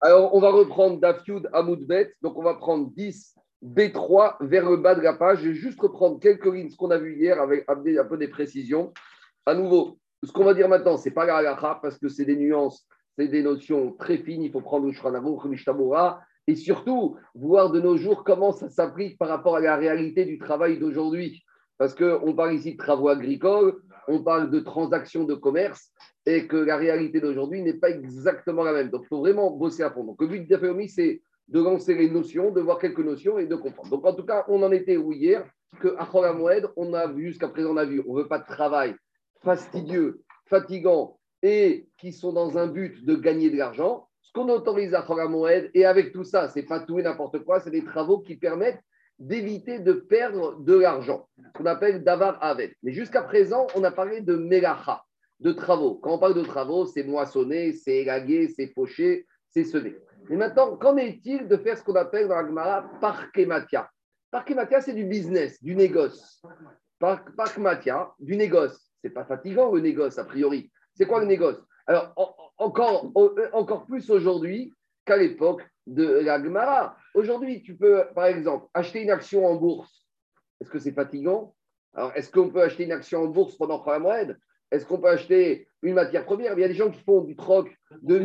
[0.00, 2.12] Alors, on va reprendre Dafyud Amoudbet.
[2.22, 5.40] Donc, on va prendre 10 B3 vers le bas de la page.
[5.42, 8.28] Je vais juste reprendre quelques lignes, ce qu'on a vu hier, avec un peu des
[8.28, 8.92] précisions.
[9.46, 12.24] À nouveau, ce qu'on va dire maintenant, ce n'est pas la halakha, parce que c'est
[12.24, 12.86] des nuances,
[13.16, 14.42] c'est des notions très fines.
[14.42, 15.56] Il faut prendre le Shranagou, le
[16.48, 20.38] et surtout, voir de nos jours comment ça s'applique par rapport à la réalité du
[20.38, 21.44] travail d'aujourd'hui.
[21.78, 25.92] Parce qu'on parle ici de travaux agricoles, on parle de transactions de commerce,
[26.26, 28.90] et que la réalité d'aujourd'hui n'est pas exactement la même.
[28.90, 30.04] Donc, il faut vraiment bosser à fond.
[30.04, 33.56] Donc, le but de c'est de lancer les notions, de voir quelques notions et de
[33.56, 33.90] comprendre.
[33.90, 35.44] Donc, en tout cas, on en était où hier
[35.80, 36.08] que à
[36.76, 38.94] on a vu, jusqu'à présent, on a vu, on ne veut pas de travail
[39.42, 44.08] fastidieux, fatigant et qui sont dans un but de gagner de l'argent.
[44.20, 47.60] Ce qu'on autorise à Moed, et avec tout ça, c'est pas tout et n'importe quoi,
[47.60, 48.80] c'est des travaux qui permettent
[49.18, 52.76] d'éviter de perdre de l'argent, qu'on appelle davar avec.
[52.82, 55.02] Mais jusqu'à présent, on a parlé de melacha
[55.40, 55.96] de travaux.
[55.96, 59.96] Quand on parle de travaux, c'est moissonner, c'est élaguer, c'est faucher, c'est semer.
[60.28, 63.90] Mais maintenant, qu'en est-il de faire ce qu'on appelle dans la Gemara parkematia?
[64.30, 66.40] Parkematia, c'est du business, du négoce.
[66.98, 68.88] Parkematia, du négoce.
[69.02, 70.70] C'est pas fatigant le négoce, a priori.
[70.94, 71.60] C'est quoi le négoce?
[71.86, 73.10] Alors, encore,
[73.52, 74.72] encore plus aujourd'hui
[75.04, 76.96] qu'à l'époque de la Gemara.
[77.14, 80.06] Aujourd'hui, tu peux, par exemple, acheter une action en bourse.
[80.60, 81.54] Est-ce que c'est fatigant?
[81.94, 84.24] Alors, est-ce qu'on peut acheter une action en bourse pendant trois mois
[84.72, 86.54] est-ce qu'on peut acheter une matière première?
[86.54, 88.18] Il y a des gens qui font du troc de,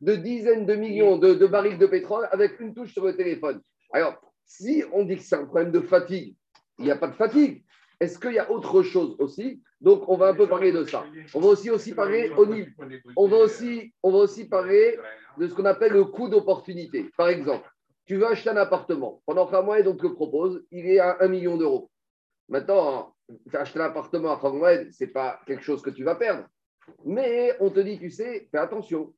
[0.00, 3.62] de dizaines de millions de, barils de pétrole avec une touche sur le téléphone.
[3.92, 6.34] Alors, si on dit que c'est un problème de fatigue,
[6.80, 7.64] il n'y a pas de fatigue.
[8.00, 9.62] Est-ce qu'il y a autre chose aussi?
[9.80, 11.04] Donc, on va un peu parler de ça.
[11.32, 12.68] On va aussi, aussi parler au niveau.
[13.16, 14.98] On va aussi parler
[15.38, 17.08] de ce qu'on appelle le coût d'opportunité.
[17.16, 17.70] Par exemple,
[18.06, 19.22] tu veux acheter un appartement.
[19.26, 21.90] Pendant qu'un mois, donc le propose, il est à 1 million d'euros.
[22.48, 23.14] Maintenant,
[23.52, 26.44] acheter un appartement à Moed, ce n'est pas quelque chose que tu vas perdre.
[27.04, 29.14] Mais on te dit, tu sais, fais attention.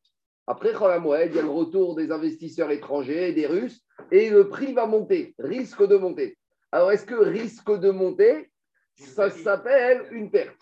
[0.47, 4.73] Après Moed, il y a le retour des investisseurs étrangers, des Russes, et le prix
[4.73, 6.39] va monter, risque de monter.
[6.71, 8.51] Alors, est-ce que risque de monter,
[8.95, 10.57] ça s'appelle une perte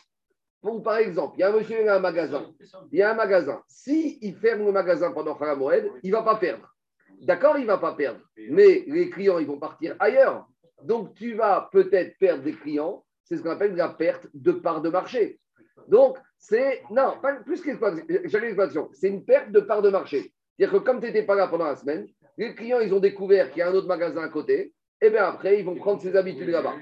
[0.83, 2.51] par exemple, il y a un monsieur qui a un magasin.
[2.91, 3.63] Il y a un magasin.
[3.69, 6.75] S'il il ferme le magasin pendant Moed, il ne va pas perdre.
[7.23, 8.21] D'accord, il ne va pas perdre.
[8.51, 10.47] Mais les clients, ils vont partir ailleurs.
[10.83, 13.05] Donc, tu vas peut-être perdre des clients.
[13.25, 15.41] C'est ce qu'on appelle la perte de part de marché.
[15.89, 16.83] Donc, c'est.
[16.91, 18.91] Non, pas plus qu'exploitation.
[18.93, 20.33] C'est une perte de part de marché.
[20.57, 23.51] C'est-à-dire que comme tu n'étais pas là pendant la semaine, les clients, ils ont découvert
[23.51, 24.73] qu'il y a un autre magasin à côté.
[25.01, 26.75] Et bien après, ils vont prendre ses habitudes là-bas.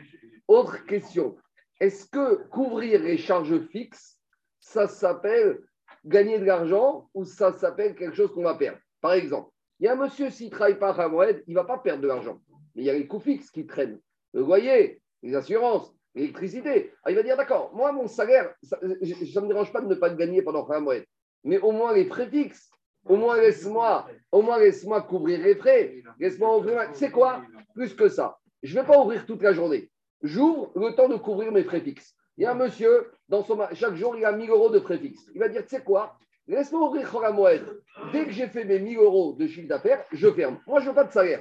[0.48, 1.36] Autre question.
[1.80, 4.18] Est-ce que couvrir les charges fixes,
[4.60, 5.60] ça s'appelle
[6.04, 8.78] gagner de l'argent ou ça s'appelle quelque chose qu'on va perdre?
[9.00, 9.50] Par exemple,
[9.82, 11.76] il y a un monsieur, s'il ne travaille pas à Moed, il ne va pas
[11.76, 12.40] perdre de l'argent
[12.74, 14.00] mais il y a les coûts fixes qui traînent.
[14.32, 16.92] Le loyer, les assurances, l'électricité.
[17.08, 20.10] il va dire, d'accord, moi, mon salaire, ça ne me dérange pas de ne pas
[20.10, 20.96] gagner pendant mois,
[21.44, 22.70] mais au moins les frais fixes.
[23.04, 26.02] Au moins, laisse-moi au moins laisse-moi couvrir les frais.
[26.20, 26.88] Laisse-moi ouvrir.
[26.92, 27.42] C'est quoi?
[27.74, 28.38] Plus que ça.
[28.62, 29.90] Je ne vais pas ouvrir toute la journée.
[30.22, 32.14] J'ouvre le temps de couvrir mes frais fixes.
[32.36, 34.98] Il y a un monsieur, dans son, chaque jour, il a 1000 euros de frais
[34.98, 35.28] fixes.
[35.34, 36.16] Il va dire, tu sais quoi?
[36.48, 37.82] Laisse-moi ouvrir Moed.
[38.12, 40.58] Dès que j'ai fait mes 1000 euros de chiffre d'affaires, je ferme.
[40.66, 41.40] Moi, je veux pas de salaire.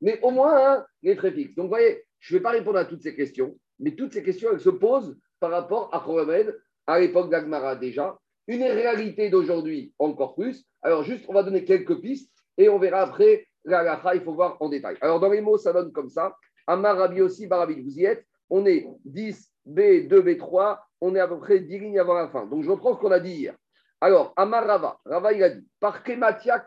[0.00, 1.54] Mais, au moins, hein, les frais fixes.
[1.54, 4.22] Donc, vous voyez, je ne vais pas répondre à toutes ces questions, mais toutes ces
[4.22, 8.18] questions, elles se posent par rapport à Moed, à l'époque d'Agmara déjà.
[8.48, 10.64] Une réalité d'aujourd'hui encore plus.
[10.82, 14.56] Alors, juste, on va donner quelques pistes et on verra après la il faut voir
[14.60, 14.96] en détail.
[15.00, 16.36] Alors, dans les mots, ça donne comme ça.
[16.66, 18.24] Amar Rabi aussi, Barabi, vous y êtes.
[18.48, 20.78] On est 10, B, 2, B3.
[21.00, 22.46] On est à peu près 10 lignes avant la fin.
[22.46, 23.56] Donc, je reprends ce qu'on a dit hier.
[24.00, 26.64] Alors, Amar Rava, Rava il a dit, par Kematia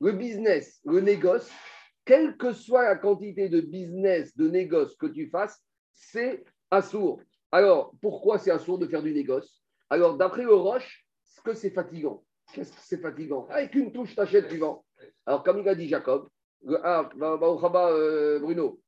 [0.00, 1.50] le business, le négoce,
[2.04, 5.60] quelle que soit la quantité de business, de négoce que tu fasses,
[5.92, 7.20] c'est assourd.
[7.50, 9.62] Alors, pourquoi c'est assourd de faire du négoce?
[9.90, 12.22] Alors, d'après le Roche, ce que c'est fatigant.
[12.52, 13.46] Qu'est-ce que c'est fatigant?
[13.50, 14.84] Avec une touche, t'achètes, tu vends.
[15.26, 16.28] Alors, comme il a dit Jacob,
[16.82, 18.80] ah, euh, Bruno.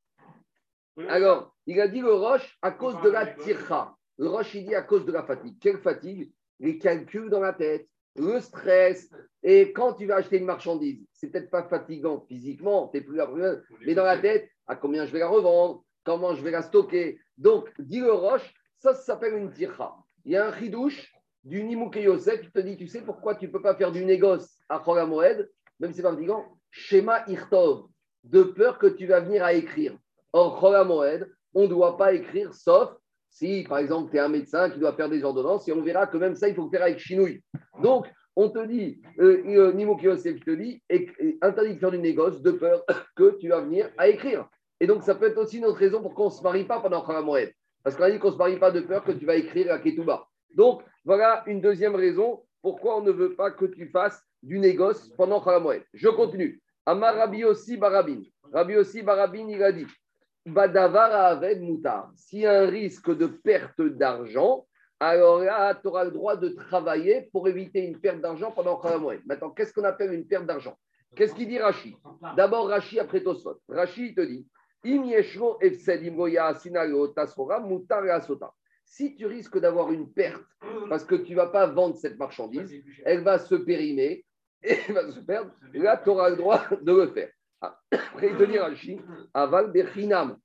[1.07, 3.95] Alors, il a dit le Roche à cause de la tircha.
[4.17, 5.57] Le Roche, il dit à cause de la fatigue.
[5.59, 6.31] Quelle fatigue?
[6.61, 9.09] Les calculs dans la tête, le stress.
[9.43, 13.19] Et quand tu vas acheter une marchandise, c'est peut-être pas fatigant physiquement, tu plus
[13.85, 17.19] mais dans la tête, à combien je vais la revendre, comment je vais la stocker.
[17.37, 19.95] Donc, dit le roche, ça, s'appelle une tircha.
[20.25, 21.11] Il y a un chidouche
[21.43, 24.05] du Nimouke Yosef qui te dit, tu sais pourquoi tu ne peux pas faire du
[24.05, 25.49] négoce à Moed,
[25.79, 27.87] même si c'est pas fatigant, schéma Irtov,
[28.23, 29.97] de peur que tu vas venir à écrire.
[30.33, 32.95] Or, Moed, on ne doit pas écrire sauf
[33.31, 36.05] si, par exemple, tu es un médecin qui doit faire des ordonnances, et on verra
[36.05, 37.41] que même ça, il faut le faire avec chinouille.
[37.81, 38.05] Donc,
[38.35, 40.83] on te dit, euh, euh Nimo Kiyosef te dit,
[41.41, 42.83] interdit de faire du négoce de peur
[43.15, 44.47] que tu vas venir à écrire.
[44.79, 47.05] Et donc, ça peut être aussi notre raison pour qu'on ne se marie pas pendant
[47.23, 47.51] Moed.
[47.83, 49.71] Parce qu'on a dit qu'on ne se marie pas de peur que tu vas écrire
[49.73, 50.27] à Ketouba.
[50.55, 55.09] Donc, voilà une deuxième raison pourquoi on ne veut pas que tu fasses du négoce
[55.17, 56.61] pendant Khalamoued Je continue.
[56.85, 58.21] Amar Rabbi aussi Barabin.
[58.53, 59.87] Rabbi aussi Barabin, il a dit
[60.45, 62.11] Badavara Aved Moutar.
[62.15, 64.65] S'il y a un risque de perte d'argent,
[64.99, 69.21] alors là, tu auras le droit de travailler pour éviter une perte d'argent pendant Khalamoued.
[69.25, 70.75] Maintenant, qu'est-ce qu'on appelle une perte d'argent?
[71.15, 71.95] Qu'est-ce qu'il dit Rashi?
[72.35, 73.59] D'abord, Rashi après Tosfot.
[73.67, 74.47] Rashi, il te dit
[74.83, 74.99] si
[79.15, 80.41] tu risques d'avoir une perte
[80.89, 84.25] parce que tu ne vas pas vendre cette marchandise, elle va se périmer
[84.63, 87.29] et elle va se perdre, là, tu auras le droit de le faire.
[87.61, 88.99] Après, il te dit Rashi,
[89.33, 90.37] aval bechinam,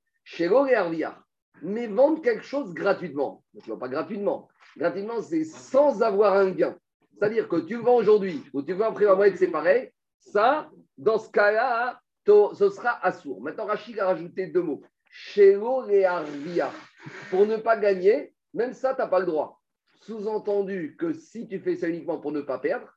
[1.62, 3.42] mais vendre quelque chose gratuitement.
[3.66, 4.48] Non, pas gratuitement.
[4.76, 6.76] Gratuitement, c'est sans avoir un gain.
[7.14, 9.90] C'est-à-dire que tu vends aujourd'hui ou tu vends après la moitié, c'est pareil.
[10.18, 10.68] Ça,
[10.98, 13.40] dans ce cas-là, ce sera assourd.
[13.40, 14.82] Maintenant, Rachid a rajouté deux mots.
[15.08, 16.04] Shelo et.
[17.30, 19.62] Pour ne pas gagner, même ça, tu n'as pas le droit.
[20.00, 22.95] Sous-entendu que si tu fais ça uniquement pour ne pas perdre,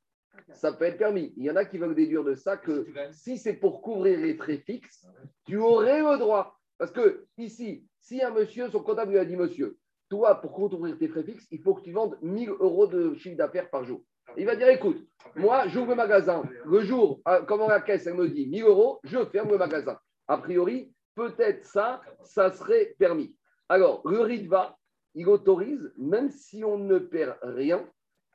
[0.53, 1.33] ça peut être permis.
[1.37, 4.35] Il y en a qui veulent déduire de ça que si c'est pour couvrir les
[4.35, 5.05] frais fixes,
[5.45, 6.59] tu aurais le droit.
[6.77, 9.77] Parce que ici, si un monsieur, son comptable lui a dit, monsieur,
[10.09, 13.37] toi, pour couvrir tes frais fixes, il faut que tu vendes 1000 euros de chiffre
[13.37, 14.01] d'affaires par jour.
[14.37, 15.05] Il va dire écoute,
[15.35, 16.43] moi, j'ouvre le magasin.
[16.65, 19.97] Le jour, euh, comment la caisse, elle me dit 1000 euros, je ferme le magasin.
[20.27, 23.35] A priori, peut-être ça, ça serait permis.
[23.67, 24.77] Alors, le RITVA,
[25.15, 27.85] il autorise, même si on ne perd rien,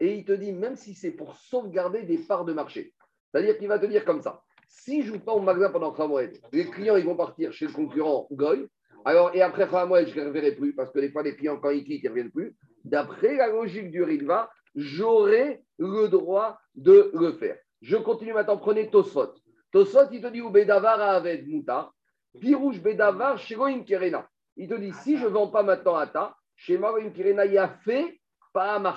[0.00, 2.92] et il te dit, même si c'est pour sauvegarder des parts de marché.
[3.30, 4.42] C'est-à-dire qu'il va te dire comme ça
[4.74, 7.72] si je joue pas au magasin pendant mois, les clients ils vont partir chez le
[7.72, 8.66] concurrent Goy.
[9.04, 11.58] Alors, et après mois, je ne les reverrai plus parce que des fois, les clients,
[11.58, 12.56] quand ils quittent, ils ne reviennent plus.
[12.84, 17.56] D'après la logique du RITVA, j'aurai le droit de le faire.
[17.82, 19.34] Je continue maintenant, prenez Tosfot.
[19.72, 21.92] Tosfot, il te dit, ou Bedavar Aved Mouta,
[22.40, 24.26] Pirouche Bedavar Shegoim Kerena.
[24.56, 27.58] Il te dit, si je ne vends pas maintenant à ta, chez Maroim Kerena, il
[27.58, 28.20] a fait
[28.54, 28.94] pas à.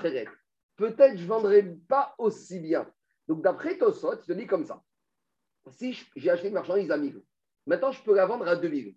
[0.77, 2.89] Peut-être je ne vendrai pas aussi bien.
[3.27, 4.81] Donc, d'après Tosfot, il te dit comme ça.
[5.71, 7.21] Si j'ai acheté une marchandise à 1000,
[7.65, 8.95] maintenant je peux la vendre à 2000.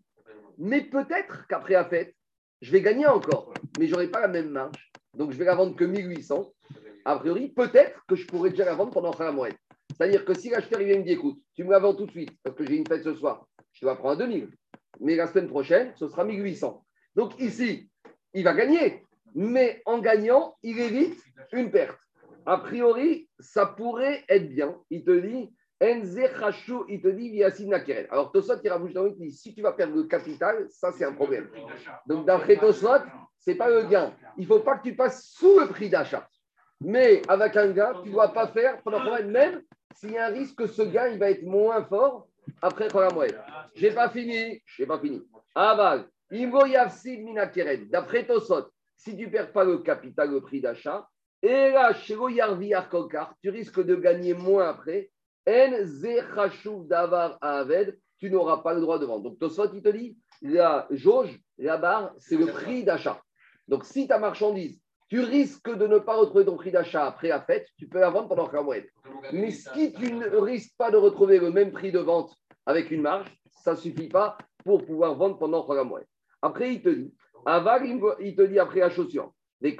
[0.58, 2.14] Mais peut-être qu'après la fête,
[2.60, 4.92] je vais gagner encore, mais je n'aurai pas la même marge.
[5.14, 6.52] Donc, je vais la vendre que 1800
[7.04, 9.56] a priori, peut-être que je pourrais déjà la vendre pendant la moelle.
[9.90, 12.30] C'est-à-dire que si l'acheteur vient me dit écoute, tu me la vends tout de suite
[12.42, 14.50] parce que j'ai une fête ce soir, je te la prends à 2000.
[15.00, 16.84] Mais la semaine prochaine, ce sera 1800.
[17.16, 17.90] Donc ici,
[18.34, 19.06] il va gagner.
[19.34, 21.22] Mais en gagnant, il évite
[21.52, 21.98] une perte.
[22.46, 24.76] A priori, ça pourrait être bien.
[24.90, 25.50] Il te dit
[25.82, 26.20] Enze
[26.88, 27.42] il te dit
[28.10, 31.12] Alors Tosot, il rajoute il dit si tu vas perdre le capital, ça c'est un
[31.12, 31.48] problème.
[32.06, 33.02] Donc d'après Tosot,
[33.38, 34.12] ce n'est pas le gain.
[34.36, 36.28] Il ne faut pas que tu passes sous le prix d'achat.
[36.82, 39.62] Mais avec un gain, tu ne dois pas faire pendant combien même
[39.94, 42.28] s'il y a un risque que ce gain il va être moins fort
[42.60, 43.42] après la moelle.
[43.74, 44.62] Je n'ai pas fini.
[44.66, 45.22] Je n'ai pas fini.
[45.54, 46.06] Aval.
[47.90, 48.70] D'après Tosot,
[49.00, 51.08] si tu ne perds pas le capital, le prix d'achat,
[51.42, 55.10] et là, tu risques de gagner moins après.
[55.46, 59.22] davar aved, tu n'auras pas le droit de vendre.
[59.22, 63.22] Donc Tosot, il te dit, la jauge, la barre, c'est le prix d'achat.
[63.68, 67.40] Donc si ta marchandise, tu risques de ne pas retrouver ton prix d'achat après la
[67.40, 68.76] fête, tu peux la vendre pendant un mois.
[69.32, 72.34] Mais si tu ne risques pas de retrouver le même prix de vente
[72.66, 76.02] avec une marge, ça ne suffit pas pour pouvoir vendre pendant trois mois.
[76.42, 77.14] Après, il te dit,
[77.46, 79.76] il te dit après la chaussure, les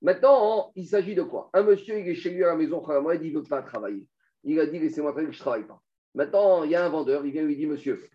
[0.00, 1.50] Maintenant, il s'agit de quoi?
[1.52, 4.06] Un monsieur, il est chez lui à la maison, il ne veut pas travailler.
[4.44, 5.80] Il a dit, laissez-moi travailler, je ne travaille pas.
[6.14, 8.08] Maintenant, il y a un vendeur, il vient lui dit, monsieur,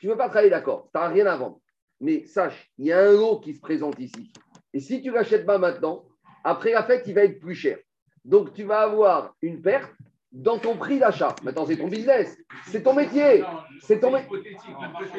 [0.00, 1.60] tu ne veux pas travailler, d'accord, tu n'as rien à vendre.
[2.00, 4.32] Mais sache, il y a un lot qui se présente ici.
[4.72, 6.06] Et si tu ne l'achètes pas maintenant,
[6.44, 7.78] après la fête, il va être plus cher.
[8.24, 9.92] Donc, tu vas avoir une perte
[10.32, 11.34] dans ton prix d'achat.
[11.42, 13.44] Maintenant, c'est ton business, c'est ton métier.
[13.80, 14.56] C'est ton métier.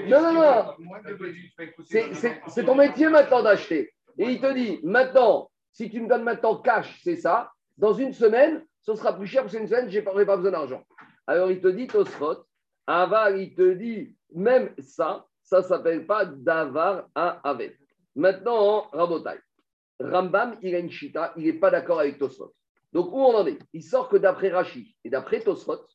[0.07, 0.73] Non, non, non.
[2.47, 3.93] C'est ton métier maintenant d'acheter.
[4.17, 7.51] Et il te dit, maintenant, si tu me donnes maintenant cash, c'est ça.
[7.77, 10.83] Dans une semaine, ce sera plus cher parce qu'une semaine, je n'aurai pas besoin d'argent.
[11.25, 12.45] Alors, il te dit, Tosfot,
[12.85, 17.77] Ava, il te dit, même ça, ça ne s'appelle pas davar à avec.
[18.15, 19.39] Maintenant, Rabotai.
[19.99, 22.53] Rambam, il a une chita, il n'est pas d'accord avec Tosfot.
[22.93, 23.59] Donc, où on en est?
[23.73, 25.85] Il sort que d'après Rashi et d'après Tosfot,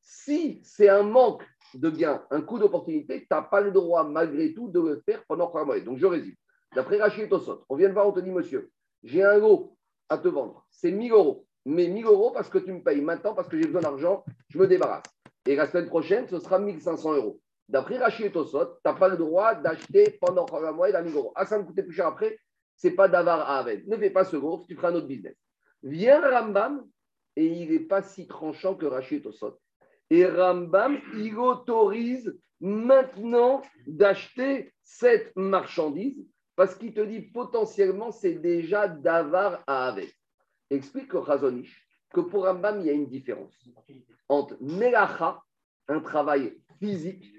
[0.00, 1.42] si c'est un manque
[1.74, 5.24] de gain, un coup d'opportunité, tu n'as pas le droit, malgré tout, de le faire
[5.26, 5.80] pendant trois mois.
[5.80, 6.34] Donc, je résume.
[6.74, 8.70] D'après Rashi et Tosfot, on vient de voir, on te dit, monsieur,
[9.02, 9.76] j'ai un lot
[10.08, 10.66] à te vendre.
[10.70, 11.46] C'est 1000 euros.
[11.64, 14.58] Mais 1000 euros parce que tu me payes maintenant, parce que j'ai besoin d'argent, je
[14.58, 15.04] me débarrasse.
[15.46, 17.40] Et la semaine prochaine, ce sera 1500 euros.
[17.68, 21.32] D'après Rachid et Tosot, tu n'as pas le droit d'acheter pendant un mois d'un euros.
[21.34, 22.38] Ah, ça me coûtait plus cher après,
[22.76, 23.86] c'est pas d'avar à Aved.
[23.86, 25.36] Ne fais pas ce gros, tu feras un autre business.
[25.82, 26.86] Viens Rambam,
[27.36, 29.58] et il n'est pas si tranchant que Rachid Tosot.
[30.10, 38.88] Et Rambam, il autorise maintenant d'acheter cette marchandise Parce qu'il te dit potentiellement, c'est déjà
[38.88, 40.12] davar à avec.
[40.70, 43.54] Explique au Razonish que pour Rambam, il y a une différence
[44.28, 45.42] entre melacha,
[45.88, 47.32] un travail physique,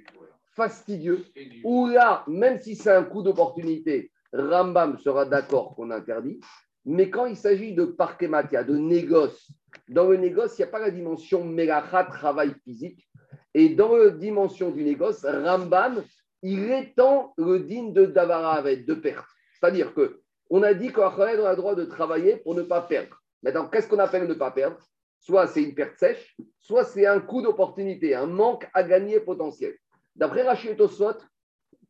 [0.56, 1.26] fastidieux,
[1.64, 6.40] où là, même si c'est un coup d'opportunité, Rambam sera d'accord qu'on interdit.
[6.86, 9.52] Mais quand il s'agit de parkematia, de négoce,
[9.88, 13.08] dans le négoce, il n'y a pas la dimension melacha, travail physique.
[13.54, 16.04] Et dans la dimension du négoce, Rambam,
[16.42, 19.28] il étend le digne de Davara de perte.
[19.54, 23.22] C'est-à-dire que on a dit on a le droit de travailler pour ne pas perdre.
[23.44, 24.78] Maintenant, qu'est-ce qu'on appelle ne pas perdre?
[25.20, 29.76] Soit c'est une perte sèche, soit c'est un coup d'opportunité, un manque à gagner potentiel.
[30.16, 31.18] D'après Rachid Tosot,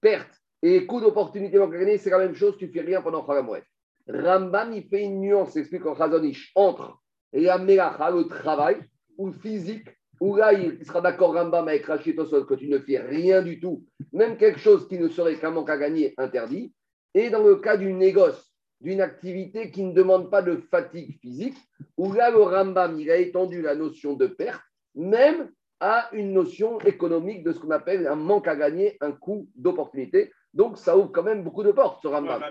[0.02, 0.32] perte
[0.62, 3.64] et coup d'opportunité manque à gagner, c'est la même chose, tu fais rien pendant Khagamouet.
[4.12, 7.00] Rambam, il fait une nuance, explique en Khazonish, entre
[7.32, 8.78] la melacha, le travail,
[9.18, 9.88] ou physique,
[10.20, 13.60] où là, il sera d'accord Rambam avec Rachid Tosot que tu ne fais rien du
[13.60, 16.74] tout, même quelque chose qui ne serait qu'un manque à gagner interdit.
[17.14, 21.58] Et dans le cas du négoce, d'une activité qui ne demande pas de fatigue physique,
[21.98, 24.62] où là, le Rambam, il a étendu la notion de perte,
[24.96, 29.48] même à une notion économique de ce qu'on appelle un manque à gagner, un coût
[29.56, 30.32] d'opportunité.
[30.54, 32.42] Donc, ça ouvre quand même beaucoup de portes, ce Rambam.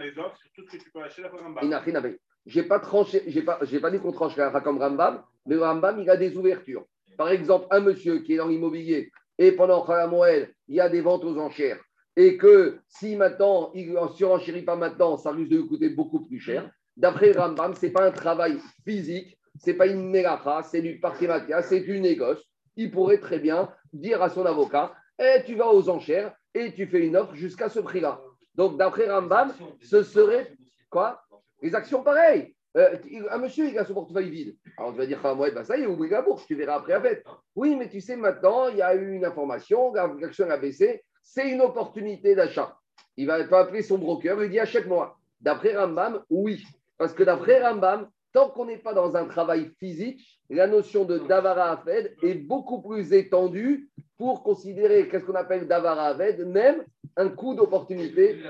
[2.47, 5.57] Je n'ai pas, tranché, j'ai pas, j'ai pas dit qu'on tranche la comme Rambam, mais
[5.57, 6.85] le Rambam, il a des ouvertures.
[7.17, 11.01] Par exemple, un monsieur qui est dans l'immobilier et pendant Moël, il y a des
[11.01, 11.81] ventes aux enchères
[12.17, 16.25] et que si maintenant, il ne surenchérit pas maintenant, ça risque de lui coûter beaucoup
[16.25, 16.71] plus cher.
[16.97, 20.99] D'après Rambam, ce n'est pas un travail physique, ce n'est pas une mégacha, c'est du
[21.01, 22.43] parkématia, c'est du négoce.
[22.77, 26.87] Il pourrait très bien dire à son avocat eh, tu vas aux enchères et tu
[26.87, 28.21] fais une offre jusqu'à ce prix-là.
[28.55, 30.53] Donc, d'après Rambam, ce serait
[30.91, 31.23] quoi?
[31.63, 32.55] Les actions pareilles.
[32.77, 32.97] Euh,
[33.31, 34.57] un monsieur, il a son portefeuille vide.
[34.77, 37.01] Alors, tu vas dire, bah, ça y est, oublie la bourse, tu verras après la
[37.01, 37.25] fête.
[37.57, 41.49] Oui, mais tu sais, maintenant, il y a eu une information, l'action a baissé, c'est
[41.49, 42.77] une opportunité d'achat.
[43.17, 45.17] Il va appeler son broker, il dit achète-moi.
[45.41, 46.65] D'après Rambam, oui.
[46.99, 51.19] Parce que d'après Rambam, tant qu'on n'est pas dans un travail physique, la notion de
[51.19, 56.85] Davara Afed est beaucoup plus étendue pour considérer qu'est-ce qu'on appelle Davara Afed, même
[57.17, 58.43] un coup d'opportunité.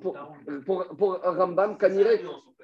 [0.00, 1.76] Pour, pour, Rambam,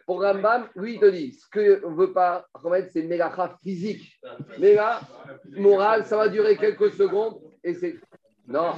[0.06, 4.18] pour Rambam, lui, il te dit ce que ne veut pas remettre, c'est mélacha physique.
[4.58, 5.00] Mais là,
[5.50, 7.96] moral, ça va durer quelques secondes et c'est.
[8.46, 8.72] Non.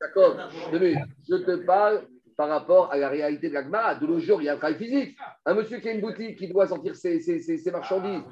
[0.00, 0.36] D'accord.
[0.72, 2.02] Je te parle
[2.42, 3.94] par rapport à la réalité de l'agma.
[3.94, 5.16] De nos jours, il y a un travail physique.
[5.46, 8.24] Un monsieur qui a une boutique qui doit sortir ses, ses, marchandises,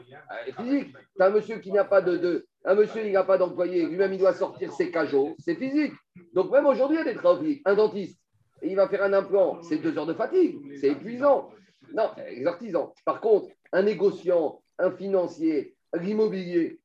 [0.45, 0.93] c'est euh, physique.
[1.17, 4.35] Tu un monsieur qui n'a pas de, un monsieur n'a pas d'employé, lui-même il doit
[4.35, 5.93] sortir ses cajots, c'est physique.
[6.35, 7.63] Donc même aujourd'hui, il y a des travaux physiques.
[7.65, 8.19] Un dentiste,
[8.65, 11.51] il va faire un implant, c'est deux heures de fatigue, c'est épuisant.
[11.95, 12.89] Non, les artisans.
[13.05, 16.81] Par contre, un négociant, un financier, l'immobilier,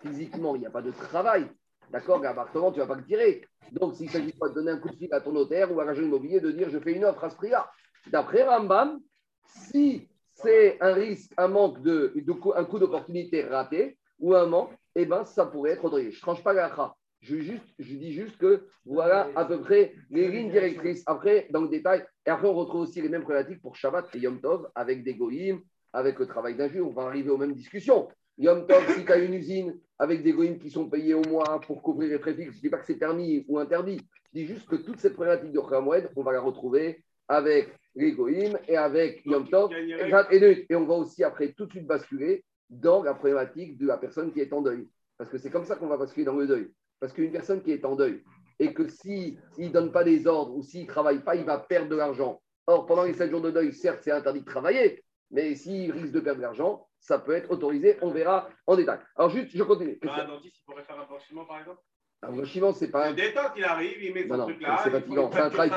[0.00, 1.46] physiquement, il n'y a pas de travail.
[1.90, 3.42] D'accord, l'appartement, tu ne vas pas le tirer.
[3.72, 5.84] Donc, s'il s'agit pas de donner un coup de fil à ton notaire ou à
[5.84, 7.68] l'agent immobilier de dire je fais une offre à ce prix-là.
[8.06, 9.00] D'après Rambam,
[9.44, 15.24] si c'est un risque, un manque de, coup d'opportunité raté ou un manque, eh ben,
[15.24, 16.12] ça pourrait être autorisé.
[16.12, 17.36] Je ne tranche pas la Je,
[17.78, 21.02] je dis juste que voilà à peu près les lignes directrices.
[21.06, 24.18] Après, dans le détail, et après, on retrouve aussi les mêmes problématiques pour Shabbat et
[24.18, 25.60] Yom Tov avec des goïms,
[25.92, 26.82] avec le travail d'un juge.
[26.82, 28.08] On va arriver aux mêmes discussions.
[28.40, 31.60] Yom Tov, si tu as une usine avec des goïms qui sont payés au mois
[31.66, 34.00] pour couvrir les préfixes, je ne dis pas que c'est permis ou interdit.
[34.32, 38.12] Je dis juste que toute cette problématique de Khamoued, on va la retrouver avec les
[38.12, 39.70] goïms et avec Yom Tov.
[39.74, 44.32] Et, on va aussi après tout de suite basculer dans la problématique de la personne
[44.32, 44.88] qui est en deuil.
[45.18, 46.70] Parce que c'est comme ça qu'on va basculer dans le deuil.
[46.98, 48.22] Parce qu'une personne qui est en deuil
[48.58, 51.44] et que s'il si, ne donne pas des ordres ou s'il ne travaille pas, il
[51.44, 52.40] va perdre de l'argent.
[52.66, 56.12] Or, pendant les 7 jours de deuil, certes, c'est interdit de travailler, mais s'il risque
[56.12, 57.98] de perdre de l'argent, ça peut être autorisé.
[58.02, 58.98] On verra en détail.
[59.16, 59.98] Alors, juste, je continue.
[60.02, 61.80] Un dentiste, il pourrait faire un blanchiment, par exemple?
[62.22, 63.08] Un blanchiment, c'est pas.
[63.08, 63.14] Un...
[63.14, 64.80] Détente, il arrive, il met son non, truc là.
[64.84, 65.30] C'est fatigant.
[65.32, 65.70] C'est un travail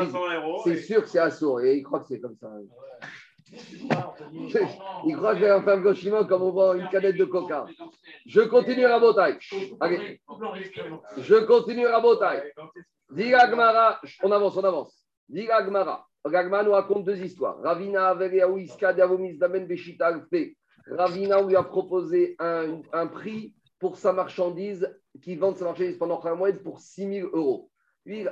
[0.63, 1.59] C'est sûr que c'est assaut.
[1.61, 2.51] Et il croit que c'est comme ça.
[5.05, 7.65] il croit que je vais faire un blanchiment comme on voit une canette de coca.
[8.25, 9.37] Je continue à Botaï.
[11.17, 12.51] Je continue à Botaï.
[13.11, 15.05] Diga Gmara, on avance, on avance.
[15.29, 16.05] Diga Gmara.
[16.29, 17.61] Gagma nous raconte deux histoires.
[17.61, 20.55] Ravina Averiaou Iska Davomis Damen Beshita Alfe.
[20.87, 24.89] Ravina lui a proposé un, prix pour sa marchandise,
[25.21, 27.69] qui vend sa marchandise pendant un mois pour 6 000 euros.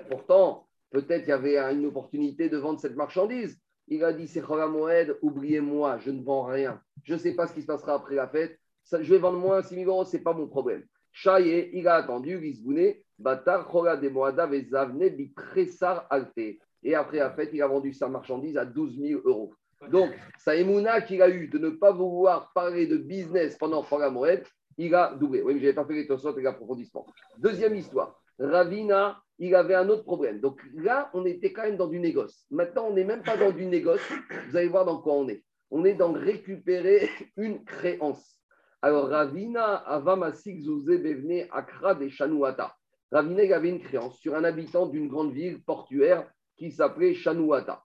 [0.10, 3.60] Pourtant, peut-être il y avait une opportunité de vendre cette marchandise.
[3.88, 6.82] Il a dit c'est Moed, oubliez-moi, je ne vends rien.
[7.04, 8.58] Je ne sais pas ce qui se passera après la fête.
[8.92, 10.84] je vais vendre moins 6 000 euros, ce n'est pas mon problème.
[11.12, 16.60] Chaye, il a attendu, Gisbouné, Batar, Chola de Moada, Vezavne, Bitressar Alte.
[16.84, 19.54] Et après la fête, il a vendu sa marchandise à 12 000 euros.
[19.90, 24.44] Donc, sa émouna qu'il a eu de ne pas vouloir parler de business pendant Moed,
[24.78, 25.42] il a doublé.
[25.42, 27.06] Oui, mais je n'avais pas fait les tosot et l'approfondissement.
[27.38, 28.20] Deuxième histoire.
[28.40, 30.40] Ravina, il avait un autre problème.
[30.40, 32.46] Donc là, on était quand même dans du négoce.
[32.52, 34.02] Maintenant, on n'est même pas dans du négoce.
[34.50, 35.44] Vous allez voir dans quoi on est.
[35.70, 38.40] On est dans récupérer une créance.
[38.82, 42.76] Alors, Ravina Avamasik Zouze Bevne Akra des Chanouata.
[43.12, 47.84] Ravina avait une créance sur un habitant d'une grande ville portuaire qui s'appelait Chanouata.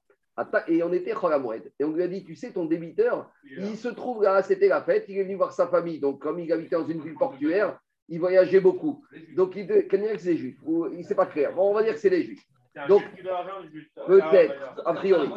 [0.68, 1.72] Et on était Cholamoued.
[1.78, 4.82] Et on lui a dit, tu sais, ton débiteur, il se trouve là, c'était la
[4.82, 5.98] fête, il est venu voir sa famille.
[5.98, 7.78] Donc, comme il habitait dans une ville portuaire,
[8.08, 9.04] il voyageait beaucoup.
[9.34, 10.58] Donc, il que c'est les Juifs?
[10.64, 11.54] Il ne sait pas clair.
[11.54, 12.44] Bon, on va dire que c'est les Juifs.
[12.88, 13.02] Donc,
[14.06, 15.30] peut-être, a priori.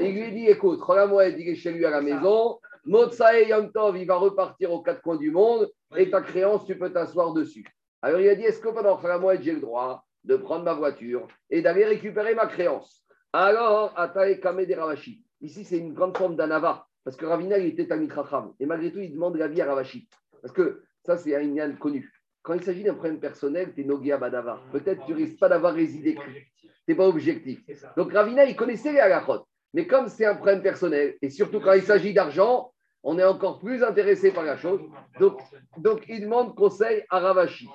[0.00, 2.58] il lui dit écoute, Cholamoued, il est chez lui à la maison.
[2.86, 5.70] Motsae Yom Tov, il va repartir aux quatre coins du monde.
[5.96, 7.66] Et ta créance, tu peux t'asseoir dessus.
[8.00, 11.28] Alors, il a dit est-ce que pendant Cholamoued, j'ai le droit de prendre ma voiture
[11.50, 13.04] et d'aller récupérer ma créance?
[13.32, 15.22] Alors, Atae Kame de Ravashi.
[15.40, 18.52] Ici, c'est une grande forme d'anava, parce que Ravina, il était Talmid Racham.
[18.58, 20.08] Et malgré tout, il demande l'avis à Ravashi.
[20.42, 22.12] Parce que ça, c'est un Inyan connu.
[22.42, 24.60] Quand il s'agit d'un problème personnel, tu es Nogia Badava.
[24.72, 26.16] Peut-être tu risques pas d'avoir résidé.
[26.60, 27.60] Tu n'es pas objectif.
[27.96, 29.46] Donc Ravina, il connaissait les halachot.
[29.74, 32.72] Mais comme c'est un problème personnel, et surtout quand il s'agit d'argent,
[33.02, 34.80] on est encore plus intéressé par la chose.
[35.18, 35.40] Donc,
[35.78, 37.68] donc il demande conseil à Ravashi.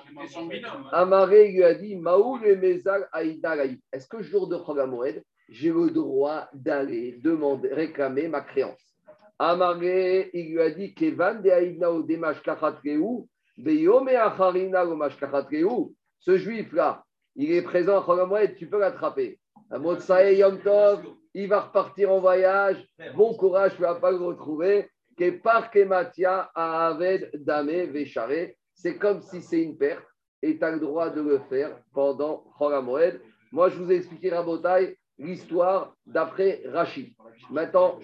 [0.92, 3.08] Amaré lui a dit Maoul et Mezal
[3.92, 8.96] Est-ce que jour de Chogamoed, j'ai le droit d'aller demander, réclamer ma créance.
[9.38, 11.50] Amaré, il lui a dit Kevan de
[13.58, 14.84] Beyome Acharina.
[16.18, 17.04] Ce juif-là,
[17.36, 19.38] il est présent à tu peux l'attraper.
[19.70, 20.58] Motsae Yom
[21.34, 22.82] il va repartir en voyage.
[23.14, 24.88] Bon courage, tu ne vas pas le retrouver.
[28.74, 30.04] C'est comme si c'est une perte
[30.42, 32.44] et tu as le droit de le faire pendant
[32.82, 33.20] Moed.
[33.52, 37.14] Moi, je vous ai expliqué, Rabotai, l'histoire d'après Rachid.
[37.50, 37.98] Maintenant,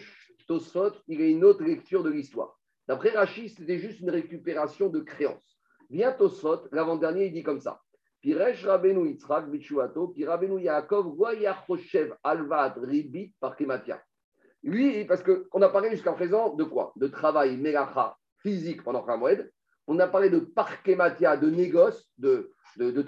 [0.47, 2.59] Tosfot, il y a une autre lecture de l'histoire.
[2.89, 5.59] D'après Rachid, c'était juste une récupération de créances.
[5.91, 7.81] Vient Tosfot, l'avant-dernier, il dit comme ça.
[8.21, 13.57] Piresh Rabenu Yitzhak Bichuato, Pi Rabenu Yaakov, Goyachoshev Alvad Ribit par
[14.63, 16.93] lui, parce qu'on a parlé jusqu'à présent de quoi?
[16.97, 19.51] De travail, mélacha, physique pendant Khamoued.
[19.89, 23.05] On a parlé de parkématia, de négoce, de, de, de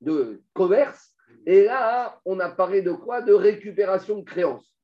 [0.00, 1.14] de commerce.
[1.46, 3.22] Et là, on a parlé de quoi?
[3.22, 4.74] De récupération de créances.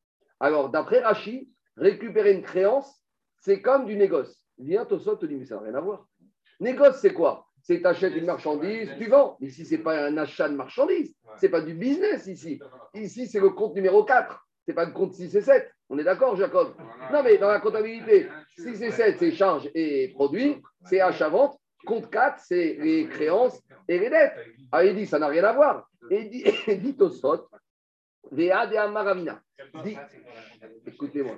[0.41, 3.03] Alors, d'après Rachi, récupérer une créance,
[3.41, 4.47] c'est comme du négoce.
[4.59, 6.07] Viens, Tosot te dit, mais ça n'a rien à voir.
[6.61, 7.47] Négoce, c'est quoi?
[7.63, 9.37] C'est tu achètes une marchandise, tu vends.
[9.41, 11.15] Ici, ce n'est pas un achat de marchandise.
[11.39, 12.61] Ce n'est pas du business ici.
[12.95, 15.71] Ici, c'est le compte numéro 4 n'est pas le compte 6 et 7.
[15.91, 16.75] On est d'accord, Jacob?
[17.13, 18.29] Non, mais dans la comptabilité,
[18.59, 21.59] 6 et 7, c'est charge et produit, c'est achat-vente.
[21.85, 24.35] Compte 4, c'est les créances et les dettes.
[24.73, 25.89] Ah, il dit, ça n'a rien à voir.
[26.11, 26.45] Et dit,
[26.79, 27.49] dit au sot,
[28.31, 29.41] Vea de Amaravina.
[30.87, 31.37] Écoutez-moi.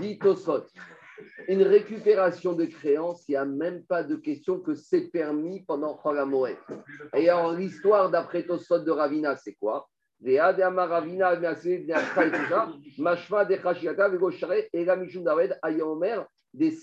[0.00, 0.64] Dit au sot,
[1.48, 5.94] une récupération de créances, il n'y a même pas de question que c'est permis pendant
[5.94, 6.58] Choramoret.
[7.14, 9.88] Et alors, l'histoire d'après Tosot de Ravina, c'est quoi?
[16.54, 16.82] Il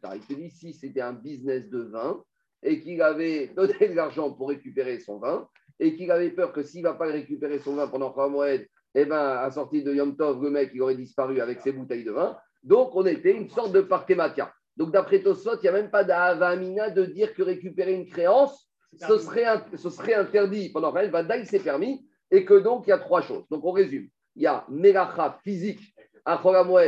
[0.00, 2.22] te dit si c'était un business de vin
[2.62, 5.48] et qu'il avait donné de l'argent pour récupérer son vin
[5.80, 8.48] et qu'il avait peur que s'il ne va pas récupérer son vin pendant trois mois,
[8.94, 12.04] eh ben, à sortie de Yom Tov, le mec il aurait disparu avec ses bouteilles
[12.04, 12.36] de vin.
[12.62, 14.52] Donc, on était une sorte de parquematia.
[14.76, 18.68] Donc, d'après Tosot, il n'y a même pas d'avamina de dire que récupérer une créance,
[18.96, 22.92] ce serait, ce serait interdit pendant va Vadaï c'est permis, et que donc il y
[22.92, 23.46] a trois choses.
[23.50, 24.08] Donc on résume.
[24.36, 25.80] Il y a Melacha physique,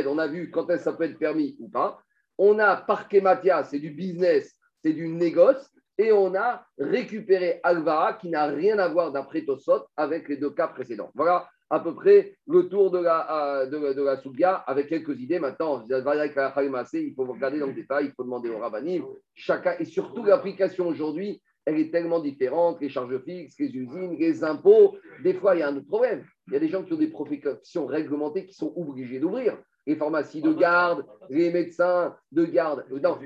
[0.07, 1.99] on a vu quand est-ce ça peut être permis ou pas.
[2.37, 5.69] On a Parkematia, c'est du business, c'est du négoce.
[5.97, 10.49] Et on a récupéré Alvara, qui n'a rien à voir d'après Tosot avec les deux
[10.49, 11.11] cas précédents.
[11.13, 15.39] Voilà à peu près le tour de la, euh, de, avec quelques idées.
[15.39, 19.05] Maintenant, il faut regarder dans le détail, il faut demander au rabbinim.
[19.33, 24.43] Chacun, et surtout l'application aujourd'hui, elle est tellement différente, les charges fixes, les usines, les
[24.43, 24.97] impôts.
[25.23, 26.25] Des fois, il y a un autre problème.
[26.51, 29.57] Il y a des gens qui ont des professions réglementées qui sont obligés d'ouvrir.
[29.87, 32.85] Les pharmacies de garde, les médecins de garde.
[32.91, 33.17] Non,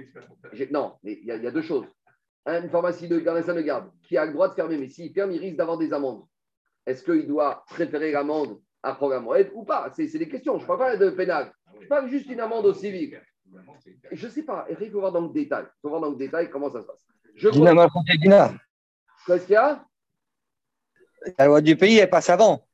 [0.69, 1.87] non mais il y, a, deux choses.
[2.45, 5.11] Une pharmacie de garde, médecin de garde, qui a le droit de fermer, mais s'il
[5.11, 6.23] ferme, il risque d'avoir des amendes.
[6.85, 10.59] Est-ce qu'il doit préférer l'amende à programme ou pas C'est des questions.
[10.59, 11.51] Je ne parle pas de pénal.
[11.81, 13.19] Je parle juste d'une amende au civil.
[14.11, 14.67] Je ne sais pas.
[14.69, 15.65] Il faut voir dans le détail.
[15.65, 17.03] Il faut voir dans le détail comment ça se passe.
[17.35, 17.49] Je.
[17.49, 18.53] Dina.
[19.25, 19.83] Qu'est-ce qu'il y a?
[21.39, 22.67] La loi du pays, elle passe avant.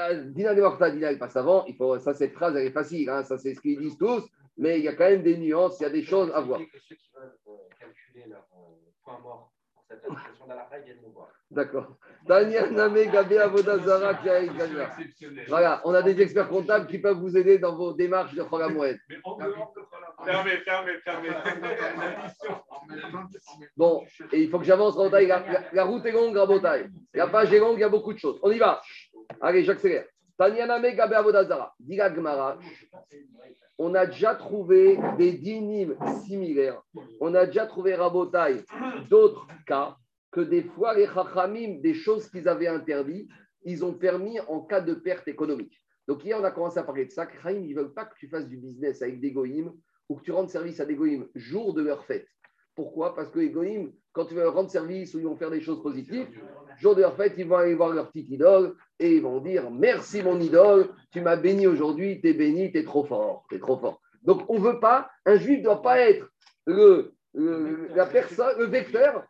[0.00, 1.64] Euh, Dina de Dina, elle passe avant.
[1.66, 3.08] Il faut, ça, cette phrase, elle est facile.
[3.10, 4.22] Hein, ça, c'est ce qu'ils disent tous.
[4.56, 6.60] Mais il y a quand même des nuances, il y a des choses à voir.
[6.88, 8.74] Ceux qui veulent euh, calculer leur euh,
[9.04, 11.28] point mort pour cette application d'Allah, ils viennent nous voir.
[11.50, 11.96] D'accord.
[12.26, 14.18] Daniel Namé, Gabé Avodazara,
[15.48, 18.58] Voilà, on a des experts comptables qui peuvent vous aider dans vos démarches de dehors
[18.58, 18.98] de
[20.24, 21.28] Fermez, fermez, fermez.
[23.76, 25.26] Bon, et il faut que j'avance, Rabotaï.
[25.26, 26.88] La, la- la route est longue, Rabotaï.
[27.14, 28.38] La page est longue, il y a beaucoup de choses.
[28.42, 28.80] On y va.
[29.40, 30.06] Allez, j'accélère.
[30.38, 31.74] Tanyaname Gabe Avodazara.
[31.88, 32.58] Gemara,
[33.78, 36.82] On a déjà trouvé des dynimes similaires.
[37.20, 38.64] On a déjà trouvé, Rabotaï,
[39.08, 39.96] d'autres cas
[40.30, 43.30] que des fois, les Chachamim, des choses qu'ils avaient interdites,
[43.64, 45.78] ils ont permis en cas de perte économique.
[46.08, 47.28] Donc hier, on a commencé à parler de ça.
[47.28, 49.72] Chachamim, ils ne veulent pas que tu fasses du business avec des goïms
[50.08, 52.26] ou que tu rendes service à des goïms jour de leur fête.
[52.74, 53.14] Pourquoi?
[53.14, 55.60] Parce que les goïms, quand tu veux leur rendre service ou ils vont faire des
[55.60, 56.26] choses positives,
[56.78, 59.70] jour de leur fête, ils vont aller voir leur petite idole et ils vont dire
[59.70, 64.00] Merci mon idole, tu m'as béni aujourd'hui, t'es béni, t'es trop fort, t'es trop fort.
[64.22, 66.28] Donc on ne veut pas, un juif ne doit pas être
[66.66, 69.24] le, le- la personne, le vecteur.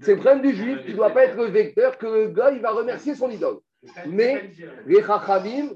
[0.00, 2.50] C'est le problème du juif, tu ne dois pas être le vecteur que le gars
[2.50, 3.58] il va remercier son idole.
[4.06, 4.50] Mais
[4.86, 5.70] les Chachamim,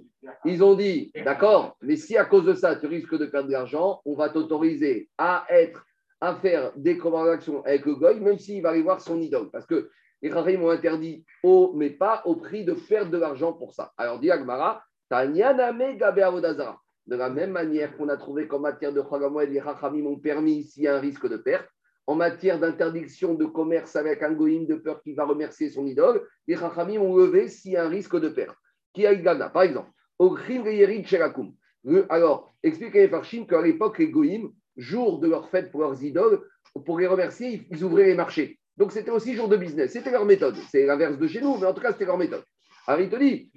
[0.44, 3.52] ils ont dit, d'accord, mais si à cause de ça, tu risques de perdre de
[3.52, 5.84] l'argent, on va t'autoriser à être,
[6.22, 9.50] à faire des transactions avec le goy, même s'il va aller voir son idole.
[9.50, 9.90] Parce que
[10.22, 13.92] les Chachamim ont interdit, au, mais pas au prix de perdre de l'argent pour ça.
[13.96, 16.80] Alors, dit Agmara, Tanyaname Gabe Avodazara.
[17.08, 20.62] De la même manière qu'on a trouvé qu'en matière de Chagamoed, les Chachamim ont permis
[20.62, 21.68] s'il y a un risque de perte,
[22.06, 26.24] en matière d'interdiction de commerce avec un goïm de peur qui va remercier son idole,
[26.46, 28.56] les Chachamim ont levé s'il y a un risque de perte.
[28.94, 29.90] Qui a par exemple,
[32.08, 36.02] Alors, explique à les Farshim qu'à l'époque, les goïms, jour de leur fête pour leurs
[36.02, 36.42] idoles,
[36.84, 38.58] pour les remercier, ils ouvraient les marchés.
[38.76, 39.92] Donc, c'était aussi jour de business.
[39.92, 40.56] C'était leur méthode.
[40.70, 42.42] C'est l'inverse de chez nous, mais en tout cas, c'était leur méthode.
[42.86, 43.50] Alors, il te dit.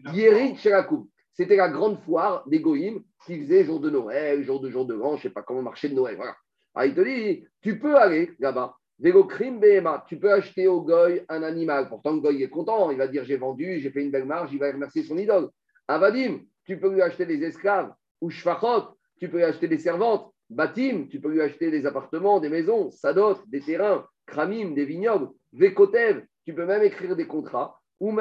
[1.33, 4.93] C'était la grande foire des goïms qui faisait jour de Noël, jour de jour de
[4.93, 6.15] l'an, je ne sais pas comment marché de Noël.
[6.15, 6.35] Voilà.
[6.73, 8.75] Alors, il te dit, tu peux aller là-bas.
[8.99, 11.89] Vélocrim BMA, tu peux acheter au goy un animal.
[11.89, 12.91] Pourtant, le goy est content.
[12.91, 15.49] Il va dire j'ai vendu, j'ai fait une belle marge, il va remercier son idole.
[15.87, 17.93] Avadim, tu peux lui acheter des esclaves.
[18.21, 20.33] Ou Shfachot, tu peux lui acheter des servantes.
[20.49, 22.91] Batim, tu peux lui acheter des appartements, des maisons.
[22.91, 24.05] Sadot, des terrains.
[24.25, 25.29] Kramim, des vignobles.
[25.53, 27.79] Vekotev, tu peux même écrire des contrats.
[28.01, 28.11] Ou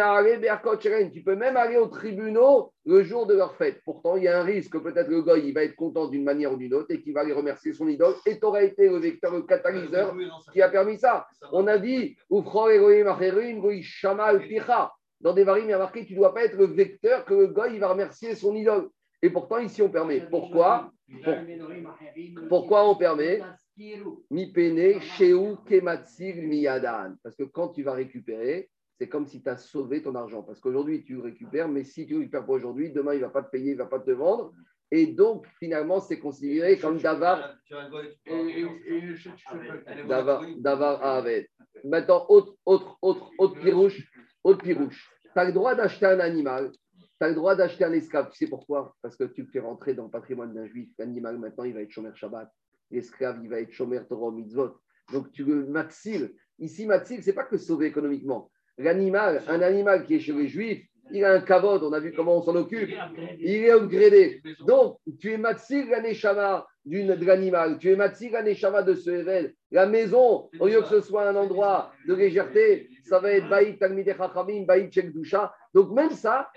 [1.12, 3.80] tu peux même aller aux tribunaux le jour de leur fête.
[3.84, 6.22] Pourtant, il y a un risque que peut-être le goy il va être content d'une
[6.22, 8.14] manière ou d'une autre et qu'il va aller remercier son idole.
[8.24, 10.14] Et tu aurais été le vecteur, le catalyseur
[10.52, 11.26] qui a permis ça.
[11.50, 12.16] On a dit.
[15.20, 17.34] Dans des varim, il y a marqué, tu ne dois pas être le vecteur que
[17.34, 18.88] le goy il va remercier son idole.
[19.24, 20.20] Et pourtant, ici, on permet.
[20.20, 20.92] Pourquoi
[22.50, 23.40] Pourquoi on permet
[24.30, 27.14] Mi pene, sheu, kematsir, miyadan.
[27.22, 30.42] Parce que quand tu vas récupérer, c'est comme si tu as sauvé ton argent.
[30.42, 33.30] Parce qu'aujourd'hui, tu récupères, mais si tu ne récupères pas aujourd'hui, demain, il ne va
[33.30, 34.52] pas te payer, il ne va pas te vendre.
[34.90, 37.56] Et donc, finalement, c'est considéré comme davar,
[40.58, 41.46] davar, aved.
[41.82, 44.06] Maintenant, autre, autre, autre, autre pirouche,
[44.44, 45.10] autre pirouche.
[45.22, 46.70] Tu as le droit d'acheter un animal,
[47.18, 48.30] tu as le droit d'acheter un esclave.
[48.30, 48.96] Tu sais pourquoi?
[49.02, 50.90] Parce que tu le fais rentrer dans le patrimoine d'un juif.
[50.98, 52.50] L'animal, maintenant, il va être chômeur Shabbat.
[52.90, 54.76] L'esclave, il va être chômeur Torah mitzvot.
[55.12, 56.34] Donc, tu le matsil.
[56.58, 58.50] Ici, matsil, c'est pas que sauver économiquement.
[58.78, 62.12] L'animal, un animal qui est chez les juifs, il a un kavod, on a vu
[62.12, 62.90] comment on s'en occupe.
[63.38, 64.42] Il est upgradé.
[64.66, 69.54] Donc, tu es matzir la d'une- de l'animal, tu es matzir la de ce Evel.
[69.70, 73.78] La maison, au lieu que ce soit un endroit de légèreté, ça va être Baït
[73.78, 75.54] Talmideh Chachamim, Baït Shekdusha.
[75.72, 76.50] Donc, même ça.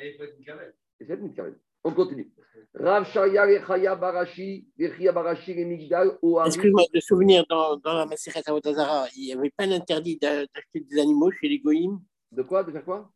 [1.84, 2.30] On continue.
[2.74, 6.18] Rav Shaya Rechaya Barashi, Rechaya Barashi, Migdal.
[6.46, 10.82] Excuse-moi, de souvenir, dans, dans la Maseret Avodazara, il n'y avait pas d'interdit d'a- d'acheter
[10.82, 12.00] des animaux chez les goïms?
[12.32, 12.64] De quoi?
[12.64, 13.10] De faire quoi?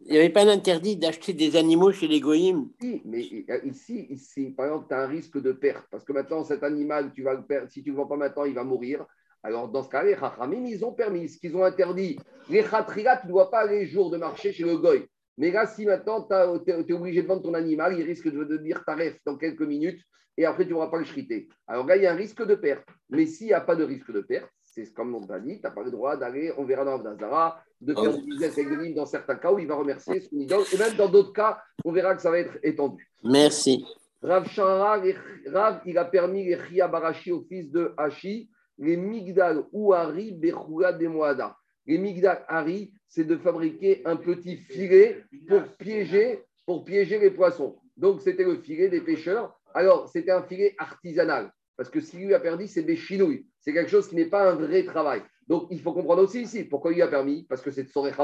[0.00, 3.22] Il n'y avait pas d'interdit d'acheter des animaux chez les goïms Si, mais
[3.64, 5.86] ici, ici, par exemple, tu as un risque de perte.
[5.90, 7.70] Parce que maintenant, cet animal, tu vas le perdre.
[7.70, 9.04] Si tu ne le vends pas maintenant, il va mourir.
[9.42, 11.28] Alors, dans ce cas, les Chachamim, ils ont permis.
[11.28, 12.18] Ce qu'ils ont interdit,
[12.50, 15.06] les Chatriga, tu ne dois pas aller jour de marché chez le Goy.
[15.38, 18.84] Mais là, si maintenant, tu es, obligé de vendre ton animal, il risque de devenir
[18.84, 20.00] taref dans quelques minutes
[20.36, 21.48] et après, tu n'auras pas le chrité.
[21.66, 22.86] Alors là, il y a un risque de perte.
[23.10, 24.50] Mais s'il n'y a pas de risque de perte,
[24.84, 27.62] c'est comme on t'a dit, tu n'as pas le droit d'aller, on verra dans Abdazara,
[27.80, 30.64] de faire du business avec dans certains cas où il va remercier son idole.
[30.72, 33.10] Et même dans d'autres cas, on verra que ça va être étendu.
[33.24, 33.86] Merci.
[34.22, 35.00] Rav Shara,
[35.46, 40.32] Rav, il a permis les Chia Barashi au fils de Hashi, les Migdal ou Hari
[40.32, 41.56] Bechura de Moada.
[41.86, 47.78] Les Migdal Hari, c'est de fabriquer un petit filet pour piéger, pour piéger les poissons.
[47.96, 49.58] Donc, c'était le filet des pêcheurs.
[49.72, 51.50] Alors, c'était un filet artisanal.
[51.76, 53.46] Parce que s'il lui a perdu, c'est des chinouilles.
[53.66, 55.22] C'est quelque chose qui n'est pas un vrai travail.
[55.48, 57.42] Donc, il faut comprendre aussi ici pourquoi il a permis.
[57.48, 58.14] Parce que c'est de Sorech.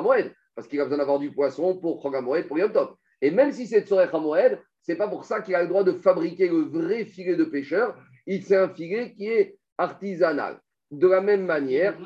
[0.55, 2.95] Parce qu'il a besoin d'avoir du poisson pour Chog Hamoed, pour Yom Tov.
[3.21, 5.83] Et même si c'est de Sorech Hamoed, c'est pas pour ça qu'il a le droit
[5.83, 7.97] de fabriquer le vrai filet de pêcheur.
[8.29, 10.61] C'est un filet qui est artisanal.
[10.93, 11.99] De la même manière,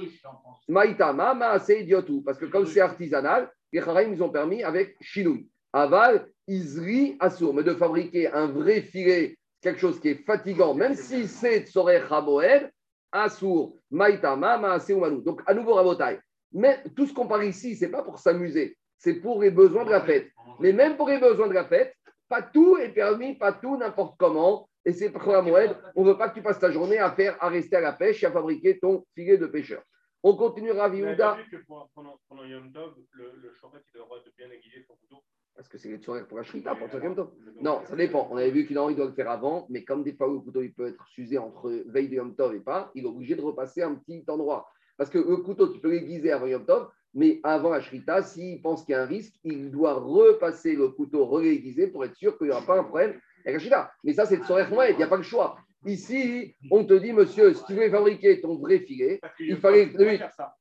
[0.67, 2.23] Maïtama, Maase Idiotou.
[2.23, 5.51] Parce que comme c'est artisanal, les Charaïm, ils ont permis avec Chinoui.
[5.75, 7.53] Aval, Isri, Assour.
[7.53, 12.05] Mais de fabriquer un vrai filet, quelque chose qui est fatigant, même si c'est Tsorech
[12.11, 12.71] Hamoed,
[13.13, 15.23] Asur, Maïtama, Maase Umanu.
[15.23, 16.19] Donc, à nouveau, Rabotai.
[16.53, 19.91] Mais tout ce qu'on parle ici, c'est pas pour s'amuser, c'est pour les besoins de
[19.91, 20.31] la fête.
[20.61, 21.95] Mais même pour les besoins de la fête,
[22.29, 24.69] pas tout est permis, pas tout n'importe comment.
[24.85, 27.11] Et c'est pour la moed, on ne veut pas que tu passes ta journée à
[27.11, 29.83] faire, à rester à la pêche et à fabriquer ton filet de pêcheur.
[30.23, 31.31] On continue, Ravi Vous avez Houda.
[31.35, 34.19] pas vu que pour- pendant, pendant Yom Tov, le, le chauffeur, il a le droit
[34.25, 35.23] de bien aiguiser son couteau
[35.57, 37.31] Parce que c'est les tsourek pour la shrita, pour le Yom Tov.
[37.63, 38.29] Non, ça dépend.
[38.31, 40.39] On avait vu qu'il en- il doit le faire avant, mais comme des fois le
[40.41, 43.35] couteau il peut être usé entre veille de Yom Tov et pas, il est obligé
[43.35, 44.69] de repasser un petit endroit.
[44.99, 48.61] Parce que le couteau, tu peux l'aiguiser avant Yom Tov, mais avant la shrita, s'il
[48.61, 52.37] pense qu'il y a un risque, il doit repasser le couteau re-aiguisé pour être sûr
[52.37, 53.91] qu'il n'y aura pas un problème avec la shrita.
[54.05, 55.57] Mais ça, c'est le Tsorek Moed, il n'y a pas le choix.
[55.87, 59.87] Ici, on te dit, monsieur, si tu veux fabriquer ton vrai filet, Il fallait-
[60.19, 60.55] faire ça.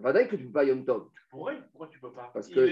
[0.00, 1.08] Va que tu peux pas Yom Tov.
[1.14, 2.30] Tu pourrais, pourquoi tu peux pas?
[2.32, 2.66] Parce que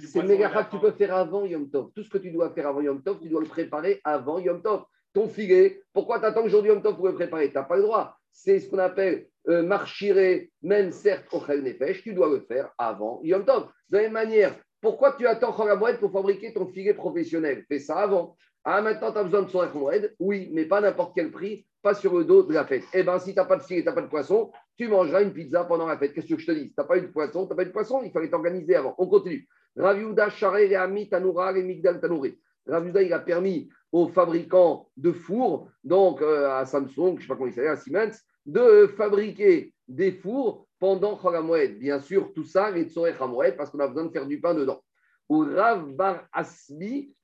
[0.00, 1.90] C'est méga que tu peux faire avant Yom Tov.
[1.94, 4.62] Tout ce que tu dois faire avant Yom Tov, tu dois le préparer avant Yom
[4.62, 4.84] Tov.
[5.12, 7.48] Ton filet, pourquoi tu attends que aujourd'hui Yom Tov pour le préparer?
[7.48, 8.16] Tu n'as pas le droit.
[8.32, 13.20] C'est ce qu'on appelle euh, marchirer, même certes au Nefesh, tu dois le faire avant
[13.22, 13.68] Yom Tov.
[13.88, 17.64] De la même manière, pourquoi tu attends Chol Moed pour fabriquer ton filet professionnel?
[17.68, 18.36] Fais ça avant.
[18.64, 21.94] Ah, maintenant, tu as besoin de son Moed Oui, mais pas n'importe quel prix, pas
[21.94, 22.84] sur le dos de la fête.
[22.94, 25.22] Eh bien, si tu n'as pas de filet, tu n'as pas de poisson, tu mangeras
[25.22, 26.12] une pizza pendant la fête.
[26.12, 26.68] Qu'est-ce que je te dis?
[26.68, 28.74] Tu n'as pas eu de poisson, tu n'as pas eu de poisson, il fallait t'organiser
[28.74, 28.94] avant.
[28.98, 29.48] On continue.
[29.76, 32.38] Raviuda, Charé, Réami, Tanoura, Migdal, Tanouré.
[32.66, 37.26] Raviuda, il a permis aux fabricants de fours, donc euh, à Samsung, je ne sais
[37.28, 41.78] pas comment il s'appelle, à Siemens, de fabriquer des fours pendant Cholamoed.
[41.78, 44.54] Bien sûr, tout ça, les Tsorech Hamoed, parce qu'on a besoin de faire du pain
[44.54, 44.82] dedans.
[45.28, 47.14] Ou Rav Bar Asbi.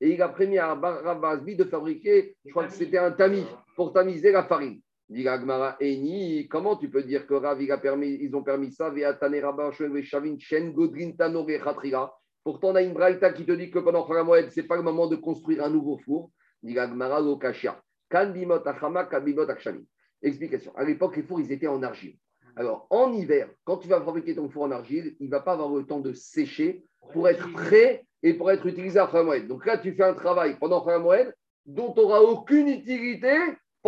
[0.00, 3.46] Et il a permis à Rav Asbi de fabriquer, je crois que c'était un tamis,
[3.74, 4.80] pour tamiser la farine.
[5.08, 8.70] Dit Agmara Eni, comment tu peux dire que Rav, il a permis, ils ont permis
[8.72, 8.92] ça.
[12.44, 14.82] Pourtant, on a une braïta qui te dit que pendant Cholamoed, ce n'est pas le
[14.82, 16.30] moment de construire un nouveau four.
[16.62, 17.80] Dit Agmara Lokashia.
[18.10, 19.08] Achama.
[20.20, 20.74] Explication.
[20.76, 22.16] À l'époque, les fours, ils étaient en argile.
[22.56, 25.52] Alors, en hiver, quand tu vas fabriquer ton four en argile, il ne va pas
[25.52, 29.46] avoir le temps de sécher pour être prêt et pour être utilisé à Moed.
[29.46, 31.32] Donc là, tu fais un travail pendant Moed
[31.64, 33.34] dont tu n'auras aucune utilité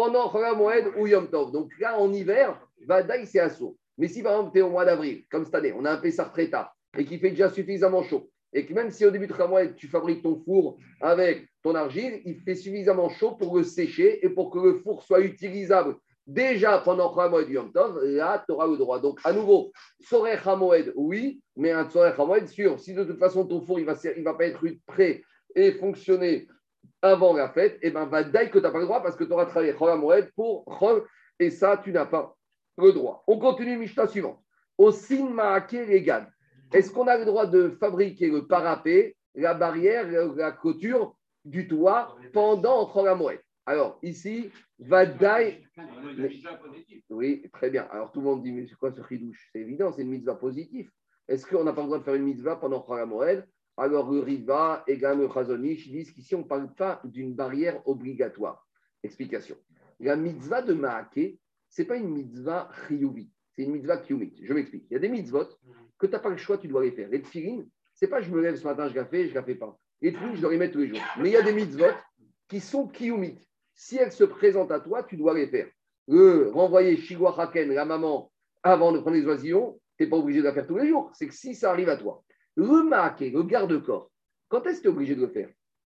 [0.00, 1.52] pendant Moed ou Yom Tov.
[1.52, 3.76] Donc là, en hiver, Vadaï, c'est assaut.
[3.98, 5.98] Mais si par exemple, tu es au mois d'avril, comme cette année, on a un
[5.98, 6.50] Pessar très
[6.96, 9.88] et qui fait déjà suffisamment chaud, et que même si au début de Moed, tu
[9.88, 14.50] fabriques ton four avec ton argile, il fait suffisamment chaud pour le sécher et pour
[14.50, 19.00] que le four soit utilisable déjà pendant Moed Yom Tov, là, tu auras le droit.
[19.00, 22.80] Donc, à nouveau, Sorech Hamoed, oui, mais un Sorech Hamoed, sûr.
[22.80, 25.22] Si de toute façon ton four, il ne va, il va pas être prêt
[25.54, 26.48] et fonctionner
[27.02, 29.32] avant la fête, et ben va que tu n'as pas le droit parce que tu
[29.32, 31.06] auras travaillé Chol Hamoed pour Chol,
[31.38, 32.36] et ça, tu n'as pas
[32.78, 33.24] le droit.
[33.26, 34.40] On continue, Mishnah suivante.
[34.76, 36.26] Au Sin Maake Regan,
[36.72, 42.16] est-ce qu'on a le droit de fabriquer le parapet, la barrière, la clôture du toit
[42.32, 45.66] pendant Chol Hamoed Alors, ici, Vadaï.
[47.08, 47.86] Oui, très bien.
[47.90, 50.34] Alors tout le monde dit, mais c'est quoi ce chidouche C'est évident, c'est une mitzvah
[50.34, 50.90] positive.
[51.28, 54.20] Est-ce qu'on n'a pas le droit de faire une mitzvah pendant Chol Moed Alors le
[54.20, 58.66] Riva et le Chazonish disent qu'ici, on ne parle pas d'une barrière obligatoire.
[59.02, 59.56] Explication.
[60.00, 64.34] La mitzvah de Maaké, ce n'est pas une mitzvah chiyuvi, c'est une mitzvah kiyumit.
[64.42, 64.86] Je m'explique.
[64.90, 65.46] Il y a des mitzvot
[65.98, 67.08] que tu n'as pas le choix, tu dois les faire.
[67.08, 69.34] Les tfilines, ce n'est pas je me lève ce matin, je la fais, je ne
[69.34, 69.78] la fais pas.
[70.00, 71.00] Les tfilines, je dois les mettre tous les jours.
[71.18, 71.94] Mais il y a des mitzvot
[72.48, 73.38] qui sont kiyumit.
[73.74, 75.68] Si elles se présentent à toi, tu dois les faire
[76.10, 78.32] le renvoyer Shigwa Haken, la maman,
[78.64, 81.10] avant de prendre les oisillons, tu n'es pas obligé de la faire tous les jours.
[81.14, 82.24] C'est que si ça arrive à toi,
[82.56, 84.10] le maquet, le garde-corps,
[84.48, 85.48] quand est-ce que tu es obligé de le faire?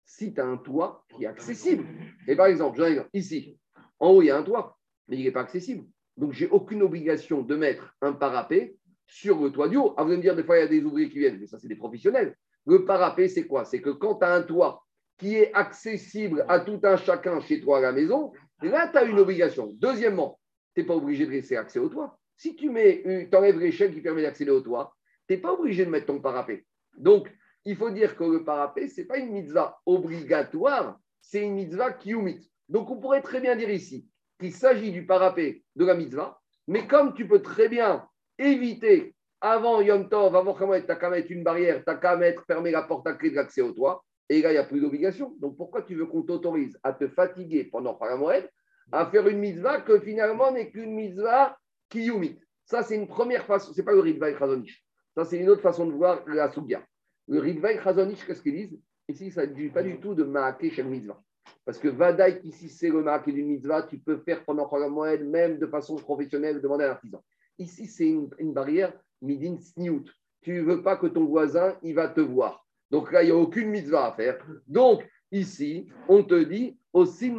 [0.05, 1.85] Si tu as un toit qui est accessible.
[2.27, 3.59] Et par exemple, un ici.
[3.99, 5.85] En haut, il y a un toit, mais il n'est pas accessible.
[6.15, 9.93] Donc, j'ai aucune obligation de mettre un parapet sur le toit du haut.
[9.97, 11.47] Ah, vous allez me dire, des fois, il y a des ouvriers qui viennent, mais
[11.47, 12.35] ça, c'est des professionnels.
[12.65, 13.65] Le parapet, c'est quoi?
[13.65, 14.83] C'est que quand tu as un toit
[15.17, 19.03] qui est accessible à tout un chacun chez toi à la maison, là, tu as
[19.03, 19.71] une obligation.
[19.75, 20.39] Deuxièmement,
[20.73, 22.17] tu n'es pas obligé de laisser accès au toit.
[22.37, 24.95] Si tu mets, tu enlèves l'échelle qui permet d'accéder au toit,
[25.27, 26.65] tu n'es pas obligé de mettre ton parapet.
[26.97, 27.31] Donc,
[27.65, 31.93] il faut dire que le parapet, ce n'est pas une mitzvah obligatoire, c'est une mitzvah
[31.93, 32.49] kiumit.
[32.69, 34.07] Donc, on pourrait très bien dire ici
[34.39, 38.07] qu'il s'agit du parapet de la mitzvah, mais comme tu peux très bien
[38.37, 42.15] éviter avant Yom Tov, avant Khamet, tu n'as qu'à mettre une barrière, tu n'as qu'à
[42.15, 44.63] mettre, fermer la porte à clé de l'accès au toit, et là, il n'y a
[44.63, 45.35] plus d'obligation.
[45.39, 48.49] Donc, pourquoi tu veux qu'on t'autorise à te fatiguer pendant Paramoed,
[48.91, 51.57] à faire une mitzvah que finalement n'est qu'une mitzvah
[51.89, 53.73] kiyumit Ça, c'est une première façon.
[53.73, 54.84] Ce n'est pas le Ritvaï Chazonish.
[55.15, 56.83] Ça, c'est une autre façon de voir la Sougia.
[57.27, 58.79] Le Ritvaï Chazonish, qu'est-ce qu'ils disent?
[59.07, 61.21] Ici, ça ne dit pas du tout de Maaké chez mitzvah.
[61.63, 65.57] Parce que Vadaï, ici, c'est le Maaké d'une mitzvah, tu peux faire pendant Paramoed, même
[65.57, 67.23] de façon professionnelle, demander à l'artisan.
[67.57, 70.05] Ici, c'est une, barrière midin sniout.
[70.41, 72.65] Tu ne veux pas que ton voisin, il va te voir.
[72.91, 74.37] Donc là, il n'y a aucune mitzvah à faire.
[74.67, 77.29] Donc, Ici, on te dit aussi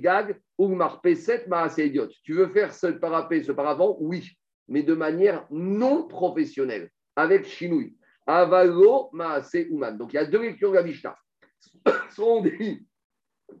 [0.00, 1.46] gag ou marpeset
[1.78, 2.08] idiot.
[2.22, 3.96] Tu veux faire ce parapet, ce paravent?
[4.00, 4.30] Oui,
[4.68, 7.96] mais de manière non professionnelle, avec chinouille.
[8.26, 9.96] Avalo maase uman.
[9.96, 11.16] Donc il y a deux lectures de la Mishnah.
[12.10, 12.86] Soit on dit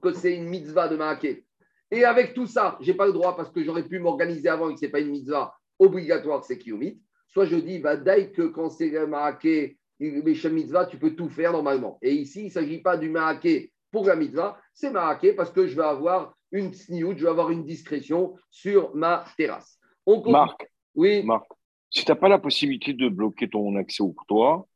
[0.00, 1.44] que c'est une mitzvah de maaké.
[1.90, 4.70] Et avec tout ça, je n'ai pas le droit parce que j'aurais pu m'organiser avant
[4.70, 7.00] et que ce n'est pas une mitzvah obligatoire, c'est kiomit.
[7.28, 11.52] Soit je dis, bah, dès que quand c'est maaké, les mitzvah, tu peux tout faire
[11.52, 11.98] normalement.
[12.02, 15.66] Et ici, il ne s'agit pas du maaké pour la mitzvah, c'est maaké parce que
[15.66, 19.78] je vais avoir une sniout, je vais avoir une discrétion sur ma terrasse.
[20.06, 21.22] On Marc, oui.
[21.22, 21.46] Marc,
[21.90, 24.66] si tu n'as pas la possibilité de bloquer ton accès au toit,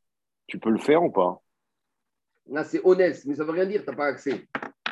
[0.47, 1.41] tu peux le faire ou pas?
[2.47, 4.47] Là, c'est honnête, mais ça ne veut rien dire, tu n'as pas accès.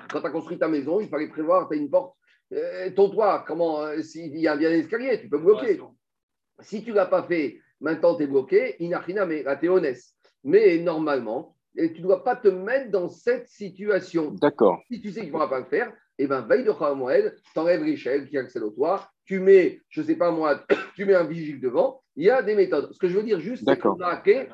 [0.10, 2.16] Quand tu as construit ta maison, il fallait prévoir, tu as une porte.
[2.54, 5.80] Euh, ton toit, comment euh, S'il y a bien un escalier, tu peux bloquer.
[6.60, 9.70] Si tu ne l'as pas fait, maintenant tu es bloqué, inachina, mais là, tu es
[9.70, 10.02] honnête.
[10.44, 14.32] Mais normalement, tu ne dois pas te mettre dans cette situation.
[14.32, 14.82] D'accord.
[14.90, 17.60] Si tu sais qu'il ne pourra pas le faire, eh bien, veille de Khamoel, tu
[17.60, 20.64] enlèves l'échelle qui accède au toit, tu mets, je ne sais pas moi,
[20.96, 22.02] tu mets un vigile devant.
[22.16, 22.92] Il y a des méthodes.
[22.92, 24.48] Ce que je veux dire juste, c'est que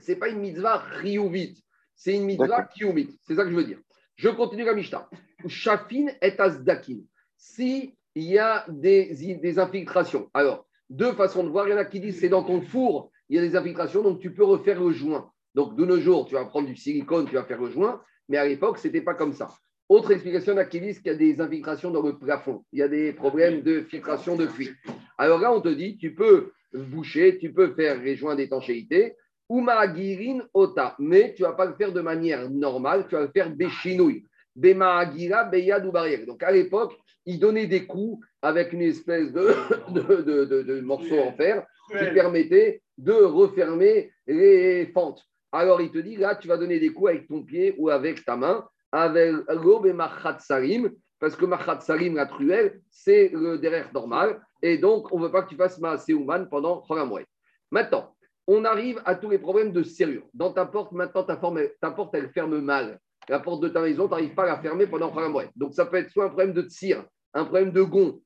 [0.00, 1.58] ce n'est pas une mitzvah riouvite,
[1.94, 3.18] c'est une mitzvah kioumite.
[3.22, 3.78] C'est ça que je veux dire.
[4.16, 5.08] Je continue la Mishnah.
[5.46, 6.98] Shafin et asdakin.
[7.36, 11.66] S'il y a des, des infiltrations, alors, deux façons de voir.
[11.66, 14.02] Il y en a qui disent c'est dans ton four, il y a des infiltrations,
[14.02, 15.30] donc tu peux refaire le joint.
[15.54, 18.38] Donc, de nos jours, tu vas prendre du silicone, tu vas faire le joint, mais
[18.38, 19.48] à l'époque, ce n'était pas comme ça.
[19.92, 22.64] Autre explication, il y a qui disent qu'il y a des infiltrations dans le plafond.
[22.72, 24.74] Il y a des problèmes de filtration de fuite.
[25.18, 29.16] Alors là, on te dit, tu peux boucher, tu peux faire les joints d'étanchéité,
[29.50, 29.62] ou
[29.94, 33.30] girin ota, mais tu ne vas pas le faire de manière normale, tu vas le
[33.36, 34.24] faire béchinouille.
[34.56, 36.24] Bemaagira beyad ou barrière.
[36.24, 39.50] Donc à l'époque, ils donnaient des coups avec une espèce de,
[39.90, 45.22] de, de, de morceau en fer qui permettait de refermer les fentes.
[45.52, 48.24] Alors il te dit, là, tu vas donner des coups avec ton pied ou avec
[48.24, 49.94] ta main, avec l'aube et
[50.38, 55.24] salim, parce que machat salim, la truelle, c'est le derrière normal, et donc on ne
[55.24, 57.26] veut pas que tu fasses ma human pendant Cholamouet.
[57.70, 58.14] Maintenant,
[58.46, 60.24] on arrive à tous les problèmes de serrure.
[60.34, 62.98] Dans ta porte, maintenant, ta, ta porte, elle ferme mal.
[63.28, 65.50] La porte de ta maison, tu n'arrives pas à la fermer pendant Cholamouet.
[65.56, 68.20] Donc ça peut être soit un problème de tir, un problème de gond,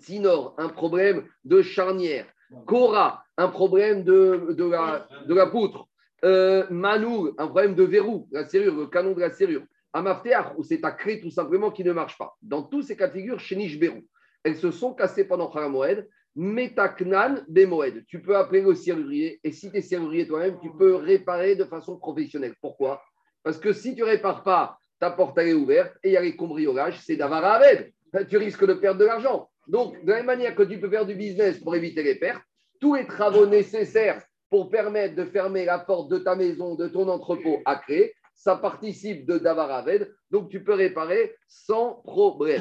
[0.00, 2.26] Tinor, un problème de charnière,
[2.66, 5.86] Cora, un problème de, de, la, de la poutre,
[6.24, 9.62] euh, Manou, un problème de verrou, la serrure, le canon de la serrure,
[9.94, 12.36] Amafteach, où c'est ta clé tout simplement qui ne marche pas.
[12.42, 14.02] Dans tous ces cas de figure, chez Nishberou,
[14.42, 18.04] elles se sont cassées pendant Kharamoed, Metaknan Bemoed.
[18.06, 21.64] Tu peux appeler le serrurier, et si tu es serrurier toi-même, tu peux réparer de
[21.64, 22.54] façon professionnelle.
[22.60, 23.00] Pourquoi?
[23.44, 26.22] Parce que si tu ne répares pas, ta porte est ouverte et il y a
[26.22, 27.92] les cambriolages, c'est d'avoir Aved.
[28.28, 29.48] Tu risques de perdre de l'argent.
[29.68, 32.42] Donc, de la même manière que tu peux faire du business pour éviter les pertes,
[32.80, 37.08] tous les travaux nécessaires pour permettre de fermer la porte de ta maison, de ton
[37.08, 42.60] entrepôt à créer, ça participe de Davar Aved, donc tu peux réparer sans problème.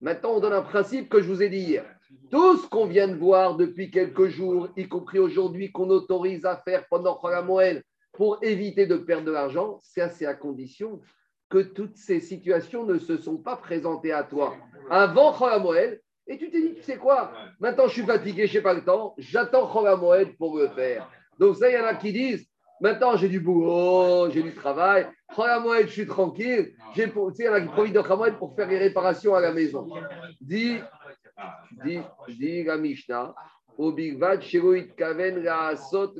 [0.00, 1.84] Maintenant, on donne un principe que je vous ai dit hier.
[2.30, 6.58] Tout ce qu'on vient de voir depuis quelques jours, y compris aujourd'hui, qu'on autorise à
[6.58, 7.82] faire pendant Moël
[8.12, 11.00] pour éviter de perdre de l'argent, c'est à condition
[11.50, 14.54] que toutes ces situations ne se sont pas présentées à toi
[14.90, 16.00] avant Moël.
[16.28, 17.32] Et tu t'es dit, tu sais quoi?
[17.58, 21.10] Maintenant, je suis fatigué, je n'ai pas le temps, j'attends Moël pour le faire.
[21.38, 22.46] Donc, ça, il y en a qui disent,
[22.80, 26.74] maintenant, j'ai du boulot, j'ai du travail, je suis tranquille.
[26.94, 29.34] J'ai, tu sais, il y en a qui profitent de Moël pour faire les réparations
[29.34, 29.88] à la maison.
[30.40, 30.78] Dis,
[31.84, 33.34] dis, dis la Mishnah,
[34.96, 36.14] Kaven la Sot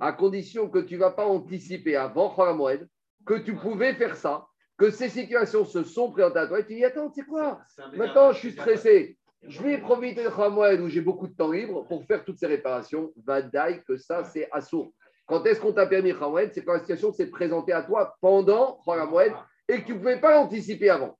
[0.00, 2.86] à condition que tu ne vas pas anticiper avant Moël
[3.26, 4.46] que tu pouvais faire ça,
[4.78, 7.60] que ces situations se sont présentées à toi et tu dis Attends, tu sais quoi?
[7.94, 9.17] Maintenant, je suis stressé.
[9.42, 12.46] Je vais profiter de Khamoued où j'ai beaucoup de temps libre pour faire toutes ces
[12.46, 13.12] réparations.
[13.24, 14.92] Vadaï, que ça, c'est assourd.
[15.26, 18.80] Quand est-ce qu'on t'a permis Khamoued C'est quand la situation s'est présentée à toi pendant
[18.84, 19.32] Khamoued
[19.68, 21.16] et que tu ne pouvais pas l'anticiper avant.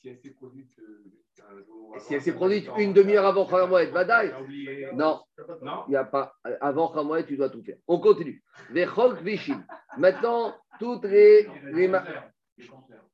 [0.00, 0.70] Si elle s'est produite,
[1.98, 4.32] si elle s'est produite une demi-heure avant Khamoued, Vadaï
[4.94, 5.22] Non,
[5.88, 6.34] il n'y a pas.
[6.60, 7.78] Avant Khamoued, tu dois tout faire.
[7.88, 8.44] On continue.
[9.98, 11.48] Maintenant, toutes les,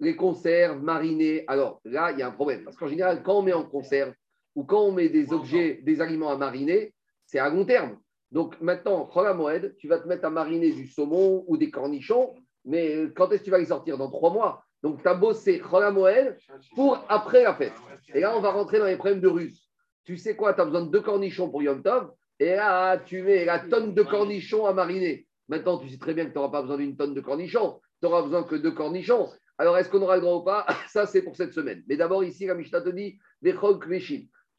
[0.00, 1.44] les, conserves marinées.
[1.46, 2.64] Alors là, il y a un problème.
[2.64, 4.12] Parce qu'en général, quand on met en conserve
[4.54, 6.94] ou quand on met des objets, des aliments à mariner,
[7.26, 7.98] c'est à long terme.
[8.30, 12.34] Donc maintenant, Moed, tu vas te mettre à mariner du saumon ou des cornichons,
[12.64, 13.98] mais quand est-ce que tu vas les sortir?
[13.98, 14.64] Dans trois mois.
[14.82, 16.36] Donc tu as bossé Moed
[16.74, 17.74] pour après la fête.
[18.14, 19.68] Et là, on va rentrer dans les problèmes de russe.
[20.04, 20.54] Tu sais quoi?
[20.54, 23.94] Tu as besoin de deux cornichons pour Yom Tov, et là, tu mets la tonne
[23.94, 25.26] de cornichons à mariner.
[25.48, 28.06] Maintenant, tu sais très bien que tu n'auras pas besoin d'une tonne de cornichons, tu
[28.06, 29.28] n'auras besoin que de cornichons.
[29.58, 30.66] Alors, est-ce qu'on aura le droit ou pas?
[30.88, 31.84] Ça, c'est pour cette semaine.
[31.86, 33.18] Mais d'abord, ici, la Mishnah te dit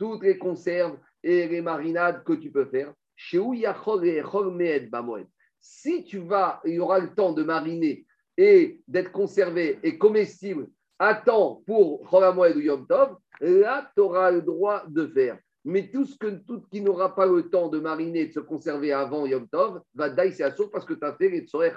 [0.03, 2.93] toutes les conserves et les marinades que tu peux faire.
[5.61, 10.67] Si tu vas, il y aura le temps de mariner et d'être conservé et comestible
[10.99, 15.39] à temps pour Cholamoed ou Yom Tov, là, tu auras le droit de faire.
[15.63, 18.41] Mais tout ce que, tout qui n'aura pas le temps de mariner et de se
[18.41, 21.75] conserver avant Yom Tov, va daï, c'est assour parce que tu as fait les tsorech.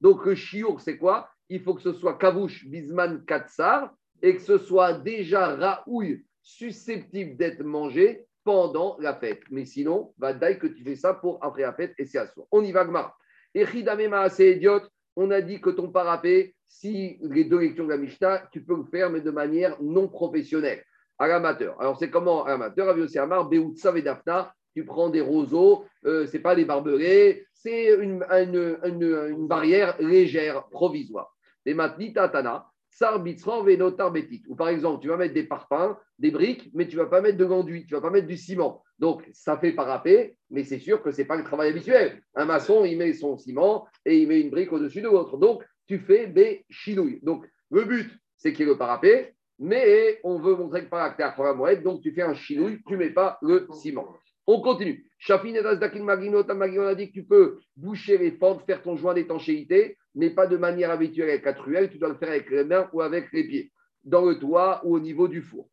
[0.00, 1.30] Donc, le chiour, c'est quoi?
[1.48, 7.36] Il faut que ce soit kavouche, bisman, katsar et que ce soit déjà raouille, susceptible
[7.36, 9.40] d'être mangé pendant la fête.
[9.50, 12.48] Mais sinon, va que tu fais ça pour après la fête et c'est assour.
[12.50, 13.18] On y va, Gmar.
[13.54, 14.88] Et Chidamema, c'est idiote.
[15.16, 18.76] On a dit que ton parapet, si les deux lectures de la Mishnah, tu peux
[18.76, 20.82] le faire, mais de manière non professionnelle,
[21.18, 21.80] à l'amateur.
[21.80, 22.88] Alors, c'est comment à l'amateur?
[22.88, 27.44] Avec aussi Amar, Beoutsav et Dafna, tu prends des roseaux, euh, c'est pas des barbelés,
[27.52, 31.36] c'est une, une, une- barrière légère, provisoire.
[31.66, 32.69] Les matni tatana,
[33.02, 37.38] Ou par exemple, tu vas mettre des parpaings, des briques, mais tu vas pas mettre
[37.38, 38.82] de l'enduit, tu vas pas mettre du ciment.
[38.98, 42.22] Donc, ça fait parapet, mais c'est sûr que c'est pas le travail habituel.
[42.34, 45.38] Un maçon, il met son ciment et il met une brique au-dessus de l'autre.
[45.38, 47.20] Donc, tu fais des chinouilles.
[47.22, 51.02] Donc, le but, c'est qu'il y ait le parapet, mais on veut montrer que par
[51.02, 54.08] acteur pour la donc tu fais un chinouille, tu ne mets pas le ciment.
[54.46, 55.06] On continue.
[55.18, 58.96] Shafin et Dakin Magino, Tamagino a dit que tu peux boucher les fentes, faire ton
[58.96, 62.50] joint d'étanchéité, mais pas de manière habituelle avec la truelle, tu dois le faire avec
[62.50, 63.72] les mains ou avec les pieds,
[64.04, 65.68] dans le toit ou au niveau du four.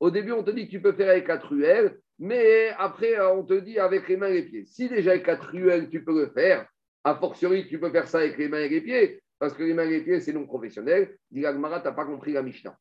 [0.00, 3.32] Au début, on te dit que tu peux faire avec la truelle, mais après, euh,
[3.32, 4.64] on te dit avec les mains et les pieds.
[4.66, 6.66] Si déjà avec la truelle, tu peux le faire,
[7.02, 9.74] a fortiori, tu peux faire ça avec les mains et les pieds, parce que les
[9.74, 11.16] mains et les pieds, c'est non professionnel.
[11.30, 12.76] Dira Gmara, tu n'as pas compris la Mishnah.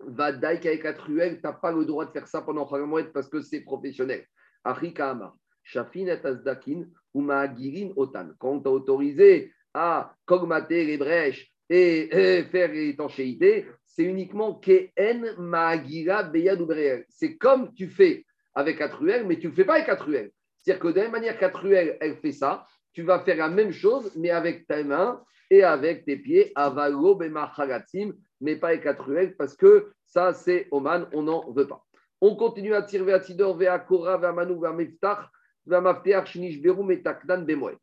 [0.00, 3.12] Va daïk avec la truelle, tu n'as pas le droit de faire ça pendant Khagamoued
[3.12, 4.26] parce que c'est professionnel.
[4.64, 5.36] Afrika Amar,
[5.66, 8.28] Shafin et Azdakin, ou Maagirin Otan.
[8.38, 15.34] Quand on t'a autorisé à cogmater les brèches et, et faire l'étanchéité, c'est uniquement Keen
[15.38, 16.60] Maagira Beyad.
[17.08, 20.30] C'est comme tu fais avec la truelle, mais tu ne fais pas avec la truelle.
[20.58, 23.48] C'est-à-dire que de la même manière la truelle, elle fait ça, tu vas faire la
[23.48, 28.84] même chose, mais avec tes mains et avec tes pieds, avalo bemachagatzim, mais pas avec
[28.84, 31.84] la truelle, parce que ça, c'est Oman, on n'en veut pas.
[32.20, 35.28] On continue à tirer à Tidor, vers Kora, Manou, vers Meftach,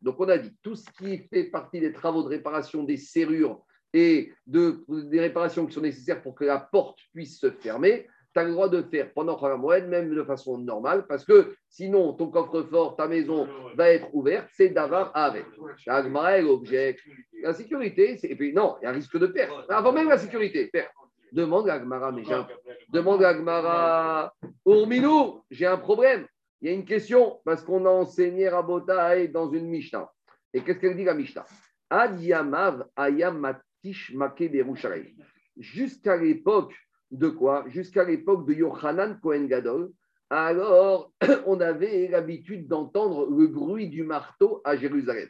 [0.01, 3.61] Donc, on a dit tout ce qui fait partie des travaux de réparation des serrures
[3.93, 8.39] et de, des réparations qui sont nécessaires pour que la porte puisse se fermer, tu
[8.39, 12.29] as le droit de faire pendant Khagamoued, même de façon normale, parce que sinon, ton
[12.29, 15.45] coffre-fort, ta maison va être ouverte, c'est d'avoir avec.
[15.59, 17.03] Objecte.
[17.43, 19.51] La sécurité, et puis non, il y a un risque de perte.
[19.69, 20.91] Avant même la sécurité, perte.
[21.31, 22.47] Demande à Agmara, mais j'ai un-
[22.89, 24.33] demande à Agmara,
[24.65, 26.25] Urminou, j'ai un problème.
[26.63, 30.09] Il y a une question, parce qu'on a enseigné Rabotai dans une Mishnah.
[30.53, 31.45] Et qu'est-ce qu'elle dit la Mishnah?
[31.89, 35.13] Ad Yamav Ayam Matish Make Berushalay.
[35.57, 36.73] Jusqu'à l'époque
[37.11, 37.65] de quoi?
[37.67, 39.91] Jusqu'à l'époque de Yohanan Kohen Gadol,
[40.29, 41.11] alors
[41.45, 45.27] on avait l'habitude d'entendre le bruit du marteau à Jérusalem.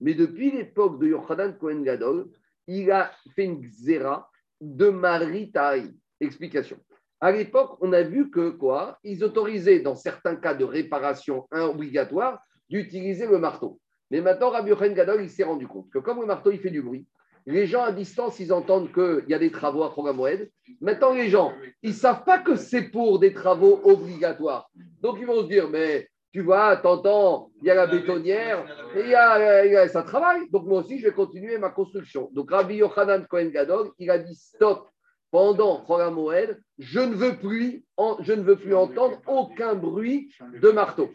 [0.00, 2.28] Mais depuis l'époque de Yohanan Kohen Gadol,
[2.66, 4.30] il a fait une xéra
[4.60, 5.94] de Maritaï.
[6.20, 6.78] Explication.
[7.20, 8.98] À l'époque, on a vu que quoi?
[9.04, 13.80] Ils autorisaient, dans certains cas de réparation obligatoire, d'utiliser le marteau.
[14.10, 16.70] Mais maintenant, Rabbi Yochanan Gadol, il s'est rendu compte que comme le marteau, il fait
[16.70, 17.06] du bruit,
[17.46, 20.50] les gens à distance, ils entendent qu'il y a des travaux à Khogamoed.
[20.80, 21.52] Maintenant, les gens,
[21.82, 24.70] ils ne savent pas que c'est pour des travaux obligatoires.
[25.02, 28.64] Donc, ils vont se dire, mais tu vois, t'entends, il y a la bétonnière,
[28.96, 30.48] et il y a, y ça travaille.
[30.50, 32.30] Donc, moi aussi, je vais continuer ma construction.
[32.32, 34.88] Donc, Rabbi Yochanan Cohen Gadol, il a dit stop.
[35.34, 37.84] Pendant Khogamoed, je ne veux plus,
[38.20, 40.32] je ne veux plus entendre aucun bruit
[40.62, 41.10] de marteau.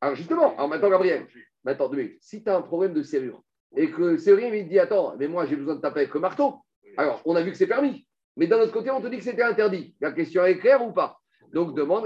[0.00, 1.26] Alors, justement, alors maintenant, Gabriel,
[1.64, 1.90] maintenant,
[2.20, 3.42] si tu as un problème de serrure,
[3.76, 6.20] et que le serrurier il dit Attends, mais moi j'ai besoin de taper avec le
[6.20, 6.60] marteau.
[6.96, 8.06] Alors, on a vu que c'est permis.
[8.36, 9.96] Mais d'un autre côté, on te dit que c'était interdit.
[10.00, 11.18] La question est claire ou pas?
[11.52, 12.04] Donc, demande.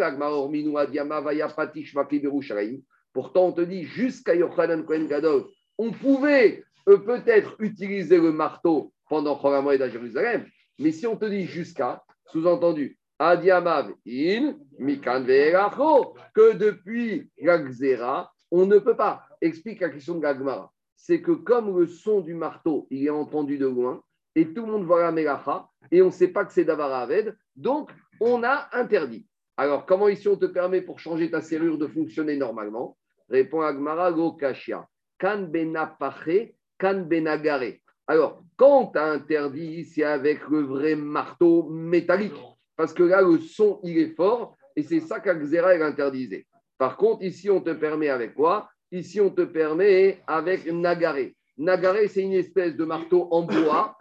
[3.12, 5.44] Pourtant, on te dit jusqu'à Yochanan Kohen Gadol,
[5.76, 10.46] on pouvait euh, peut-être utiliser le marteau pendant Choramoed à Jérusalem.
[10.80, 18.78] Mais si on te dit jusqu'à, sous-entendu, Adiamav in Mikan que depuis Xéra, on ne
[18.78, 19.22] peut pas.
[19.40, 23.56] Explique la question de Gagmara c'est que comme le son du marteau, il est entendu
[23.56, 24.02] de loin,
[24.34, 27.02] et tout le monde voit la mélacha, et on ne sait pas que c'est Davara
[27.02, 29.26] Aved, donc on a interdit.
[29.56, 32.98] Alors, comment ici on te permet pour changer ta serrure de fonctionner normalement?
[33.30, 34.86] Répond Agmara Lokashia.
[35.18, 37.80] Kan benapache, kan benagare.
[38.10, 42.34] Alors, quand on t'a interdit, c'est avec le vrai marteau métallique,
[42.74, 46.44] parce que là, le son, il est fort, et c'est ça elle interdisait.
[46.76, 48.68] Par contre, ici, on te permet avec quoi?
[48.90, 51.36] Ici, on te permet avec nagaré.
[51.56, 53.96] Nagaré, c'est une espèce de marteau en bois.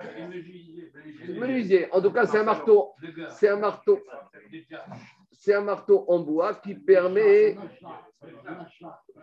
[1.28, 1.88] Menuisier.
[1.92, 2.94] En tout cas, c'est un marteau.
[3.30, 4.00] C'est un marteau.
[5.32, 7.56] c'est un marteau en bois qui permet,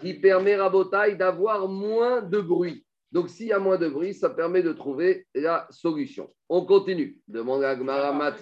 [0.01, 2.86] qui permet Rabotaille d'avoir moins de bruit.
[3.13, 6.33] Donc, s'il y a moins de bruit, ça permet de trouver la solution.
[6.49, 7.19] On continue.
[7.29, 8.37] Demande à Gmara Mat.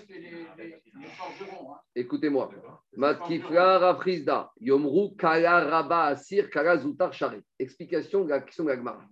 [1.94, 2.50] Écoutez-moi.
[2.96, 4.50] Mat Kifra Rafrizda.
[4.60, 7.40] Yomru Kala Rabba Asir Kala Zoutar Shari.
[7.58, 9.04] Explication de la question de la Gemara.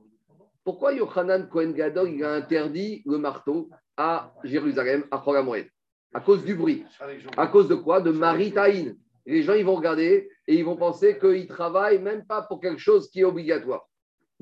[0.64, 5.66] Pourquoi Yochanan Kohen Gadol il a interdit le marteau à Jérusalem, à Chol HaMoed?
[6.14, 6.84] À cause du bruit.
[7.36, 8.00] À cause de quoi?
[8.00, 8.94] De Maritaïn.
[9.26, 12.80] Les gens, ils vont regarder et ils vont penser qu'ils travaillent même pas pour quelque
[12.80, 13.88] chose qui est obligatoire.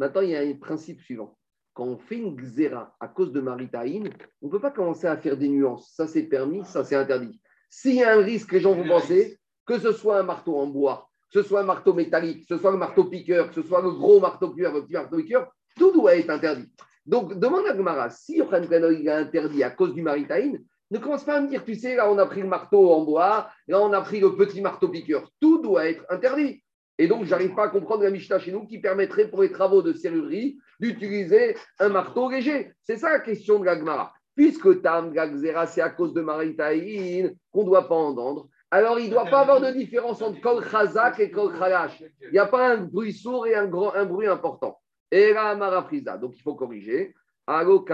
[0.00, 1.36] Maintenant, il y a un principe suivant.
[1.74, 4.08] Quand on fait une xéra à cause de Maritaïn,
[4.40, 5.92] on ne peut pas commencer à faire des nuances.
[5.94, 7.38] Ça, c'est permis, ça, c'est interdit.
[7.68, 10.66] S'il y a un risque, les gens vont penser que ce soit un marteau en
[10.66, 13.62] bois, que ce soit un marteau métallique, que ce soit le marteau piqueur, que ce
[13.62, 16.72] soit le gros marteau cuir, le petit marteau piqueur, tout doit être interdit.
[17.04, 20.58] Donc, demande à Gmara, si Yochanan Kohen il a interdit à cause du Maritaïn,
[20.90, 23.04] ne commence pas à me dire, tu sais, là, on a pris le marteau en
[23.04, 25.30] bois, là, on a pris le petit marteau piqueur.
[25.40, 26.64] Tout doit être interdit.
[27.00, 29.50] Et donc, je n'arrive pas à comprendre la Mishnah chez nous qui permettrait pour les
[29.50, 32.74] travaux de serrurerie d'utiliser un marteau léger.
[32.82, 34.12] C'est ça la question de la Gemara.
[34.36, 39.06] Puisque Tam Gagzera, c'est à cause de Maritaïn qu'on ne doit pas entendre, alors il
[39.06, 42.04] ne doit pas avoir de différence entre Kol Chazak et Kol Khalash.
[42.20, 44.78] Il n'y a pas un bruit sourd et un, grand, un bruit important.
[45.10, 46.18] Et là, Marafriza.
[46.18, 47.14] Donc, il faut corriger.
[47.46, 47.90] Alors,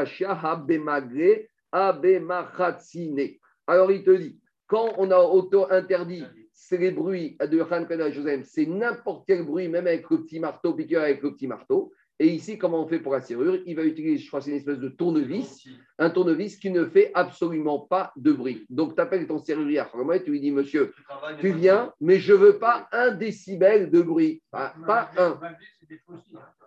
[3.93, 6.25] il te dit, quand on a auto-interdit
[6.57, 10.73] c'est les bruits de Kana Joseph, c'est n'importe quel bruit, même avec le petit marteau,
[10.73, 11.93] piqueur avec le petit marteau.
[12.19, 13.59] Et ici, comment on fait pour la serrure?
[13.67, 17.11] Il va utiliser, je crois, c'est une espèce de tournevis, un tournevis qui ne fait
[17.13, 18.65] absolument pas de bruit.
[18.71, 20.95] Donc, tu appelles ton serrurier à Khamouet, tu lui dis, monsieur,
[21.41, 24.43] tu viens, mais je ne veux pas un décibel de bruit.
[24.51, 25.39] Pas, pas un.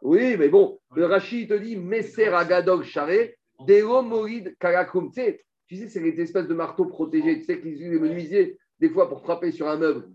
[0.04, 3.36] Oui, mais bon, le Rachid te dit, Messer Agadog Charé,
[3.66, 5.10] Dero Morid Karakum.
[5.12, 8.00] Tu sais, tu sais, c'est les espèces de marteaux protégés, tu sais, qu'ils utilisent les
[8.00, 10.10] menuisiers, des fois pour frapper sur un meuble.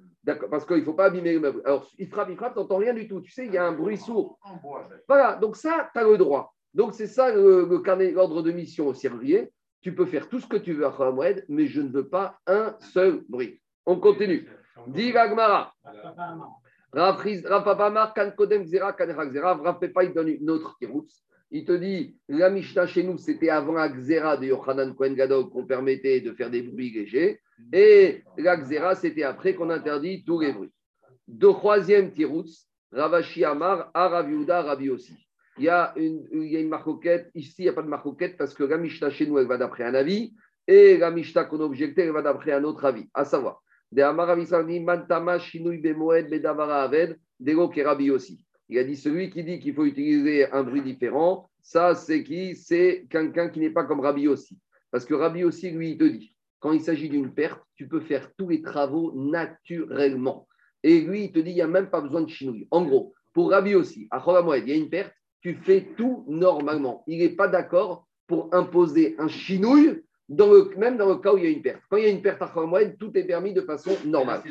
[0.51, 1.61] Parce qu'il ne faut pas abîmer le meuble.
[1.65, 3.21] Alors, il frappe, il frappe, tu n'entends rien du tout.
[3.21, 4.39] Tu sais, il y a un bruit sourd.
[5.07, 6.55] Voilà, donc ça, tu as le droit.
[6.73, 9.53] Donc, c'est ça le, carnet, l'ordre de mission au serrurier.
[9.83, 10.97] Tu peux faire tout ce que tu veux à
[11.49, 13.61] mais je ne veux pas un seul bruit.
[13.85, 14.49] On continue.
[14.87, 15.75] Dis Gagmara.
[16.95, 19.55] Rapapamar, Kan Kodem Zera, Kan Zera.
[19.57, 20.79] Rapepa, il donne une autre.
[21.57, 25.51] Il te dit, la Mishnah chez nous, c'était avant la Xéra de Yochanan Kohen Gadol
[25.51, 27.39] qu'on permettait de faire des bruits légers.
[27.73, 30.73] Et la Xéra, c'était après qu'on interdit tous les bruits.
[31.29, 35.15] De troisième tiroutz, Ravashi Amar, à Ravi Uda, Ravi aussi.
[35.57, 36.77] Il y a une, il y a une.
[37.37, 39.57] Ici, il n'y a pas de marcoquette parce que la Mishnah chez nous, elle va
[39.57, 40.35] d'après un avis.
[40.67, 43.09] Et la Mishnah qu'on a objectée, elle va d'après un autre avis.
[43.15, 48.44] À savoir, de Amar Avisarni, Mantama, Shinui Bemoed, Bedavara Aved, Dego Kerabi aussi.
[48.69, 52.57] Il a dit celui qui dit qu'il faut utiliser un bruit différent, ça c'est qui?
[52.57, 54.59] C'est quelqu'un qui n'est pas comme Rabbi aussi.
[54.91, 58.01] Parce que Rabbi aussi, lui, il te dit, quand il s'agit d'une perte, tu peux
[58.01, 60.49] faire tous les travaux naturellement.
[60.83, 62.69] Et lui, il te dit, il n'y a même pas besoin de chinouille.
[62.71, 66.25] En gros, pour Rabbi aussi, à Cholamoued, il y a une perte, tu fais tout
[66.27, 67.03] normalement.
[67.07, 71.47] Il n'est pas d'accord pour imposer un chinouille, même dans le cas où il y
[71.47, 71.83] a une perte.
[71.91, 74.43] Quand il y a une perte à Cholamoued, tout est permis de façon normale.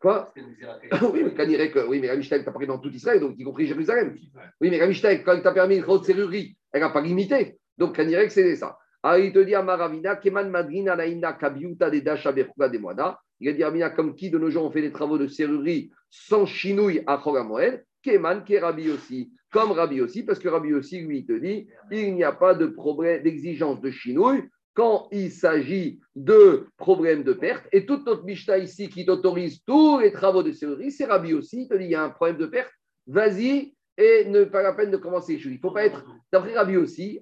[0.00, 0.32] Quoi
[1.12, 3.34] Oui, mais quand dirait que oui, mais la Mishnah t'a parlé dans tout Israël, donc
[3.38, 4.16] y compris Jérusalem.
[4.60, 7.58] Oui, mais la Mishnah, quand elle t'a permis une grosse serrurerie, elle n'a pas limité.
[7.78, 8.78] Donc, quand dirait que c'est ça.
[9.02, 13.18] Alors, il te dit à Maravina, Keman Madrina Naïna Kabiuta de Dasha de Moana.
[13.38, 15.90] Il a dit Amina, comme qui de nos gens ont fait des travaux de serrurerie
[16.10, 19.30] sans chinouille à Chogamoel Keman, qui est Rabbi aussi.
[19.52, 22.54] Comme Rabbi aussi, parce que Rabbi aussi, lui, il te dit il n'y a pas
[22.54, 24.42] de problème d'exigence de chinouille
[24.76, 27.66] quand il s'agit de problèmes de perte.
[27.72, 31.62] Et toute notre Mishnah ici qui t'autorise tous les travaux de serrurerie, c'est Rabbi aussi.
[31.62, 32.70] Il te dit il y a un problème de perte,
[33.06, 35.52] vas-y et ne pas la peine de commencer les choses.
[35.52, 37.20] Il ne faut pas être, d'après Rabbi aussi,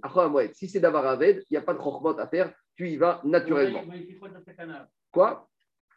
[0.53, 3.21] si c'est d'avoir Aved, il n'y a pas de chokmot à faire, tu y vas
[3.25, 3.83] naturellement.
[5.13, 5.49] Quoi?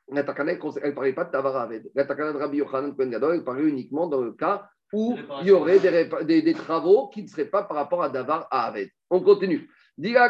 [0.10, 1.90] La takana, elle ne parlait pas de Tavar Aved.
[1.96, 5.52] La takana de Rabbi Yochanan Gadol, elle parlait uniquement dans le cas où il y
[5.52, 8.68] aurait des, répa- des- des travaux qui ne seraient pas par rapport à Davar à
[8.68, 8.90] Aved.
[9.10, 9.68] On continue.
[10.00, 10.30] On a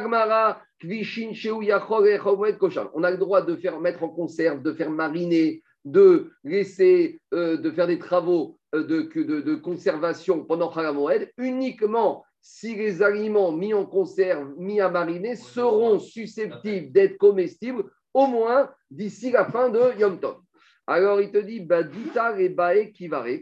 [3.12, 7.88] le droit de faire mettre en conserve, de faire mariner, de laisser, euh, de faire
[7.88, 14.80] des travaux euh, de, conservation pendant Chalamoed uniquement si les aliments mis en conserve, mis
[14.80, 20.38] à mariner, seront susceptibles d'être comestibles au moins d'ici la fin de Yom Tov.
[20.86, 23.40] Alors il te dit Badita Rebae Kivare.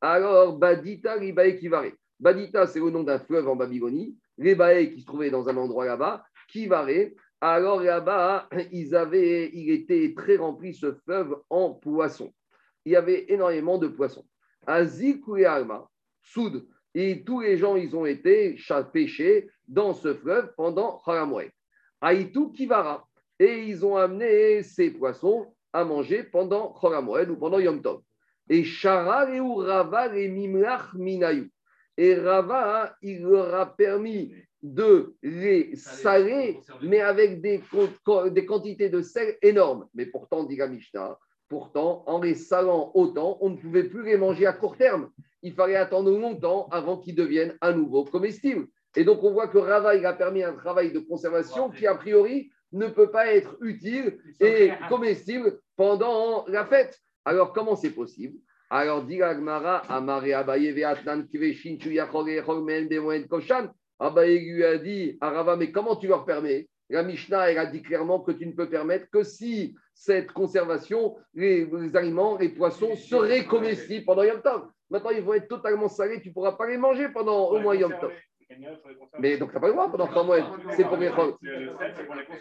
[0.00, 1.90] Alors Badita Rebae Kivare.
[2.20, 4.16] Badita, c'est le nom d'un fleuve en Babylonie.
[4.38, 6.24] Rebae qui se trouvait dans un endroit là-bas.
[6.48, 7.10] Kivare.
[7.40, 12.32] Alors là-bas, ils avaient, il était très rempli ce fleuve en poissons.
[12.84, 14.26] Il y avait énormément de poissons.
[14.66, 15.88] Alma,
[16.22, 18.56] Soud, et tous les gens, ils ont été
[18.92, 21.50] pêchés dans ce fleuve pendant Haramoué.
[22.00, 23.06] Aïtou Kivara.
[23.40, 28.00] Et ils ont amené ces poissons à manger pendant HaMoed ou pendant Yom Tov.
[28.48, 31.50] Et Shara et et.
[31.96, 37.62] Et Rava, il leur a permis de les saler, mais avec des,
[38.46, 39.86] quantités de sel énormes.
[39.94, 41.18] Mais pourtant, dit la Mishnah,
[41.48, 45.10] pourtant, en les salant autant, on ne pouvait plus les manger à court terme.
[45.42, 48.66] Il fallait attendre longtemps avant qu'ils deviennent à nouveau comestibles.
[48.96, 51.94] Et donc, on voit que Rava, il a permis un travail de conservation qui, a
[51.94, 56.98] priori, ne peut pas être utile et comestible pendant la fête.
[57.24, 58.38] Alors, comment c'est possible?
[58.76, 63.68] Alors, dit Agmara, Amare Abaye Veatnan Kveshin Chuyachor Echor Men Bemoen Koshan.
[64.00, 66.66] Abaye lui a dit à Rava, mais comment tu leur permets?
[66.90, 71.14] La Mishnah, elle a dit clairement que tu ne peux permettre que si cette conservation,
[71.34, 74.62] les, les aliments, les poissons seraient comestibles pendant Yom Tov.
[74.90, 77.76] Maintenant, ils vont être totalement salés, tu ne pourras pas les manger pendant au moins
[77.76, 78.10] Yom Tov.
[79.20, 80.58] Mais donc, tu n'as pas le droit pendant trois mois.
[80.70, 81.12] C'est pour les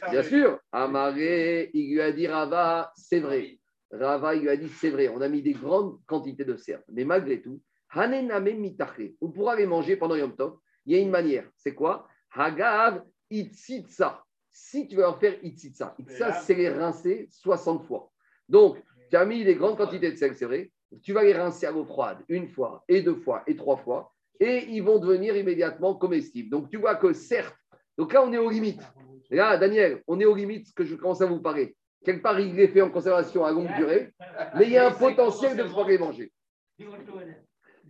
[0.09, 3.59] Bien sûr, Amaré, il lui a dit Rava, c'est vrai.
[3.93, 5.07] Rava, lui a dit c'est vrai.
[5.07, 6.81] On a mis des grandes quantités de cerf.
[6.91, 7.61] Mais malgré tout.
[7.95, 10.57] On pourra les manger pendant Yom Tov.
[10.85, 11.47] Il y a une manière.
[11.55, 12.07] C'est quoi?
[12.31, 14.23] Hagav itzitsa.
[14.49, 18.11] Si tu veux en faire itzitsa, itzitsa, c'est les rincer 60 fois.
[18.49, 18.77] Donc,
[19.09, 20.71] tu as mis des grandes quantités de sel, c'est vrai.
[21.01, 24.11] Tu vas les rincer à l'eau froide une fois, et deux fois, et trois fois.
[24.39, 26.49] Et ils vont devenir immédiatement comestibles.
[26.49, 27.55] Donc, tu vois que certes,
[27.97, 28.81] donc là, on est aux limites.
[29.29, 31.75] Là, Daniel, on est aux limites que je commence à vous parler.
[32.03, 34.11] Quelque part, il est fait en conservation à longue durée,
[34.55, 36.31] mais il y a un potentiel de pouvoir les manger.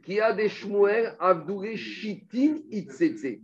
[0.03, 3.39] Qui a des Shmuel Avdouré Shitin Itzetse.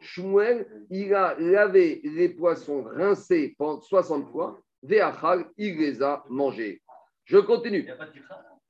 [0.00, 4.60] Shmuel, il a lavé les poissons rincés pendant 60 fois.
[4.82, 6.82] Veachal, il les a mangés.
[7.24, 7.88] Je continue.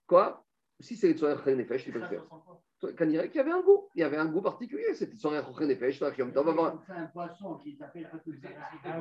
[0.07, 0.44] Quoi?
[0.80, 2.24] Si c'est les Tzorer Nefesh, tu peux le faire.
[2.80, 4.94] Quand il y avait un goût, il y avait un goût particulier.
[4.94, 5.16] C'était
[6.18, 8.08] Yom Tov, avant- C'est un poisson qui s'appelle
[8.84, 8.98] Ah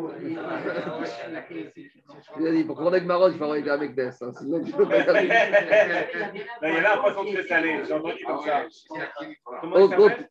[2.39, 4.09] Il a dit, pour qu'on ait que Maroc, il faut avoir avec Des.
[4.21, 5.27] Hein, sinon, je peux pas y arriver.
[5.30, 7.82] Là, il y a là un poisson très salé.
[7.86, 8.65] J'ai entendu comme ça.
[9.61, 10.30] Comment il s'appelle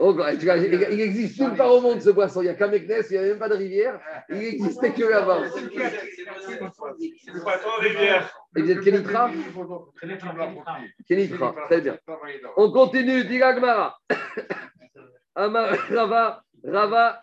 [0.00, 2.40] Oh, bah, il il existe nulle part au monde ce poisson.
[2.40, 4.00] Il n'y a qu'à Meknes, il n'y a même pas de rivière.
[4.28, 5.42] Il n'existait que là-bas.
[8.56, 8.62] Et
[11.06, 11.98] Kenitra très bien.
[12.56, 13.40] On continue, dit
[15.36, 17.20] Rava, Rava,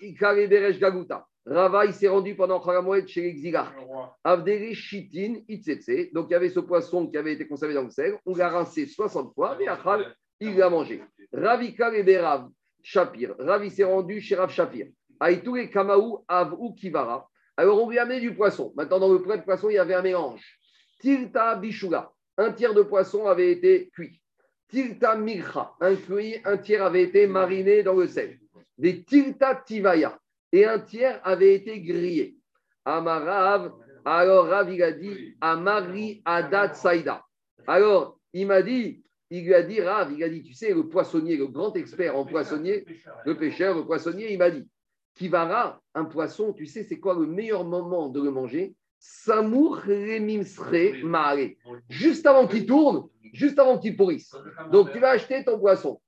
[0.79, 1.27] Gaguta.
[1.45, 3.73] Rava, il s'est rendu pendant Kharamoued chez l'exilar.
[3.75, 4.17] Le roi.
[4.23, 6.13] Avderi Shitin Itsetse.
[6.13, 8.17] Donc, il y avait ce poisson qui avait été conservé dans le sel.
[8.25, 9.57] On l'a rincé 60 fois.
[9.59, 11.03] Et Achal, il l'a mangé.
[11.33, 12.49] Ravika et Berav
[12.81, 13.35] Shapir.
[13.39, 14.87] Rav, il s'est rendu chez Rav Shapir.
[15.19, 17.29] Aïtou et Kamaou Avou Kivara.
[17.57, 18.71] Alors, on lui a amené du poisson.
[18.77, 20.59] Maintenant, dans le plat de poisson, il y avait un mélange.
[20.99, 22.09] Tilta Bishula.
[22.37, 24.21] Un tiers de poisson avait été cuit.
[24.69, 25.75] Tilta Mikra.
[25.81, 28.39] Un, cuit, un tiers avait été mariné dans le sel.
[28.77, 30.17] Des Tilta Tivaya.
[30.53, 32.37] Et un tiers avait été grillé.
[32.85, 33.73] Amarav.
[34.05, 37.23] Alors, Rav, il a dit Amari Adat Saïda.
[37.67, 40.87] Alors, il m'a dit, il lui a dit, Rav, il a dit, tu sais, le
[40.87, 42.85] poissonnier, le grand expert en poissonnier,
[43.25, 44.67] le pêcheur, le poissonnier, il m'a dit,
[45.15, 48.75] Kivara, un poisson, tu sais, c'est quoi le meilleur moment de le manger?
[48.99, 51.49] Samour remimsre maare.
[51.89, 54.35] Juste avant qu'il tourne, juste avant qu'il pourrisse.
[54.71, 55.99] Donc, tu vas acheter ton poisson.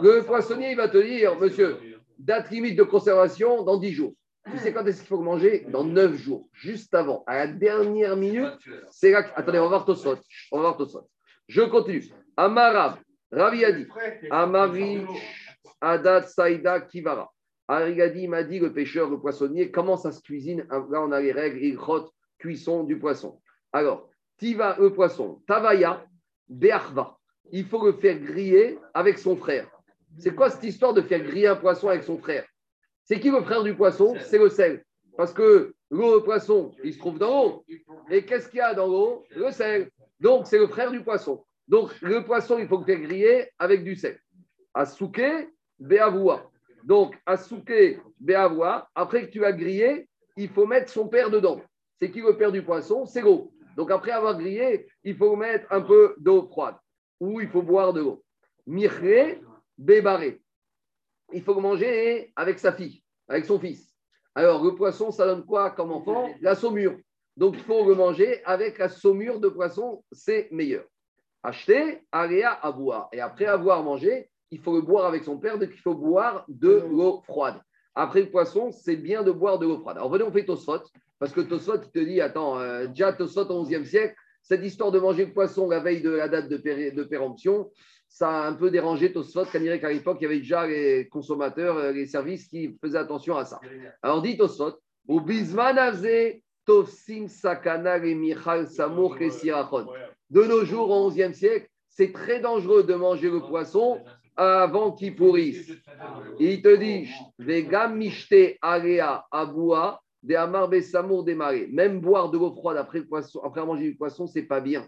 [0.00, 1.76] Le poissonnier, il va te dire, monsieur,
[2.22, 4.14] date limite de conservation dans 10 jours.
[4.50, 5.66] Tu sais quand est-ce qu'il faut le manger?
[5.68, 8.58] Dans 9 jours, juste avant, à la dernière minute.
[8.90, 9.30] C'est là que...
[9.38, 10.18] Attendez, on va voir Tosot.
[10.50, 11.08] On va voir Tosot.
[11.48, 12.04] Je continue.
[12.36, 12.98] Amarav,
[13.30, 13.86] Ravi a dit,
[14.30, 15.04] Amari,
[15.80, 17.30] Adat, Saïda, Kivara.
[17.68, 20.66] Arigadi m'a dit, le pêcheur, le poissonnier, comment ça se cuisine?
[20.70, 23.40] Là, on a les règles, il crotte, cuisson du poisson.
[23.72, 24.08] Alors,
[24.38, 26.04] Tiva, le poisson, Tavaya,
[26.48, 27.16] Beachva.
[27.50, 29.68] Il faut le faire griller avec son frère.
[30.18, 32.44] C'est quoi cette histoire de faire griller un poisson avec son frère?
[33.04, 34.14] C'est qui le frère du poisson?
[34.20, 34.84] C'est le sel.
[35.16, 37.64] Parce que l'eau, le poisson, il se trouve dans l'eau.
[38.10, 39.24] Et qu'est-ce qu'il y a dans l'eau?
[39.34, 39.90] Le sel.
[40.20, 41.44] Donc, c'est le frère du poisson.
[41.68, 44.18] Donc, le poisson, il faut le faire griller avec du sel.
[44.74, 46.50] Asuke, Beavoua.
[46.84, 48.88] Donc, Asuke, Beavoua.
[48.94, 51.60] Après que tu as grillé, il faut mettre son père dedans.
[52.00, 53.04] C'est qui le père du poisson?
[53.06, 53.52] C'est l'eau.
[53.76, 56.76] Donc, après avoir grillé, il faut mettre un peu d'eau froide.
[57.20, 58.22] Ou il faut boire de l'eau.
[58.66, 59.40] Miré,
[59.82, 60.40] Bébaré.
[61.32, 63.92] Il faut manger avec sa fille, avec son fils.
[64.34, 66.28] Alors, le poisson, ça donne quoi comme enfant?
[66.40, 66.96] La saumure.
[67.36, 70.84] Donc, il faut le manger avec la saumure de poisson, c'est meilleur.
[71.42, 73.08] Acheter, aléa à boire.
[73.12, 76.44] Et après avoir mangé, il faut le boire avec son père, donc il faut boire
[76.46, 77.60] de l'eau froide.
[77.96, 79.96] Après le poisson, c'est bien de boire de l'eau froide.
[79.96, 80.82] Alors, venez, on fait Tosfot,
[81.18, 84.92] parce que Tosfot, il te dit, attends, euh, déjà Tosfot au XIe siècle, cette histoire
[84.92, 87.70] de manger le poisson la veille de la date de péremption,
[88.12, 91.78] ça a un peu dérangé Tosfot, dirait qu'à l'époque, il y avait déjà les consommateurs,
[91.78, 93.58] euh, les services qui faisaient attention à ça.
[94.02, 94.74] Alors, dit Tosfot,
[95.08, 97.98] Avzé, Tofsim Sakana
[98.66, 99.16] Samour.
[99.16, 103.98] De nos jours, au XIe siècle, c'est très dangereux de manger le poisson
[104.36, 105.72] avant qu'il pourrisse.
[106.38, 107.08] Il te dit,
[107.38, 110.68] Vega mishte area aboua de amar.
[111.70, 114.86] Même boire de l'eau froide après, le poisson, après manger du poisson, c'est pas bien.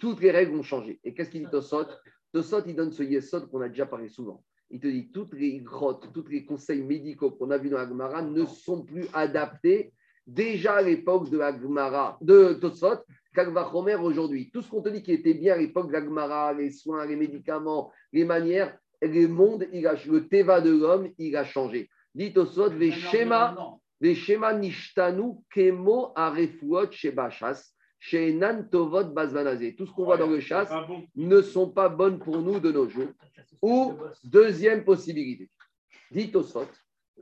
[0.00, 1.00] Toutes les règles ont changé.
[1.02, 1.86] Et qu'est-ce qu'il dit Tosot
[2.32, 4.42] Tosot, il donne ce yesod qu'on a déjà parlé souvent.
[4.70, 7.88] Il te dit, toutes les grottes, tous les conseils médicaux qu'on a vus dans la
[7.88, 9.92] Gemara ne sont plus adaptés
[10.26, 13.00] déjà à l'époque de la Gemara, de Tosot,
[13.34, 14.50] Kalvachomer aujourd'hui.
[14.50, 17.04] Tout ce qu'on te dit qui était bien à l'époque de la Gemara, les soins,
[17.04, 21.90] les médicaments, les manières, le monde, il a, le teva de l'homme, il a changé.
[22.14, 23.54] Dit Tosot, les schémas,
[24.00, 29.74] les schémas nishtanu kemo arefuot shebachas, shenan tovot bazvanazé.
[29.76, 32.72] Tout ce qu'on voit dans le chasse bon ne sont pas bonnes pour nous de
[32.72, 33.12] nos jours.
[33.62, 33.94] Ou
[34.24, 35.48] deuxième possibilité,
[36.10, 36.66] dit Tosot,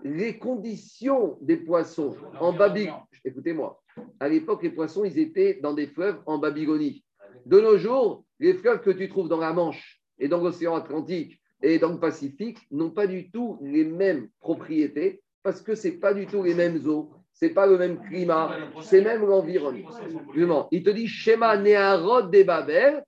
[0.03, 2.97] les conditions des poissons en Babylonie.
[3.25, 3.83] Écoutez-moi,
[4.19, 7.05] à l'époque, les poissons, ils étaient dans des fleuves en Babylonie.
[7.45, 11.39] De nos jours, les fleuves que tu trouves dans la Manche et dans l'océan Atlantique
[11.63, 15.95] et dans le Pacifique n'ont pas du tout les mêmes propriétés parce que ce n'est
[15.95, 20.69] pas du tout les mêmes eaux, ce n'est pas le même climat, c'est même l'environnement.
[20.71, 23.03] Il te dit Shema Neharot des Babel,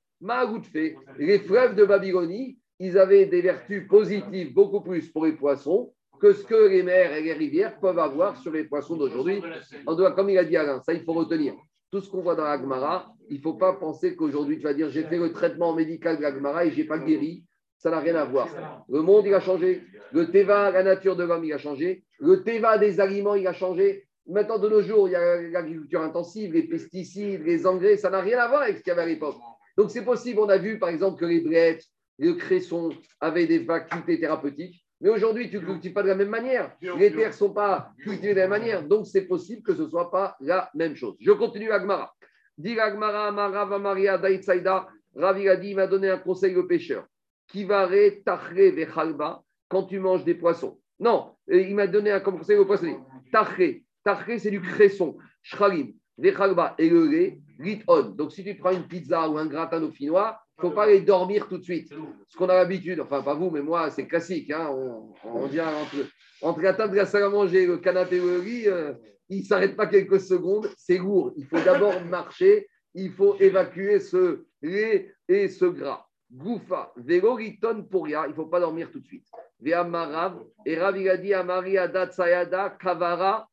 [0.72, 0.96] fait.
[1.18, 6.32] Les fleuves de Babylonie, ils avaient des vertus positives beaucoup plus pour les poissons que
[6.32, 9.42] ce que les mers et les rivières peuvent avoir sur les poissons d'aujourd'hui.
[9.86, 11.54] En tout cas, comme il a dit Alain, ça il faut retenir.
[11.90, 14.72] Tout ce qu'on voit dans la Gemara, il ne faut pas penser qu'aujourd'hui tu vas
[14.72, 17.44] dire j'ai fait le traitement médical de la Gemara et je n'ai pas guéri.
[17.76, 18.48] Ça n'a rien à voir.
[18.88, 19.82] Le monde, il a changé.
[20.12, 22.04] Le Teva, la nature de l'homme, il a changé.
[22.20, 24.06] Le Teva des aliments, il a changé.
[24.26, 28.20] Maintenant, de nos jours, il y a l'agriculture intensive, les pesticides, les engrais, ça n'a
[28.20, 29.36] rien à voir avec ce qu'il y avait à l'époque.
[29.76, 30.40] Donc, c'est possible.
[30.40, 31.84] On a vu, par exemple, que les blettes,
[32.18, 34.84] le cresson avaient des facultés thérapeutiques.
[35.00, 36.76] Mais aujourd'hui, tu ne cultives pas de la même manière.
[36.80, 38.86] Les terres ne sont pas cultivées de la même manière.
[38.86, 41.16] Donc, c'est possible que ce ne soit pas la même chose.
[41.20, 42.14] Je continue Agmara.
[42.56, 44.86] Dit Agmara, Amara, Maria, Daitsaïda.
[45.16, 47.04] Ravi il m'a donné un conseil au pêcheur.
[47.48, 50.78] Kivare, Tachre, Vechalba, quand tu manges des poissons.
[51.00, 52.98] Non, il m'a donné un conseil au poissonnier.
[53.32, 55.16] Tachre, Tachre, c'est du cresson.
[55.42, 58.10] Shralim, Vechalba et le lait, Liton.
[58.10, 61.00] Donc, si tu prends une pizza ou un gratin dauphinois, il ne faut pas aller
[61.00, 61.92] dormir tout de suite.
[62.28, 64.50] Ce qu'on a l'habitude, enfin pas vous, mais moi, c'est classique.
[64.50, 65.96] Hein, on, on vient entre,
[66.42, 68.92] entre la table de la salle à manger et le canapé ou le lit, euh,
[69.28, 71.32] il ne s'arrête pas quelques secondes, c'est lourd.
[71.36, 76.06] Il faut d'abord marcher, il faut évacuer ce lait et ce gras.
[76.30, 79.26] Goufa, véloriton pouria, il ne faut pas dormir tout de suite.
[79.60, 83.48] Ve'amarav, et Rav il a dit à Maria Datsayada, Kavara,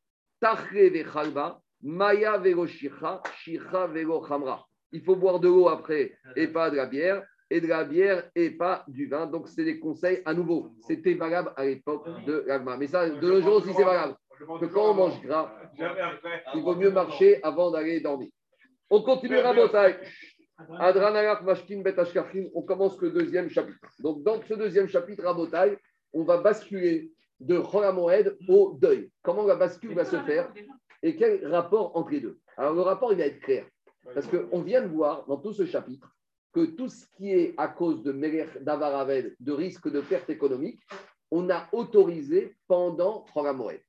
[1.82, 4.64] Maya velo shicha, shicha velo chamra.
[4.92, 8.30] Il faut boire de l'eau après et pas de la bière, et de la bière
[8.34, 9.26] et pas du vin.
[9.26, 10.72] Donc, c'est des conseils à nouveau.
[10.86, 12.76] C'était valable à l'époque de l'agma.
[12.76, 14.14] Mais ça, de nos jours aussi, c'est valable.
[14.38, 15.52] Que quand on mange gras,
[16.54, 18.28] il vaut mieux marcher avant d'aller dormir.
[18.88, 19.96] On continue Rabotai.
[20.78, 21.96] Adranalak Mashkin Bet
[22.54, 23.78] on commence le deuxième chapitre.
[23.98, 25.78] Donc, dans ce deuxième chapitre, Rabotai,
[26.12, 27.10] on va basculer
[27.40, 27.58] de
[27.92, 29.10] Moed au deuil.
[29.22, 30.52] Comment la bascule va se faire
[31.02, 32.38] et quel rapport entre les deux?
[32.56, 33.66] Alors, le rapport, il va être clair.
[34.14, 36.14] Parce qu'on vient de voir dans tout ce chapitre
[36.52, 40.80] que tout ce qui est à cause de Melech Davaraved, de risque de perte économique,
[41.30, 43.80] on a autorisé pendant Moed.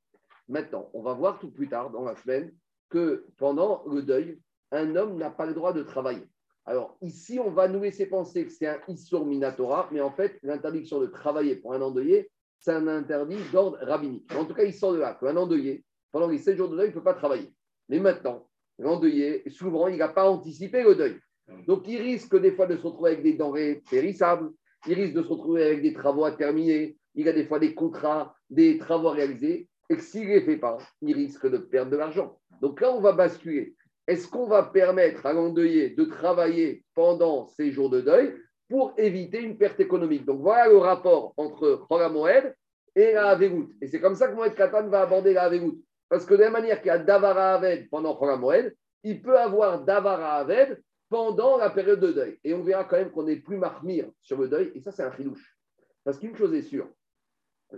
[0.48, 2.54] Maintenant, on va voir tout plus tard dans la semaine
[2.90, 4.40] que pendant le deuil,
[4.72, 6.28] un homme n'a pas le droit de travailler.
[6.66, 10.38] Alors ici, on va nous laisser penser que c'est un Issur Minatora, mais en fait,
[10.44, 12.30] l'interdiction de travailler pour un endeuillé,
[12.62, 14.32] c'est un interdit d'ordre rabbinique.
[14.36, 16.88] En tout cas, il sort de là qu'un endeuillé, pendant les 7 jours de deuil,
[16.88, 17.52] il ne peut pas travailler.
[17.90, 18.48] Mais maintenant,
[18.78, 21.20] l'endeuillé, souvent, il n'a pas anticipé le deuil.
[21.68, 24.52] Donc, il risque des fois de se retrouver avec des denrées périssables,
[24.88, 27.74] il risque de se retrouver avec des travaux à terminer, il a des fois des
[27.74, 31.92] contrats, des travaux à réaliser, et s'il ne les fait pas, il risque de perdre
[31.92, 32.40] de l'argent.
[32.62, 33.76] Donc là, on va basculer.
[34.08, 38.36] Est-ce qu'on va permettre à l'endeuillé de travailler pendant ces jours de deuil?
[38.72, 42.56] Pour éviter une perte économique Donc voilà le rapport entre Moed
[42.96, 43.70] et la Avegout.
[43.82, 45.84] Et c'est comme ça que Moed Katan va aborder la Avegout.
[46.08, 49.84] Parce que de la manière qu'il y a Davara Aved pendant Moed, il peut avoir
[49.84, 52.40] Davara Aved pendant la période de deuil.
[52.46, 54.72] Et on verra quand même qu'on est plus marmire sur le deuil.
[54.74, 55.58] Et ça, c'est un filouche.
[56.06, 56.88] Parce qu'une chose est sûre,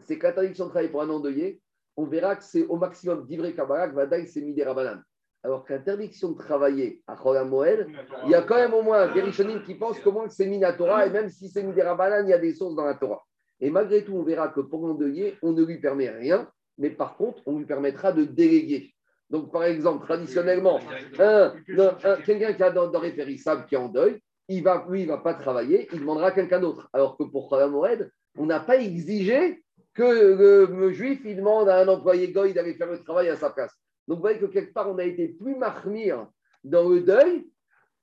[0.02, 1.60] c'est que l'interdiction de travailler pour un endeuillé,
[1.98, 5.02] on verra que c'est au maximum d'Ivré Kabbalah, Vadaï, c'est Midé Rabanan.
[5.44, 7.88] Alors que l'interdiction de travailler à Cholam Moed,
[8.24, 10.46] il y a quand même au moins des Rishonim qui pensent qu'au moins que c'est
[10.46, 13.22] Minatora, et même si c'est Midé Rabanan, il y a des sources dans la Torah.
[13.60, 17.18] Et malgré tout, on verra que pour l'endeuillé, on ne lui permet rien, mais par
[17.18, 18.94] contre, on lui permettra de déléguer.
[19.30, 20.80] Donc, par exemple, traditionnellement,
[21.20, 25.08] un, un, quelqu'un qui a dans, périssables, qui est en deuil, il va, lui, il
[25.08, 26.90] ne va pas travailler, il demandera à quelqu'un d'autre.
[26.94, 29.64] Alors que pour Cholam Moed, on n'a pas exigé
[29.94, 33.36] que le, le, juif il demande à un employé goy d'aller faire le travail à
[33.36, 33.74] sa place.
[34.08, 36.28] Donc vous voyez que quelque part, on a été plus marmire
[36.64, 37.50] dans le deuil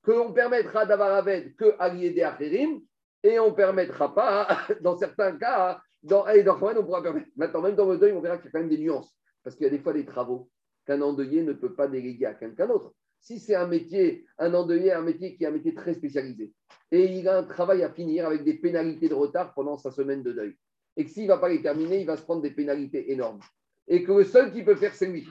[0.05, 2.80] qu'on permettra d'avoir avec que des Acherim
[3.22, 4.48] et on ne permettra pas,
[4.80, 7.28] dans certains cas, dans, et dans on pourra permettre.
[7.36, 9.14] Maintenant, même dans le deuil, on verra qu'il y a quand même des nuances.
[9.42, 10.48] Parce qu'il y a des fois des travaux
[10.86, 12.94] qu'un endeuillé ne peut pas déléguer à quelqu'un d'autre.
[13.20, 16.55] Si c'est un métier, un endeuillé, un métier qui est un métier très spécialisé,
[16.90, 20.22] et il a un travail à finir avec des pénalités de retard pendant sa semaine
[20.22, 20.57] de deuil,
[20.96, 23.40] et que s'il ne va pas les terminer, il va se prendre des pénalités énormes,
[23.88, 25.28] et que le seul qui peut faire, c'est lui.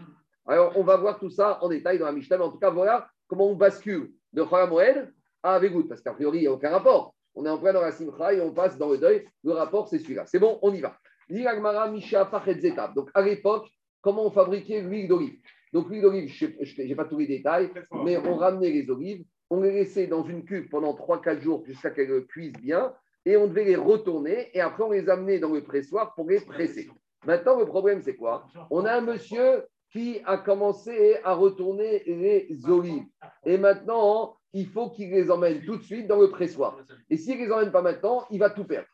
[0.48, 2.70] Alors, on va voir tout ça en détail dans la Mishnah, mais en tout cas,
[2.70, 5.14] voilà comment on bascule de Moed
[5.44, 7.14] à Avegout, parce qu'a priori, il n'y a aucun rapport.
[7.36, 9.28] On est en plein dans la Simcha et on passe dans le deuil.
[9.44, 10.26] Le rapport, c'est celui-là.
[10.26, 10.98] C'est bon, on y va.
[11.30, 13.70] Donc, à l'époque,
[14.02, 15.40] comment on fabriquait l'huile d'olive?
[15.72, 17.72] Donc, l'huile d'olive, je n'ai pas tous les détails,
[18.04, 21.92] mais on ramenait les olives, on les laissait dans une cuve pendant 3-4 jours jusqu'à
[21.92, 22.94] qu'elles cuisent bien,
[23.26, 26.40] et on devait les retourner, et après, on les amenait dans le pressoir pour les
[26.40, 26.90] presser.
[27.28, 28.48] Maintenant, le problème, c'est quoi?
[28.72, 33.06] On a un monsieur qui a commencé à retourner les olives.
[33.46, 36.78] Et maintenant, il faut qu'il les emmène tout de suite dans le pressoir.
[37.10, 38.88] Et s'il ne les emmène pas maintenant, il va tout perdre.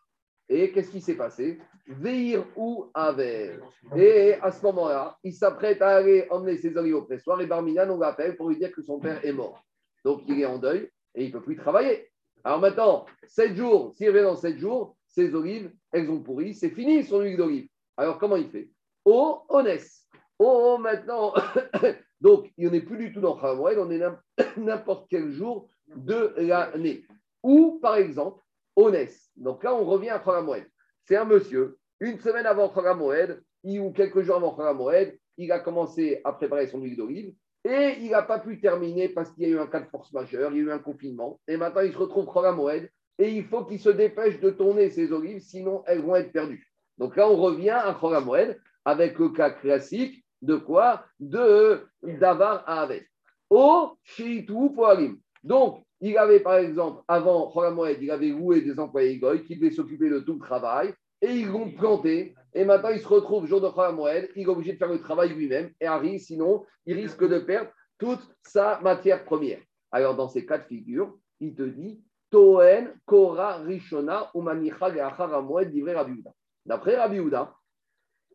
[0.48, 1.60] Et qu'est-ce qui s'est passé?
[1.88, 3.60] Veir ou avec.
[3.96, 7.90] Et à ce moment-là, il s'apprête à aller emmener ses olives au pressoir et Barminan,
[7.90, 9.64] on l'appelle pour lui dire que son père est mort.
[10.04, 12.10] Donc il est en deuil et il ne peut plus travailler.
[12.44, 16.70] Alors maintenant, 7 jours, s'il revient dans 7 jours, ses olives, elles ont pourri, c'est
[16.70, 17.68] fini son huile d'olive.
[17.98, 18.70] Alors comment il fait?
[19.04, 19.88] Oh, honnête.
[20.40, 21.34] Oh, maintenant,
[22.22, 24.02] donc il n'est plus du tout dans Khamoued, on est
[24.58, 27.06] n'importe quel jour de l'année.
[27.44, 28.42] Ou par exemple,
[28.76, 29.32] Onès.
[29.38, 30.66] Donc là, on revient à Khamoued.
[31.06, 36.22] C'est un monsieur, une semaine avant Khamoued, ou quelques jours avant Khamoued, il a commencé
[36.24, 37.34] à préparer son huile d'olive
[37.64, 40.12] et il n'a pas pu terminer parce qu'il y a eu un cas de force
[40.14, 41.40] majeure, il y a eu un confinement.
[41.48, 45.12] Et maintenant, il se retrouve Khamoued et il faut qu'il se dépêche de tourner ses
[45.12, 46.72] olives, sinon elles vont être perdues.
[46.98, 51.06] Donc là, on revient à Khamoued avec le cas classique de quoi?
[51.20, 53.08] De Davar à Avet.
[53.50, 55.18] Au Shiitou Poalim.
[55.44, 59.72] Donc, il avait par exemple, avant Moed, il avait loué des employés goy qui devaient
[59.72, 62.36] s'occuper de tout le travail et ils l'ont planté.
[62.54, 65.34] Et maintenant, il se retrouve jour de Moed, il est obligé de faire le travail
[65.34, 69.60] lui-même et Harry, sinon, il risque de perdre toute sa matière première.
[69.92, 75.94] Alors, dans ces cas de figure, il te dit Toen, Kora, Rishona, Umanicha, Moed, livré
[75.94, 76.24] Rabbi
[76.66, 77.20] D'après Rabbi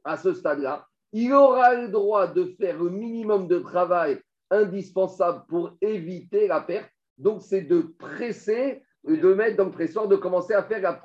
[0.04, 5.72] à ce stade-là, il aura le droit de faire le minimum de travail indispensable pour
[5.80, 6.90] éviter la perte.
[7.18, 11.00] Donc, c'est de presser, de mettre dans le pressoir, de commencer à faire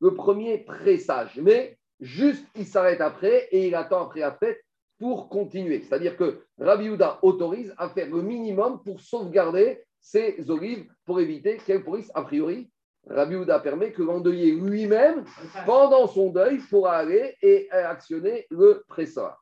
[0.00, 1.38] le premier pressage.
[1.42, 4.60] Mais juste, il s'arrête après et il attend après la fête
[4.98, 5.80] pour continuer.
[5.80, 11.56] C'est-à-dire que Rabbi Houda autorise à faire le minimum pour sauvegarder ses olives pour éviter
[11.58, 12.70] qu'elles pourrissent a priori
[13.08, 15.24] Rabbi Houda permet que l'endeuillé lui-même,
[15.66, 19.36] pendant son deuil, pourra aller et actionner le pressor.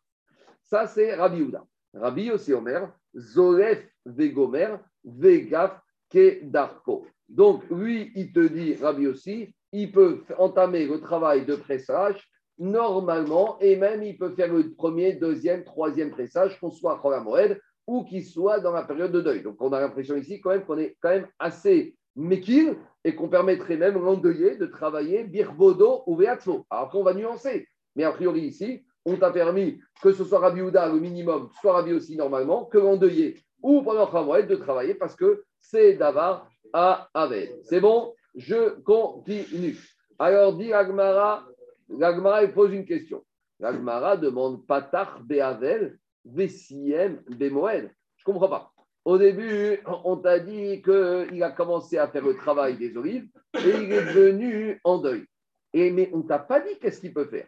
[0.63, 1.65] Ça, c'est Rabbi Houda.
[1.95, 5.81] Rabbi aussi Omer, Zolef Vegomer, Vegaf
[6.11, 7.07] Kedarko.
[7.29, 12.27] Donc, lui, il te dit, Rabbi aussi, il peut entamer le travail de pressage
[12.59, 17.61] normalement et même il peut faire le premier, deuxième, troisième pressage, qu'on soit à Moed
[17.87, 19.43] ou qu'il soit dans la période de deuil.
[19.43, 22.77] Donc, on a l'impression ici quand même qu'on est quand même assez Mekil
[23.09, 26.67] et qu'on permettrait même l'endeuillé de travailler Birbodo ou Veatso.
[26.69, 27.67] Alors après, on va nuancer.
[27.97, 31.73] Mais a priori, ici, on t'a permis que ce soit Rabbi Ouda le minimum, soit
[31.73, 37.09] Rabbi aussi normalement, que l'endeuillé ou pendant Khamoued de travailler parce que c'est d'avoir à
[37.15, 37.49] Aved.
[37.65, 38.15] C'est bon?
[38.35, 39.79] Je continue.
[40.19, 41.47] Alors, dit Agmara,
[41.89, 43.25] l'Agmara pose une question.
[43.59, 47.91] L'Agmara demande Patach Beavel, Vesiem Bemoed.
[48.17, 48.73] Je ne comprends pas.
[49.09, 53.71] Au début, on t'a dit qu'il a commencé à faire le travail des olives et
[53.71, 55.25] il est devenu en deuil.
[55.73, 57.47] Et, mais on t'a pas dit qu'est-ce qu'il peut faire.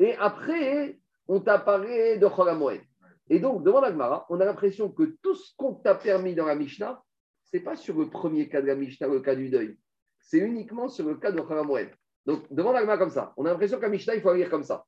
[0.00, 2.80] Et après, on t'a parlé de Choramoed.
[3.28, 6.56] Et donc, devant la on a l'impression que tout ce qu'on t'a permis dans la
[6.56, 7.00] Mishnah,
[7.44, 9.78] ce n'est pas sur le premier cas de la Mishnah, le cas du deuil.
[10.18, 11.88] C'est uniquement sur le cas de Choramoed.
[12.26, 14.84] Donc, devant la comme ça, on a l'impression qu'à Mishnah, il faut lire comme ça.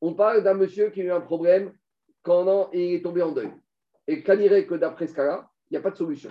[0.00, 1.74] On parle d'un monsieur qui a eu un problème
[2.22, 3.52] quand il est tombé en deuil.
[4.08, 6.30] Et dirait que d'après ce cas-là, il n'y a pas de solution.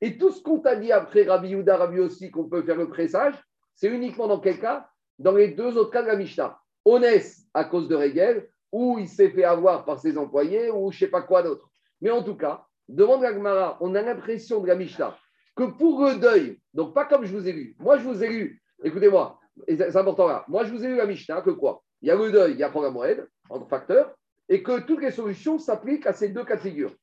[0.00, 2.88] Et tout ce qu'on t'a dit après Rabbi Yuda, Rabbi aussi, qu'on peut faire le
[2.88, 3.34] pressage,
[3.74, 4.88] c'est uniquement dans quel cas?
[5.18, 6.58] Dans les deux autres cas de la Mishnah.
[6.84, 10.96] Onès à cause de Régel, ou il s'est fait avoir par ses employés, ou je
[10.96, 11.70] ne sais pas quoi d'autre.
[12.00, 15.16] Mais en tout cas, devant la Gemara, on a l'impression de la Mishnah
[15.54, 18.28] que pour le deuil, donc pas comme je vous ai lu, moi je vous ai
[18.28, 19.38] lu, écoutez-moi,
[19.68, 21.82] c'est important là, moi je vous ai lu la Mishnah que quoi?
[22.00, 24.14] Il y a le deuil, il y a programme moed, en facteur,
[24.48, 26.94] et que toutes les solutions s'appliquent à ces deux cas de figure.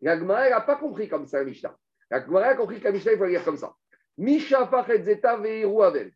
[0.00, 1.76] La Gemara n'a pas compris comme ça la Mishnah.
[2.10, 3.74] La Gemara a compris que la Mishnah, il faut lire comme ça.
[4.16, 4.68] Misha
[5.02, 6.12] Zeta Avel.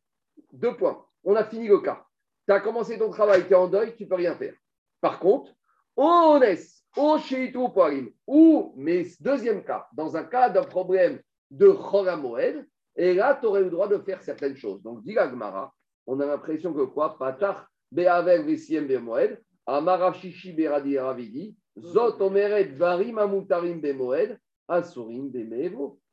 [0.53, 1.05] Deux points.
[1.25, 2.05] On a fini le cas.
[2.47, 4.55] Tu as commencé ton travail, tu es en deuil, tu ne peux rien faire.
[5.01, 5.53] Par contre,
[5.97, 8.11] Onès, Au Sheitou Poarim.
[8.27, 12.67] Ou, mais deuxième cas, dans un cas d'un problème de Choramoed,
[12.97, 14.83] et là, tu aurais le droit de faire certaines choses.
[14.83, 15.73] Donc, dit Gmara,
[16.07, 17.17] on a l'impression que quoi?
[17.19, 19.41] Patar Be'avel Vesiem Bemoed,
[20.99, 25.31] Ravidi, Zot Omeret Amutarim Bemoed, Asurim.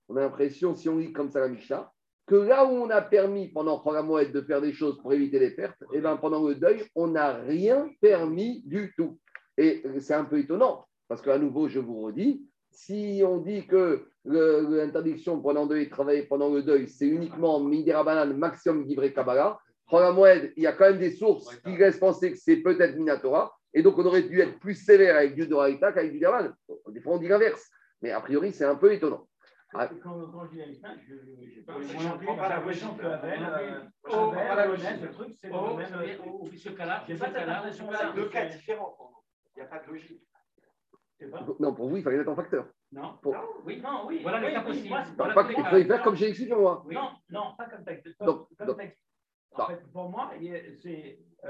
[0.10, 1.92] On a l'impression, si on lit comme ça la Mishnah,
[2.28, 5.52] que là où on a permis pendant Choramoed de faire des choses pour éviter les
[5.52, 9.18] pertes, et ben pendant le deuil, on n'a rien permis du tout.
[9.58, 14.08] Et c'est un peu étonnant, parce qu'à nouveau, je vous redis, si on dit que
[14.26, 19.14] l'interdiction pendant le deuil de travailler pendant le deuil, c'est uniquement Midera Banane, maximum Givré
[19.14, 19.58] Kabbalah,
[19.90, 23.56] Choramoed, il y a quand même des sources qui laissent penser que c'est peut-être Minatora,
[23.74, 26.50] et donc on aurait dû être plus sévère avec du Doraïta qu'avec du Derban.
[26.90, 27.70] Des fois, on dit l'inverse.
[28.02, 29.28] Mais a priori, c'est un peu étonnant.
[29.74, 29.90] Ah.
[30.02, 30.18] Quand,
[30.52, 33.82] dis la Mishnah, je n'ai pas l'impression que Abel, euh,
[35.02, 37.28] le truc, c'est le Oh, euh, ce cas-là, J'ai ce pas
[38.12, 39.18] on deux cas différents pour nous.
[39.56, 40.22] Il n'y a pas de logique.
[41.60, 42.68] Non, pour vous, il fallait être en facteur.
[42.92, 43.18] Non.
[43.22, 44.20] Pour- Non, Oui, non, oui.
[44.22, 44.96] Voilà les oui, cas possibles.
[45.06, 46.86] c'est il fallait faire comme j'ai expliqué moi.
[46.90, 48.16] Non, non, pas comme texte.
[48.18, 49.00] Comme, Donc, comme donc- texte.
[49.58, 49.64] Non.
[49.64, 51.20] En fait, pour moi, il y a- c'est.
[51.46, 51.50] euh,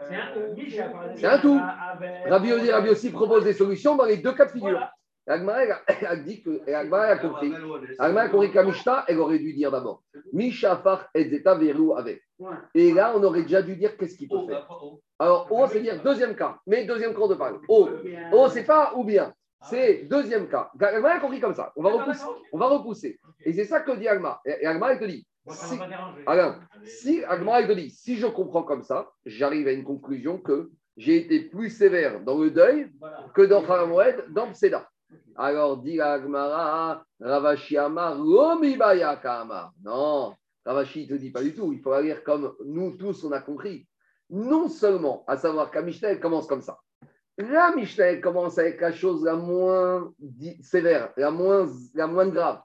[1.16, 1.56] C'est un tout.
[1.56, 4.70] De Rabbi Yodi, Rabbi aussi propose des solutions dans les deux cas de figure.
[4.72, 4.92] Voilà.
[5.30, 5.60] Agmara
[6.08, 7.54] a- dit que Agmara a compris.
[8.00, 10.02] Agmara a compris qu'à Mishnah, elle aurait dû dire d'abord
[10.32, 12.22] Misha Far et Zeta Veru avec.
[12.74, 14.66] Et là, on aurait déjà dû dire qu'est-ce qu'il peut faire.
[15.20, 16.58] Alors, O, c'est dire deuxième cas.
[16.66, 17.60] Mais deuxième cas, te parle.
[17.68, 18.30] O, Bien.
[18.32, 19.34] O, c'est pas ou bien.
[19.64, 20.70] C'est deuxième cas.
[20.80, 21.74] Agmara a compris comme ça.
[21.76, 22.24] On va repousser.
[22.54, 23.20] On va repousser.
[23.44, 24.40] Et c'est ça que dit Agmara.
[24.46, 26.24] Et Agmara, elle te dit si- pas dérangé.
[26.26, 30.38] Alain, si Agmara il te dit, si je comprends comme ça, j'arrive à une conclusion
[30.40, 33.26] que j'ai été plus sévère dans le deuil Voilà.
[33.34, 34.90] que dans Haramoued, dans Pseda.
[35.36, 38.18] Alors dit Agmara, Ravashi Amar,
[39.22, 39.72] Kamar.
[39.84, 40.34] Non,
[40.66, 41.72] Ravashi ne te dit pas du tout.
[41.72, 43.88] Il faut lire comme nous tous on a compris.
[44.30, 46.78] Non seulement, à savoir qu'à Mishnah, elle commence comme ça.
[47.38, 50.12] La Mishnah, elle commence avec la chose la moins
[50.62, 52.60] sévère, la moins, la moins grave.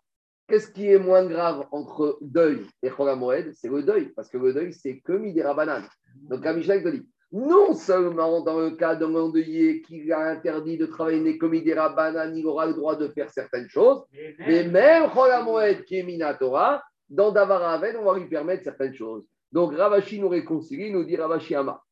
[0.48, 4.52] Qu'est-ce qui est moins grave entre deuil et Moed C'est le deuil, parce que le
[4.52, 5.86] deuil, c'est que Midera Banane.
[6.28, 10.76] Donc, la Mishnah, te dit non seulement dans le cas d'un endeuillé qui a interdit
[10.76, 14.02] de travailler comme Midera Banane, il aura le droit de faire certaines choses,
[14.38, 19.24] mais même Moed qui est Minatora, dans Davar Aven, on va lui permettre certaines choses.
[19.50, 21.82] Donc, Ravashi nous réconcilie, nous dit Ravashi Ama.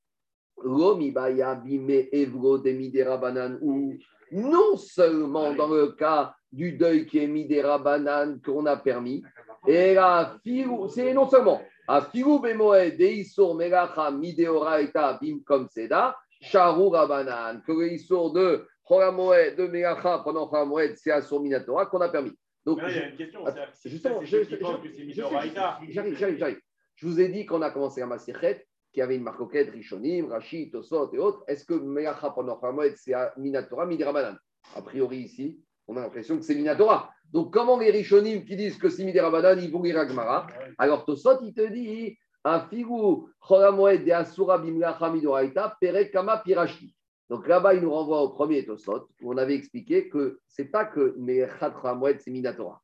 [4.32, 9.22] Non seulement dans le cas du deuil qui est Midera Banane qu'on a permis,
[9.66, 10.36] et là,
[10.88, 17.72] c'est non seulement à Figu Bemoed Deisur Melacha Mideoraita Bim Kom Seda, Sharu Rabanan, que
[17.72, 22.32] le Isur de Choramoed, de Melacha pendant Choramoed, c'est à Minatora qu'on a permis.
[22.64, 23.44] Donc, là, il y a une question.
[23.84, 25.12] Justement, qui.
[25.12, 26.60] J'arrive, j'arrive, j'arrive.
[26.96, 30.30] Je vous ai dit qu'on a commencé à Masichet, qu'il y avait une marcoquette, Rishonim,
[30.30, 31.44] Rachid, Tosot et autres.
[31.48, 34.36] Est-ce que Melacha pendant Choramoed, c'est Minatora, Midera
[34.74, 37.10] A priori, ici, on a l'impression que c'est Minatora.
[37.32, 40.46] Donc, comment les Rishonim qui disent que c'est Midera Banane, ils vont lire Agmara
[40.78, 42.16] Alors, Tosot, il te dit.
[47.28, 50.86] Donc là-bas, il nous renvoie au premier Tosot, où on avait expliqué que c'est pas
[50.86, 52.80] que Merechat Choramoed, c'est Minatora.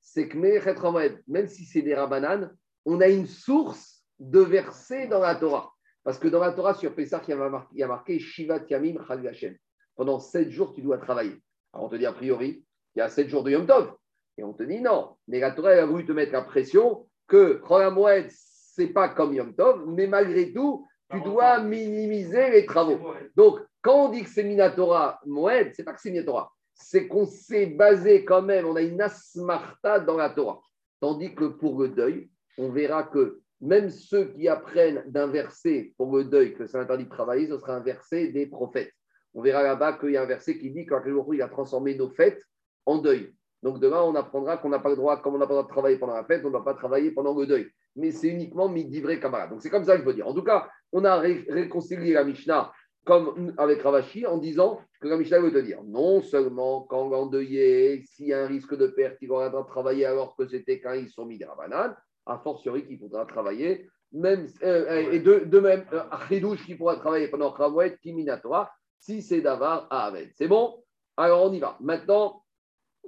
[0.00, 2.50] C'est que Choramoed, même si c'est des Rabanan,
[2.86, 5.70] on a une source de versets dans la Torah.
[6.02, 9.58] Parce que dans la Torah, sur Pessah, il y a marqué, Shivat Yamim Chag.
[9.96, 11.36] Pendant sept jours, tu dois travailler.
[11.74, 12.64] Alors on te dit a priori,
[12.94, 13.92] il y a sept jours de Yom Tov.
[14.38, 15.16] Et on te dit non.
[15.28, 17.60] Mais la Torah a voulu te mettre la pression que
[17.90, 22.98] Moed, c'est pas comme Yom Tov, mais malgré tout, tu dois minimiser les travaux.
[23.36, 27.26] Donc, quand on dit que c'est Minatora Moed, c'est pas que c'est Minatora, c'est qu'on
[27.26, 30.60] s'est basé quand même, on a une asmarta dans la Torah.
[31.00, 36.16] Tandis que pour le deuil, on verra que même ceux qui apprennent d'un verset pour
[36.16, 38.92] le deuil, que c'est interdit de travailler, ce sera un verset des prophètes.
[39.34, 42.42] On verra là-bas qu'il y a un verset qui dit qu'il a transformé nos fêtes
[42.86, 43.32] en deuil.
[43.62, 45.68] Donc demain, on apprendra qu'on n'a pas le droit, comme on n'a pas le droit
[45.68, 47.68] de travailler pendant la fête, on ne doit pas travailler pendant le deuil.
[47.96, 49.50] Mais c'est uniquement midivré camarade.
[49.50, 50.28] Donc c'est comme ça que je veux dire.
[50.28, 52.72] En tout cas, on a ré- réconcilié la Mishnah
[53.04, 58.02] comme avec Ravashi en disant que la Mishnah veut te dire non seulement quand l'endeuillé,
[58.06, 60.94] s'il y a un risque de perte, il aura de travailler alors que c'était quand
[60.94, 61.94] ils sont mis des banane,
[62.26, 66.96] a fortiori qu'il faudra travailler, même, euh, et de, de même, euh, Achidouche qui pourra
[66.96, 68.70] travailler pendant Khamouet, Kiminatora,
[69.00, 70.30] si c'est Davar à Aved.
[70.34, 70.82] C'est bon
[71.16, 71.76] Alors on y va.
[71.80, 72.44] Maintenant,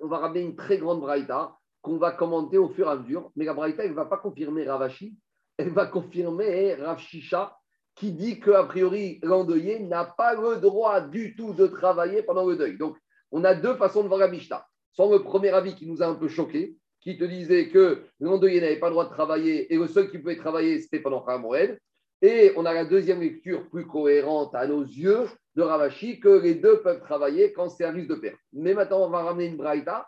[0.00, 3.30] on va ramener une très grande braïta qu'on va commenter au fur et à mesure.
[3.36, 5.16] Mais la braïta, elle ne va pas confirmer Ravashi,
[5.56, 7.56] elle va confirmer Rav Shisha,
[7.94, 12.56] qui dit qu'a priori, l'endeuillé n'a pas le droit du tout de travailler pendant le
[12.56, 12.76] deuil.
[12.76, 12.96] Donc,
[13.30, 14.66] on a deux façons de voir la Mishnah.
[14.92, 18.60] Soit le premier avis qui nous a un peu choqué, qui te disait que l'endeuillé
[18.60, 21.38] n'avait pas le droit de travailler et le seul qui pouvait travailler, c'était pendant un
[21.38, 21.78] Moed.
[22.20, 25.26] Et on a la deuxième lecture plus cohérente à nos yeux
[25.56, 28.38] de Ravashi que les deux peuvent travailler quand c'est un risque de perte.
[28.52, 30.06] Mais maintenant, on va ramener une braïta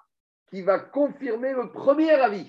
[0.50, 2.48] qui va confirmer le premier avis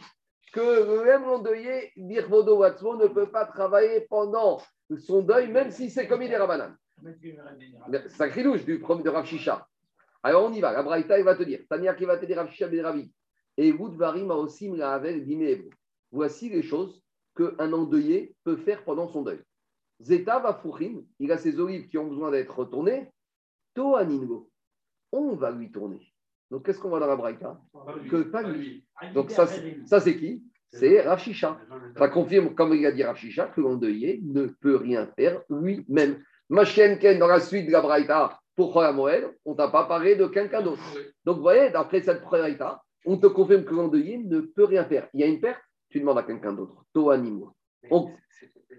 [0.51, 4.61] que le même endeuillé, Birvodo Watzmo, ne peut pas travailler pendant
[4.97, 6.75] son deuil, même si c'est commis des rabanan.
[8.07, 9.65] Sacré du premier de Rav Shisha.
[10.21, 12.37] Alors on y va, la Braïta, il va te dire, Tania qui va te dire
[12.37, 13.13] Rav ben Ravi.
[13.55, 15.69] Et Goudvarim aussi Mrahavel Bimehebro.
[16.11, 17.01] Voici les choses
[17.35, 19.39] qu'un endeuillé peut faire pendant son deuil.
[20.01, 20.61] Zeta va
[21.19, 23.09] il a ses olives qui ont besoin d'être retournées.
[23.73, 24.49] Toaningo,
[25.11, 25.99] on va lui tourner.
[26.49, 27.59] Donc qu'est-ce qu'on voit dans la Braïta
[28.09, 28.85] Que pas lui.
[29.13, 31.59] Donc ça, c'est- ça c'est qui C'est Rav Shisha.
[31.97, 36.23] Ça confirme, comme il a dit Rav Shisha, que l'endeuillé ne peut rien faire lui-même.
[36.49, 40.61] Machenken, dans la suite de la Braïta, pour Moël, on t'a pas parlé de quelqu'un
[40.61, 40.81] d'autre.
[41.23, 45.07] Donc, vous voyez, d'après cette Braïta, on te confirme que l'endeuillé ne peut rien faire.
[45.13, 46.83] Il y a une perte, tu demandes à quelqu'un d'autre.
[46.93, 47.53] Toanimo.
[47.89, 48.11] On-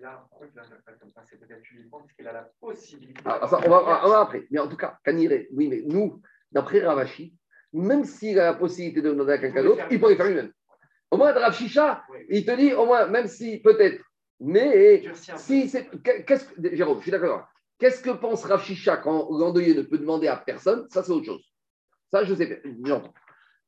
[0.01, 3.21] Là, ne comme ça C'est peut-être uniquement parce qu'il a la possibilité.
[3.27, 4.47] Ah, on, va, on va après.
[4.51, 7.35] Mais en tout cas, Kanire, oui, mais nous, d'après Ravashi,
[7.75, 10.53] même s'il a la possibilité de demander à quelqu'un d'autre, il pourrait faire lui-même.
[11.11, 12.21] Au moins, Rav Shisha, Oui.
[12.31, 14.03] il te dit, au moins, même si peut-être,
[14.39, 15.03] mais
[15.37, 15.89] si c'est.
[16.03, 17.47] Qu'est-ce que, Jérôme, je suis d'accord.
[17.79, 20.87] Qu'est-ce que pense Rav Shisha quand l'endeuillé ne peut demander à personne?
[20.89, 21.45] Ça, c'est autre chose.
[22.11, 22.69] Ça, je sais pas.
[22.85, 23.13] J'entends.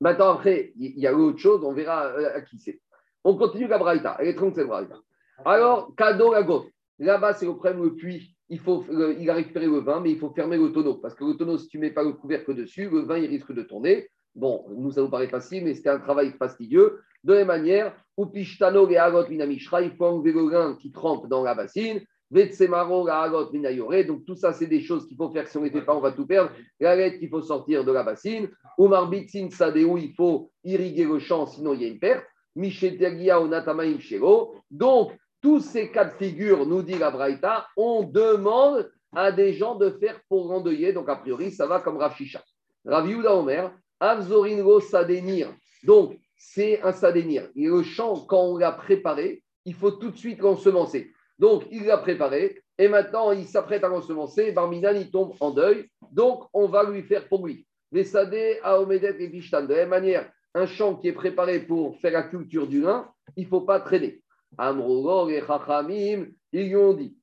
[0.01, 2.81] Maintenant, après, il y a autre chose, on verra euh, à qui c'est.
[3.23, 4.17] On continue la Braïta.
[4.19, 4.97] Elle est 37 Braïta.
[5.45, 6.67] Alors, cadeau la gauche.
[6.99, 8.37] Là-bas, c'est le problème, le puits.
[8.49, 10.95] Il, faut, le- il a récupéré le vin, mais il faut fermer le tonneau.
[10.97, 13.27] Parce que le tonneau, si tu ne mets pas le couvercle dessus, le vin, il
[13.27, 14.09] risque de tourner.
[14.35, 17.01] Bon, nous, ça nous paraît facile, mais c'était un travail fastidieux.
[17.25, 20.91] De la même manière, ou pishtano et agot minamishra, il faut enlever le grain qui
[20.91, 22.01] trempe dans la bassine.
[22.31, 24.05] Vetsemaro la agot minayore.
[24.07, 25.49] Donc, tout ça, c'est des choses qu'il faut faire.
[25.49, 26.51] Si on n'était pas, on va tout perdre.
[26.81, 28.49] La lettre qu'il faut sortir de la bassine.
[28.79, 32.25] Ou marbitsin sadeu, il faut irriguer le champ, sinon il y a une perte.
[32.57, 34.55] Mishetegia ou natamaim shelo.
[34.71, 35.13] Donc,
[35.43, 39.91] tous ces cas de figure, nous dit la Braïta, on demande à des gens de
[39.91, 40.93] faire pour endeuiller.
[40.93, 42.43] Donc, a priori, ça va comme Rav Shisha.
[42.87, 45.53] Rav Yehuda Omer, Avzoringo Sadenir.
[45.83, 47.49] Donc, c'est un Sadenir.
[47.57, 51.13] Et le champ, quand on l'a préparé, il faut tout de suite l'ensemencer.
[51.39, 54.53] Donc, il l'a préparé et maintenant, il s'apprête à l'ensemencer.
[54.53, 55.89] Barminan, il tombe en deuil.
[56.13, 57.67] Donc, on va lui faire pour lui.
[57.91, 59.63] Les Sadé, Aomedet et Bishtan.
[59.63, 63.09] De la même manière, un champ qui est préparé pour faire la culture du lin,
[63.37, 64.23] il ne faut pas traîner.
[64.59, 67.17] Amrogor et Chachamim, ils lui ont dit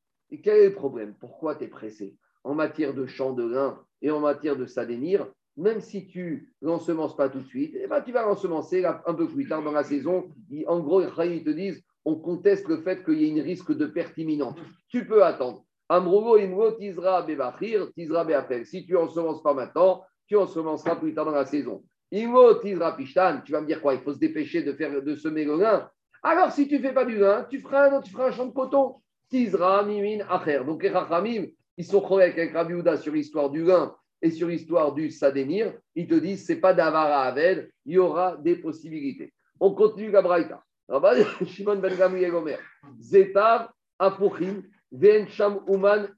[0.43, 1.15] quel est le problème?
[1.19, 2.15] Pourquoi tu es pressé?
[2.43, 5.27] En matière de champ de lin et en matière de sadénir,
[5.57, 9.27] même si tu l'ensemences pas tout de suite, eh ben, tu vas l'ensemencer un peu
[9.27, 10.29] plus tard dans la saison.
[10.67, 13.85] En gros, ils te disent on conteste le fait qu'il y ait une risque de
[13.85, 14.57] perte imminente.
[14.87, 15.65] Tu peux attendre.
[15.89, 18.65] Amrogo imro tisra bebachir, tisra beapel.
[18.65, 21.83] Si tu ensemences pas maintenant, tu ensemenceras plus tard dans la saison.
[22.11, 23.95] Imro tisra pishtan, tu vas me dire quoi?
[23.95, 25.89] Il faut se dépêcher de, faire, de semer le lin.
[26.23, 28.45] Alors, si tu ne fais pas du lin, tu feras un, tu feras un champ
[28.45, 28.95] de coton.
[29.31, 30.63] Acher.
[30.65, 31.45] Donc, les Rachamim,
[31.77, 35.73] ils sont corrects avec Rabbi Houda sur l'histoire du lin et sur l'histoire du sadénir.
[35.95, 39.31] Ils te disent, c'est pas d'avara aved, il y aura des possibilités.
[39.59, 40.63] On continue la braïta.
[40.89, 42.59] Rabbi Shimon ben Gamliel Omer.
[42.99, 46.09] Zetav, Apuchim, Ven Sham Uman.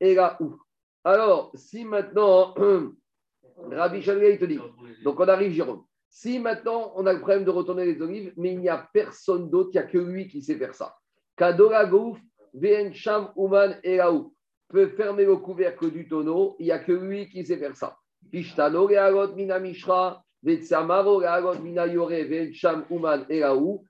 [1.03, 2.55] Alors, si maintenant,
[3.71, 4.59] Rabbi Shalvei, il te dit,
[5.03, 5.83] donc on arrive, Jérôme.
[6.13, 9.49] Si maintenant on a le problème de retourner les olives, mais il n'y a personne
[9.49, 10.93] d'autre, il n'y a que lui qui sait faire ça.
[11.37, 12.19] Kadora Gouf,
[12.53, 14.35] Ven Sham Uman Elaou
[14.67, 17.97] peut fermer le couvercle du tonneau, il n'y a que lui qui sait faire ça.
[18.29, 23.85] Pishtano Reagot Mina Mishra, Vetsamaro Reagot Mina Yore, Ven Sham Uman Elaou.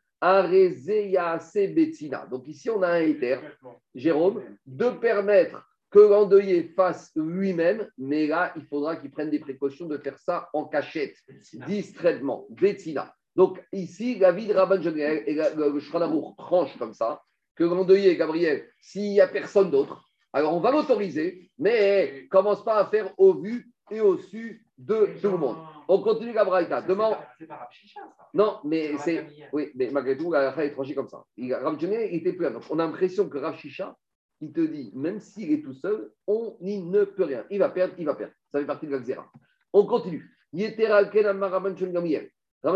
[2.29, 3.41] Donc ici on a un éther,
[3.95, 9.87] Jérôme, de permettre que l'endeuillé fasse lui-même, mais là, il faudra qu'il prenne des précautions
[9.87, 11.17] de faire ça en cachette,
[11.67, 13.13] distraitement, Betsina.
[13.35, 17.21] Donc ici, la vie de Rabban Jeguel et le, Aruch tranche comme ça,
[17.55, 20.03] que l'endeuillé, Gabriel, s'il n'y a personne d'autre,
[20.33, 25.09] alors on va l'autoriser, mais commence pas à faire au vu et au su de
[25.21, 25.57] tout le monde.
[25.89, 26.81] On continue la braïta.
[26.81, 28.29] Demain, C'est pas Shisha, ça.
[28.33, 29.27] non, mais c'est.
[29.51, 31.25] Oui, mais malgré tout, la Rafa est tranchée comme ça.
[31.35, 32.51] Il, Rav il était plus là.
[32.51, 33.93] Donc, on a l'impression que Rav Shisha,
[34.41, 37.45] il te dit, même s'il est tout seul, on n'y ne peut rien.
[37.51, 38.33] Il va perdre, il va perdre.
[38.51, 39.31] Ça fait partie de la xéra.
[39.71, 40.29] On continue.
[40.53, 41.75] Rabban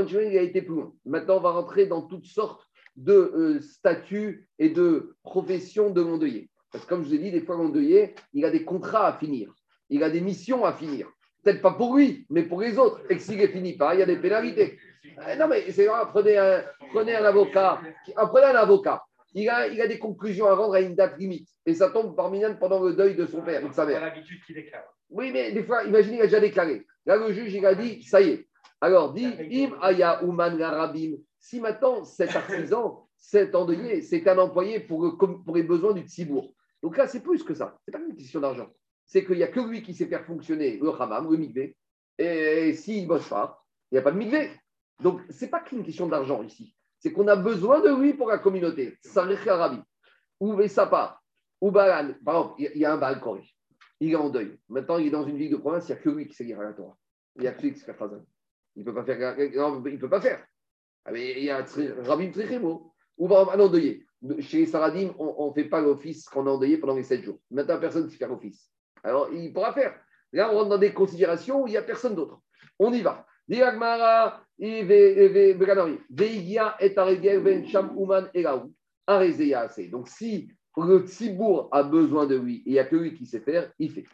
[0.08, 0.94] il a été plus loin.
[1.06, 2.66] Maintenant, on va rentrer dans toutes sortes
[2.96, 6.50] de euh, statuts et de professions de l'endeuillé.
[6.72, 9.14] Parce que, comme je vous ai dit, des fois, l'endeuillé, il a des contrats à
[9.14, 9.54] finir.
[9.90, 11.10] Il a des missions à finir.
[11.44, 13.02] Peut-être pas pour lui, mais pour les autres.
[13.10, 14.80] Et s'il ne finit pas, il y a des pénalités.
[15.28, 17.82] Euh, Non, mais c'est vrai, prenez un, prenez un avocat.
[18.16, 19.04] Prenez un avocat.
[19.38, 21.48] Il a, il a des conclusions à rendre à une date limite.
[21.66, 23.92] Et ça tombe par minane pendant le deuil de son père ou de sa C'est
[23.92, 24.02] mère.
[24.02, 24.86] l'habitude qu'il déclare.
[25.10, 26.86] Oui, mais des fois, imaginez, il a déjà déclaré.
[27.06, 28.48] Là, le juge, il a dit, ça y est.
[28.82, 31.18] Alors, dit, im aya uman garabim.
[31.38, 36.02] Si maintenant, cet artisan, cet endeuillé, c'est un employé pour, le pour les besoins du
[36.02, 36.54] Tzibourg.
[36.82, 37.78] Donc là, c'est plus que ça.
[37.86, 38.68] C'est pas une question d'argent.
[39.06, 41.76] C'est qu'il n'y a que lui qui sait faire fonctionner le hammam, le mikvé.
[42.18, 44.50] Et s'il ne bosse pas, il n'y a pas de mikvé.
[45.02, 46.75] Donc, c'est pas qu'une question d'argent ici.
[47.06, 48.98] C'est qu'on a besoin de lui pour la communauté.
[49.00, 49.80] Sarech Arabi,
[50.40, 51.22] ou Vesapa,
[51.62, 52.16] ou Balan.
[52.26, 53.48] Par exemple, il y a un Baal Kori.
[54.00, 54.58] Il est en deuil.
[54.70, 56.46] Maintenant, il est dans une ville de province, il n'y a que lui qui sait
[56.46, 56.98] lire la Torah.
[57.36, 58.10] Il n'y a que lui qui sait faire.
[58.76, 59.38] Il ne peut pas faire.
[59.56, 60.44] Non, il peut pas faire.
[61.06, 62.92] Ah, mais il y a un Rabbi Trichemo.
[63.20, 64.04] Ou par exemple, un endeuillé.
[64.40, 67.40] Chez les Saradim, on ne fait pas l'office qu'on a endeuillé pendant les 7 jours.
[67.52, 68.68] Maintenant, personne ne sait faire l'office.
[69.04, 69.96] Alors, il pourra faire.
[70.34, 72.40] Là, on rentre dans des considérations où il n'y a personne d'autre.
[72.80, 73.28] On y va.
[73.48, 74.44] Diagmara,
[78.34, 78.74] Elaou.
[79.92, 83.26] Donc, si le Tzibour a besoin de lui et il n'y a que lui qui
[83.26, 84.06] sait faire, il fait.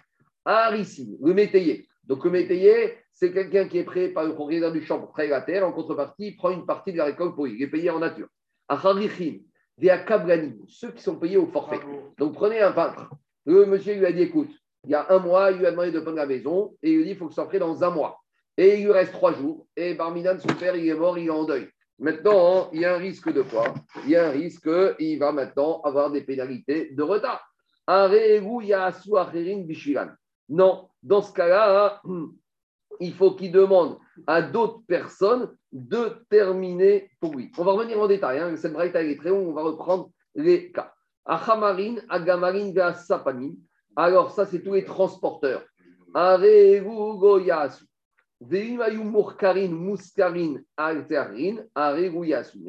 [0.46, 1.88] Arissim, le métayer.
[2.04, 5.32] Donc, le métayer, c'est quelqu'un qui est prêt par le propriétaire du champ pour travailler
[5.32, 5.66] la terre.
[5.66, 7.56] En contrepartie, il prend une partie de la récolte pour lui.
[7.56, 8.28] Il est payé en nature.
[8.68, 9.40] Acharichim,
[9.78, 11.80] Veakabranim, ceux qui sont payés au forfait.
[12.18, 13.10] Donc, prenez un peintre.
[13.46, 14.52] Le monsieur lui a dit écoute,
[14.84, 16.98] il y a un mois, il lui a demandé de prendre la maison et il
[16.98, 18.20] lui dit il faut que ça soit prêt dans un mois.
[18.58, 19.68] Et il lui reste trois jours.
[19.76, 21.70] Et Barminan, son père, il est mort, il est en deuil.
[22.00, 23.74] Maintenant, il y a un risque de quoi?
[24.06, 27.48] Il y a un risque qu'il va maintenant avoir des pénalités de retard.
[30.50, 32.02] Non, dans ce cas-là,
[33.00, 33.98] il faut qu'il demande
[34.28, 37.52] à d'autres personnes de terminer pour lui.
[37.58, 38.40] On va revenir en détail.
[38.40, 38.56] Hein.
[38.56, 40.94] Cette braïta est très longue, on va reprendre les cas.
[41.26, 43.54] Achamarin, Agamarin, Sapanin.
[43.96, 45.64] Alors, ça, c'est tous les transporteurs.
[46.14, 47.86] Goyasu.
[48.44, 48.76] Mais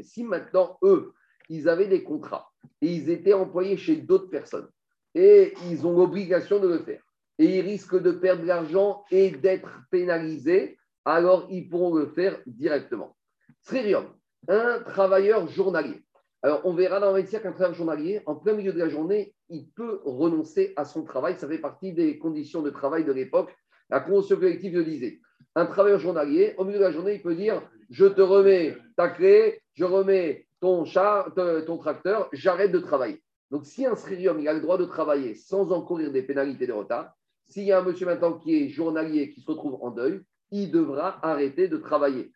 [0.03, 1.13] si maintenant, eux,
[1.49, 2.51] ils avaient des contrats
[2.83, 4.69] et ils étaient employés chez d'autres personnes
[5.15, 7.03] et ils ont l'obligation de le faire
[7.39, 12.39] et ils risquent de perdre de l'argent et d'être pénalisés, alors ils pourront le faire
[12.47, 13.17] directement.
[13.63, 14.07] Sririum,
[14.49, 16.05] un travailleur journalier.
[16.43, 19.71] Alors, on verra dans le qu'un travailleur journalier, en plein milieu de la journée, il
[19.71, 21.37] peut renoncer à son travail.
[21.39, 23.57] Ça fait partie des conditions de travail de l'époque.
[23.89, 25.21] La convention collective le disait
[25.55, 29.09] un travailleur journalier, au milieu de la journée, il peut dire Je te remets ta
[29.09, 33.23] clé, je remets ton, tracteur, j'arrête de travailler.
[33.51, 36.73] Donc, si un sririum il a le droit de travailler sans encourir des pénalités de
[36.73, 37.13] retard,
[37.47, 40.71] s'il y a un monsieur maintenant qui est journalier, qui se retrouve en deuil, il
[40.71, 42.33] devra arrêter de travailler.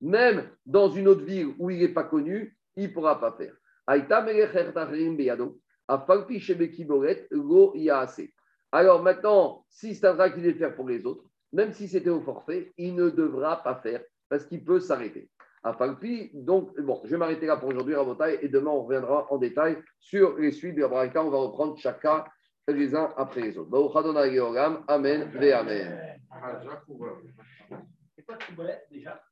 [0.00, 3.54] Même dans une autre ville où il n'est pas connu, il ne pourra pas faire.
[8.72, 12.10] Alors maintenant, si c'est un travail qu'il devait faire pour les autres, même si c'était
[12.10, 15.28] au forfait, il ne devra pas faire parce qu'il peut s'arrêter.
[15.62, 19.30] À Falpi, donc, bon, je vais m'arrêter là pour aujourd'hui, Rabotai, et demain, on reviendra
[19.30, 21.22] en détail sur les suites de la Braïta.
[21.22, 22.24] On va reprendre chacun
[22.66, 23.70] les uns après les autres.
[24.88, 26.18] Amen, ve Amen.
[28.90, 29.22] Déjà